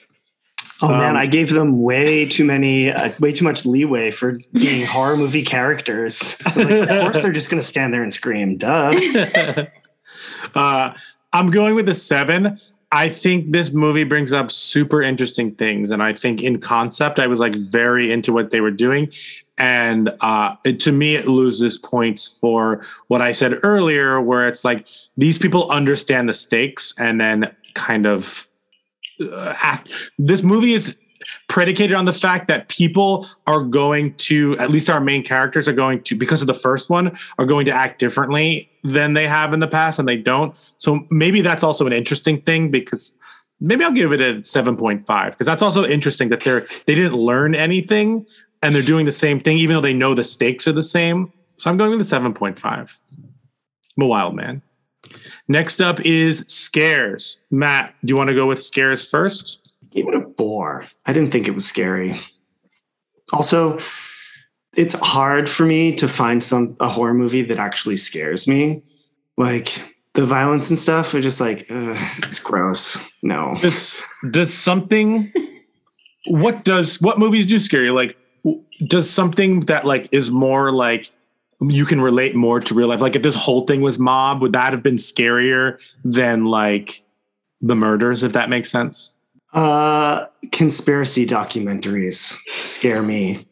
[0.84, 4.40] Oh man, Um, I gave them way too many, uh, way too much leeway for
[4.54, 6.38] being horror movie characters.
[6.56, 8.58] Like, of course, they're just going to stand there and scream.
[8.58, 9.00] Duh.
[10.56, 10.94] uh,
[11.34, 12.60] I'm going with a seven.
[12.92, 17.28] I think this movie brings up super interesting things, and I think in concept, I
[17.28, 19.12] was like very into what they were doing,
[19.62, 24.66] and uh, it, to me, it loses points for what I said earlier, where it's
[24.66, 28.48] like these people understand the stakes and then kind of
[29.22, 29.92] uh, act.
[30.18, 31.00] This movie is
[31.48, 35.74] predicated on the fact that people are going to at least our main characters are
[35.74, 39.54] going to because of the first one are going to act differently than they have
[39.54, 43.18] in the past and they don't so maybe that's also an interesting thing because
[43.60, 47.54] maybe i'll give it a 7.5 because that's also interesting that they're they didn't learn
[47.54, 48.26] anything
[48.62, 51.32] and they're doing the same thing even though they know the stakes are the same
[51.58, 54.62] so i'm going with the 7.5 i'm a wild man
[55.48, 59.62] next up is scares matt do you want to go with scares first
[59.92, 60.88] Gave it a four.
[61.06, 62.20] I didn't think it was scary.
[63.34, 63.78] Also,
[64.76, 68.84] it's hard for me to find some a horror movie that actually scares me.
[69.38, 69.82] Like
[70.14, 72.98] the violence and stuff are just like it's gross.
[73.22, 73.56] No.
[73.62, 75.32] does does something
[76.28, 78.16] what does what movies do scare you like
[78.88, 81.10] does something that like is more like
[81.62, 83.02] you can relate more to real life.
[83.02, 87.04] Like if this whole thing was mob, would that have been scarier than like
[87.62, 88.24] the murders?
[88.24, 89.14] If that makes sense.
[89.54, 93.46] Uh, conspiracy documentaries scare me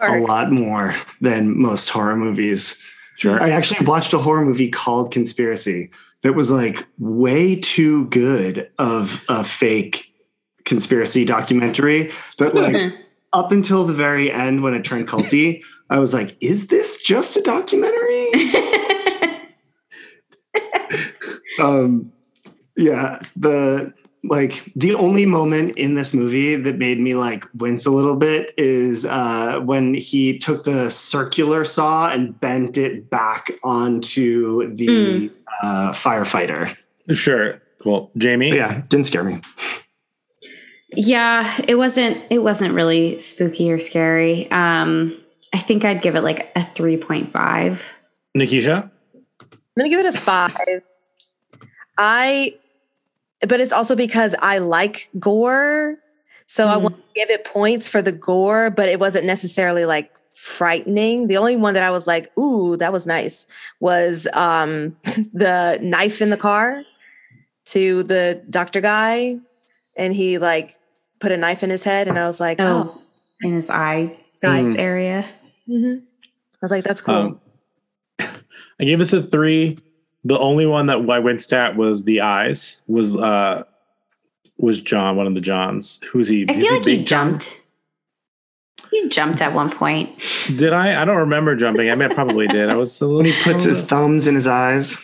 [0.00, 2.80] a lot more than most horror movies.
[3.16, 3.42] Sure.
[3.42, 5.90] I actually watched a horror movie called Conspiracy
[6.22, 10.12] that was like way too good of a fake
[10.64, 12.92] conspiracy documentary that like
[13.32, 17.36] up until the very end when it turned culty, I was like, is this just
[17.36, 18.28] a documentary?
[21.60, 22.12] um
[22.76, 23.92] yeah, the
[24.24, 28.52] like the only moment in this movie that made me like wince a little bit
[28.58, 35.30] is uh, when he took the circular saw and bent it back onto the Mm.
[35.62, 36.76] uh, firefighter.
[37.12, 37.60] Sure.
[37.80, 38.10] Cool.
[38.18, 38.54] Jamie.
[38.54, 39.40] Yeah, didn't scare me.
[40.90, 44.50] Yeah, it wasn't it wasn't really spooky or scary.
[44.50, 45.18] Um
[45.52, 47.80] I think I'd give it like a 3.5.
[48.36, 48.90] Nikisha.
[49.42, 50.82] I'm gonna give it a five.
[51.96, 52.54] I,
[53.40, 55.98] but it's also because I like gore,
[56.46, 60.12] so I want to give it points for the gore, but it wasn't necessarily like
[60.34, 61.26] frightening.
[61.26, 63.46] The only one that I was like, "Ooh, that was nice,"
[63.80, 64.96] was um
[65.32, 66.82] the knife in the car
[67.66, 69.38] to the doctor guy,
[69.96, 70.74] and he like
[71.20, 73.00] put a knife in his head, and I was like, "Oh." Oh,
[73.42, 74.78] in his eye face Mm.
[74.80, 75.24] area.
[75.68, 76.00] Mhm.
[76.00, 77.40] I was like, "That's cool." Um,
[78.80, 79.78] I gave this a three.
[80.24, 82.82] The only one that I winced at was the eyes.
[82.88, 83.62] Was uh
[84.56, 86.00] was John, one of the Johns.
[86.10, 86.42] Who's he?
[86.48, 87.30] I feel he like you Big John?
[87.32, 87.60] jumped.
[88.92, 90.10] You jumped at one point.
[90.56, 91.00] Did I?
[91.00, 91.90] I don't remember jumping.
[91.90, 92.68] I mean, I probably did.
[92.70, 93.18] I was a little.
[93.18, 94.98] When he puts his thumbs in his eyes.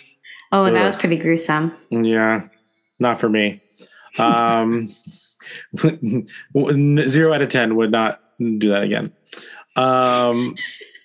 [0.51, 0.85] Oh, that Ugh.
[0.85, 1.73] was pretty gruesome.
[1.91, 2.49] Yeah,
[2.99, 3.61] not for me.
[4.19, 4.89] Um,
[7.09, 9.13] zero out of ten would not do that again.
[9.77, 10.55] Um,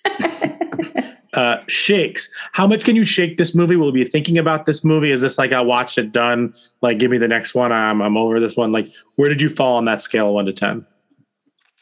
[1.34, 2.28] uh, shakes.
[2.52, 3.76] How much can you shake this movie?
[3.76, 5.12] Will be thinking about this movie?
[5.12, 6.54] Is this like I watched it done?
[6.82, 7.72] Like, give me the next one.
[7.72, 8.72] I'm I'm over this one.
[8.72, 10.86] Like, where did you fall on that scale, one to ten?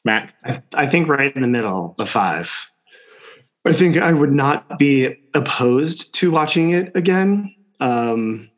[0.04, 0.32] Matt.
[0.44, 2.70] I, I think right in the middle, a five.
[3.66, 7.54] I think I would not be opposed to watching it again.
[7.80, 8.48] Um,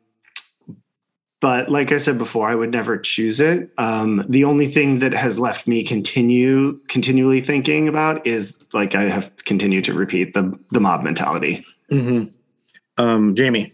[1.41, 3.71] but like I said before, I would never choose it.
[3.77, 9.09] Um, the only thing that has left me continue continually thinking about is like I
[9.09, 11.65] have continued to repeat the the mob mentality.
[11.91, 13.03] Mm-hmm.
[13.03, 13.73] Um, Jamie.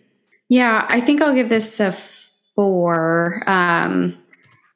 [0.50, 1.92] Yeah, I think I'll give this a
[2.56, 3.44] four.
[3.48, 4.18] Um,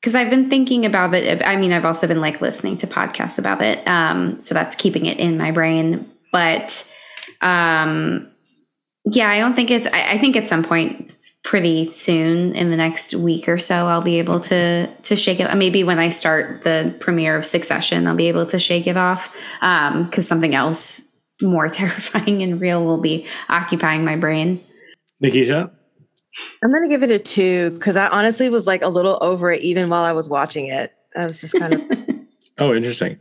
[0.01, 1.45] because I've been thinking about it.
[1.45, 3.88] I mean, I've also been like listening to podcasts about it.
[3.88, 6.09] Um, so that's keeping it in my brain.
[6.31, 6.91] But
[7.41, 8.27] um,
[9.05, 9.85] yeah, I don't think it's.
[9.88, 14.01] I, I think at some point, pretty soon in the next week or so, I'll
[14.01, 15.53] be able to to shake it.
[15.55, 19.35] Maybe when I start the premiere of Succession, I'll be able to shake it off.
[19.61, 21.01] Um, because something else
[21.41, 24.63] more terrifying and real will be occupying my brain.
[25.23, 25.72] Nikisha.
[26.63, 29.61] I'm gonna give it a two because I honestly was like a little over it
[29.63, 30.93] even while I was watching it.
[31.15, 31.81] I was just kind of,
[32.57, 33.18] Oh, interesting.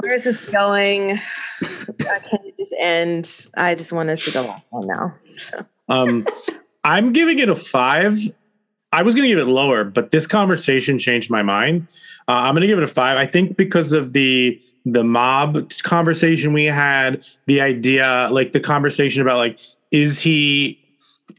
[0.00, 1.18] where is this going?
[1.62, 3.30] I can't just end.
[3.56, 5.14] I just want us to go on now.
[5.36, 6.26] So Um,
[6.86, 8.16] I'm giving it a five.
[8.92, 11.88] I was going to give it lower, but this conversation changed my mind.
[12.28, 13.18] Uh, I'm going to give it a five.
[13.18, 19.20] I think because of the the mob conversation we had, the idea, like the conversation
[19.20, 19.58] about like,
[19.90, 20.80] is he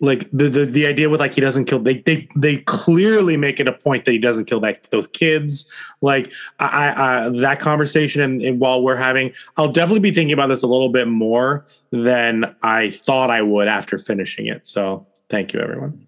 [0.01, 3.61] like the the, the idea with like he doesn't kill they they they clearly make
[3.61, 5.71] it a point that he doesn't kill that those kids
[6.01, 10.47] like i i that conversation and, and while we're having i'll definitely be thinking about
[10.47, 15.53] this a little bit more than i thought i would after finishing it so thank
[15.53, 16.07] you everyone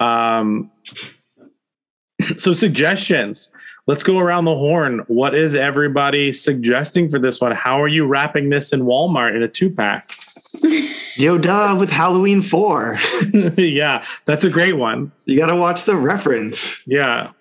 [0.00, 0.70] um
[2.36, 3.50] so suggestions
[3.86, 8.06] let's go around the horn what is everybody suggesting for this one how are you
[8.06, 10.04] wrapping this in walmart in a two-pack
[11.16, 12.98] Yo, duh, with Halloween 4.
[13.56, 15.12] yeah, that's a great one.
[15.24, 16.86] You got to watch the reference.
[16.86, 17.32] Yeah,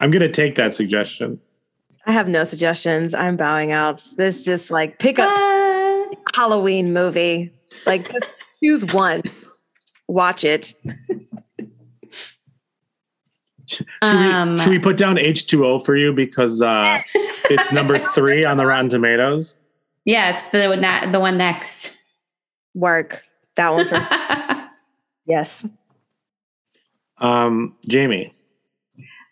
[0.00, 1.40] I'm going to take that suggestion.
[2.06, 3.14] I have no suggestions.
[3.14, 4.02] I'm bowing out.
[4.16, 5.30] This just like pick up
[6.34, 7.52] Halloween movie.
[7.86, 8.30] Like just
[8.62, 9.22] choose one.
[10.08, 10.74] Watch it.
[13.66, 18.44] Should, Um, we, should we put down H2O for you because uh, it's number three
[18.44, 19.56] on the Rotten Tomatoes?
[20.04, 21.96] Yeah, it's the na- the one next.
[22.74, 23.24] Work.
[23.56, 24.06] That one for
[25.26, 25.66] Yes.
[27.18, 28.34] Um, Jamie.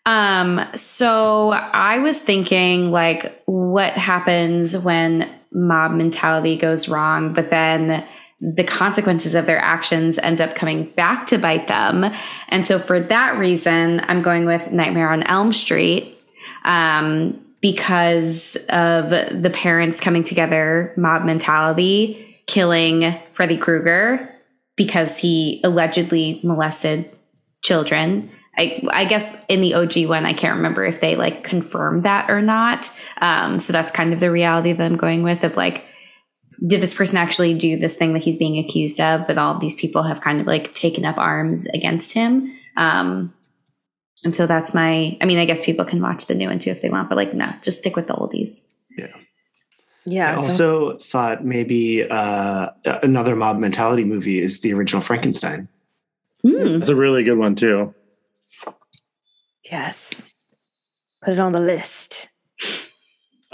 [0.05, 8.05] Um, so I was thinking like what happens when mob mentality goes wrong, but then
[8.43, 12.11] the consequences of their actions end up coming back to bite them.
[12.49, 16.17] And so for that reason, I'm going with Nightmare on Elm Street.
[16.65, 24.29] Um, because of the parents coming together, mob mentality, killing Freddy Krueger
[24.75, 27.09] because he allegedly molested
[27.61, 28.29] children.
[28.57, 32.29] I, I guess in the OG one, I can't remember if they like confirmed that
[32.29, 32.91] or not.
[33.21, 35.85] Um, so that's kind of the reality that I'm going with of like,
[36.65, 39.27] did this person actually do this thing that he's being accused of?
[39.27, 42.53] But all of these people have kind of like taken up arms against him.
[42.77, 43.33] Um,
[44.23, 46.69] and so that's my, I mean, I guess people can watch the new one too
[46.69, 48.65] if they want, but like, no, just stick with the oldies.
[48.97, 49.15] Yeah.
[50.05, 50.33] Yeah.
[50.33, 52.69] I also thought maybe uh,
[53.03, 55.67] another mob mentality movie is the original Frankenstein.
[56.45, 56.79] Mm.
[56.79, 57.93] That's a really good one too.
[59.69, 60.25] Yes.
[61.23, 62.29] Put it on the list.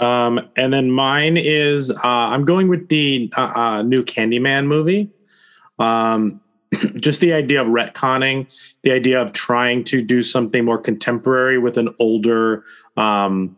[0.00, 5.10] Um, and then mine is uh, I'm going with the uh, uh, new Candyman movie.
[5.78, 6.40] Um,
[6.96, 8.50] just the idea of retconning,
[8.82, 12.64] the idea of trying to do something more contemporary with an older,
[12.96, 13.56] um,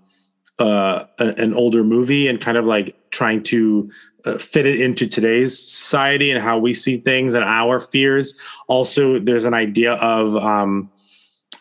[0.58, 3.90] uh, an older movie, and kind of like trying to
[4.24, 8.38] uh, fit it into today's society and how we see things and our fears.
[8.66, 10.90] Also, there's an idea of um,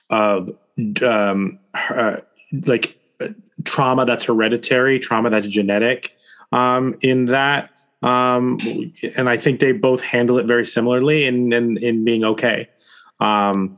[0.10, 0.50] of
[1.04, 2.18] um, uh,
[2.66, 2.98] like
[3.64, 6.16] trauma that's hereditary, trauma that's genetic
[6.52, 7.70] um, in that.
[8.02, 8.58] Um,
[9.16, 12.70] and I think they both handle it very similarly in in, in being okay.
[13.20, 13.78] Um,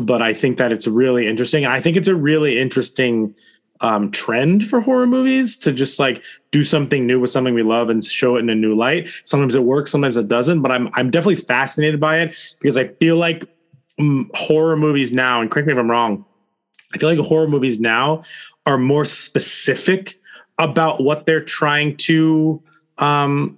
[0.00, 1.66] but I think that it's really interesting.
[1.66, 3.34] I think it's a really interesting
[3.80, 7.90] um, trend for horror movies to just like do something new with something we love
[7.90, 9.10] and show it in a new light.
[9.24, 10.62] Sometimes it works, sometimes it doesn't.
[10.62, 13.44] But I'm I'm definitely fascinated by it because I feel like
[14.00, 16.24] mm, horror movies now, and correct me if I'm wrong,
[16.94, 18.22] I feel like horror movies now
[18.66, 20.18] are more specific
[20.58, 22.62] about what they're trying to
[22.98, 23.56] um,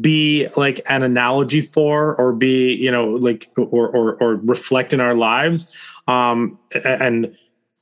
[0.00, 5.00] be like an analogy for or be you know like or or, or reflect in
[5.00, 5.74] our lives
[6.06, 7.34] um and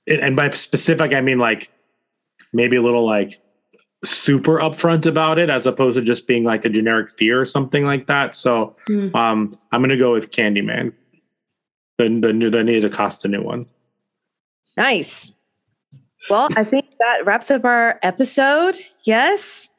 [0.06, 1.72] and by specific i mean like
[2.52, 3.40] maybe a little like
[4.04, 7.84] super upfront about it as opposed to just being like a generic fear or something
[7.84, 9.12] like that so Mm.
[9.16, 10.92] um i'm gonna go with candyman
[11.98, 13.66] the the new the Nia a new one
[14.76, 15.32] Nice.
[16.30, 18.76] Well, I think that wraps up our episode.
[19.04, 19.70] Yes.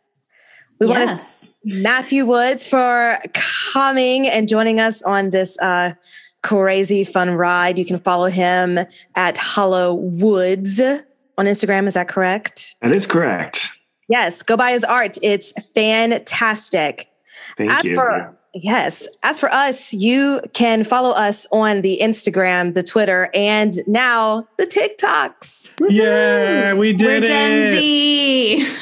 [0.80, 1.58] We Yes.
[1.66, 5.94] want to Matthew Woods for coming and joining us on this uh,
[6.42, 7.78] crazy fun ride.
[7.78, 8.80] You can follow him
[9.16, 11.88] at Hollow Woods on Instagram.
[11.88, 12.76] Is that correct?
[12.82, 13.72] That is correct.
[14.08, 14.42] Yes.
[14.42, 15.18] Go buy his art.
[15.22, 17.10] It's fantastic.
[17.58, 17.96] Thank As you.
[17.96, 19.08] for- yes.
[19.24, 24.66] As for us, you can follow us on the Instagram, the Twitter, and now the
[24.66, 25.72] TikToks.
[25.90, 28.68] yeah we did We're Gen it Z.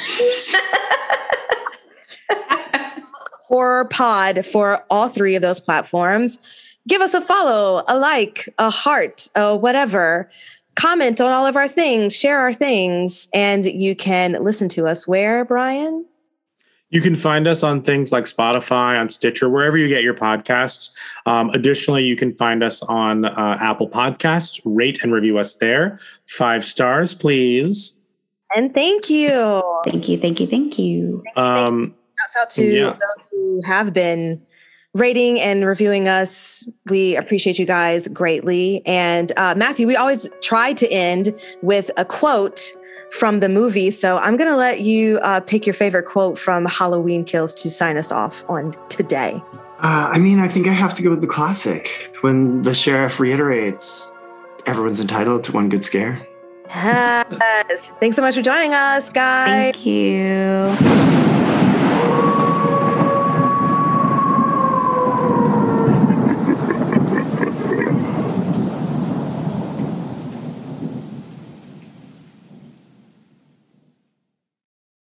[3.47, 6.37] Horror Pod for all three of those platforms.
[6.87, 10.29] Give us a follow, a like, a heart, a whatever.
[10.75, 15.07] Comment on all of our things, share our things, and you can listen to us
[15.07, 16.05] where, Brian?
[16.89, 20.91] You can find us on things like Spotify, on Stitcher, wherever you get your podcasts.
[21.25, 24.61] Um, additionally, you can find us on uh, Apple Podcasts.
[24.63, 25.99] Rate and review us there.
[26.29, 27.99] Five stars, please.
[28.55, 29.61] And thank you.
[29.83, 31.23] Thank you, thank you, thank you.
[31.35, 32.89] Um, Shouts out to Yeah.
[32.91, 34.41] those who have been
[34.93, 36.67] rating and reviewing us.
[36.89, 38.81] We appreciate you guys greatly.
[38.85, 42.61] And uh, Matthew, we always try to end with a quote
[43.11, 43.91] from the movie.
[43.91, 47.69] So I'm going to let you uh, pick your favorite quote from Halloween Kills to
[47.69, 49.41] sign us off on today.
[49.79, 53.19] Uh, I mean, I think I have to go with the classic when the sheriff
[53.19, 54.11] reiterates
[54.65, 56.27] everyone's entitled to one good scare.
[56.67, 57.91] Yes.
[57.99, 59.47] Thanks so much for joining us, guys.
[59.47, 61.16] Thank you.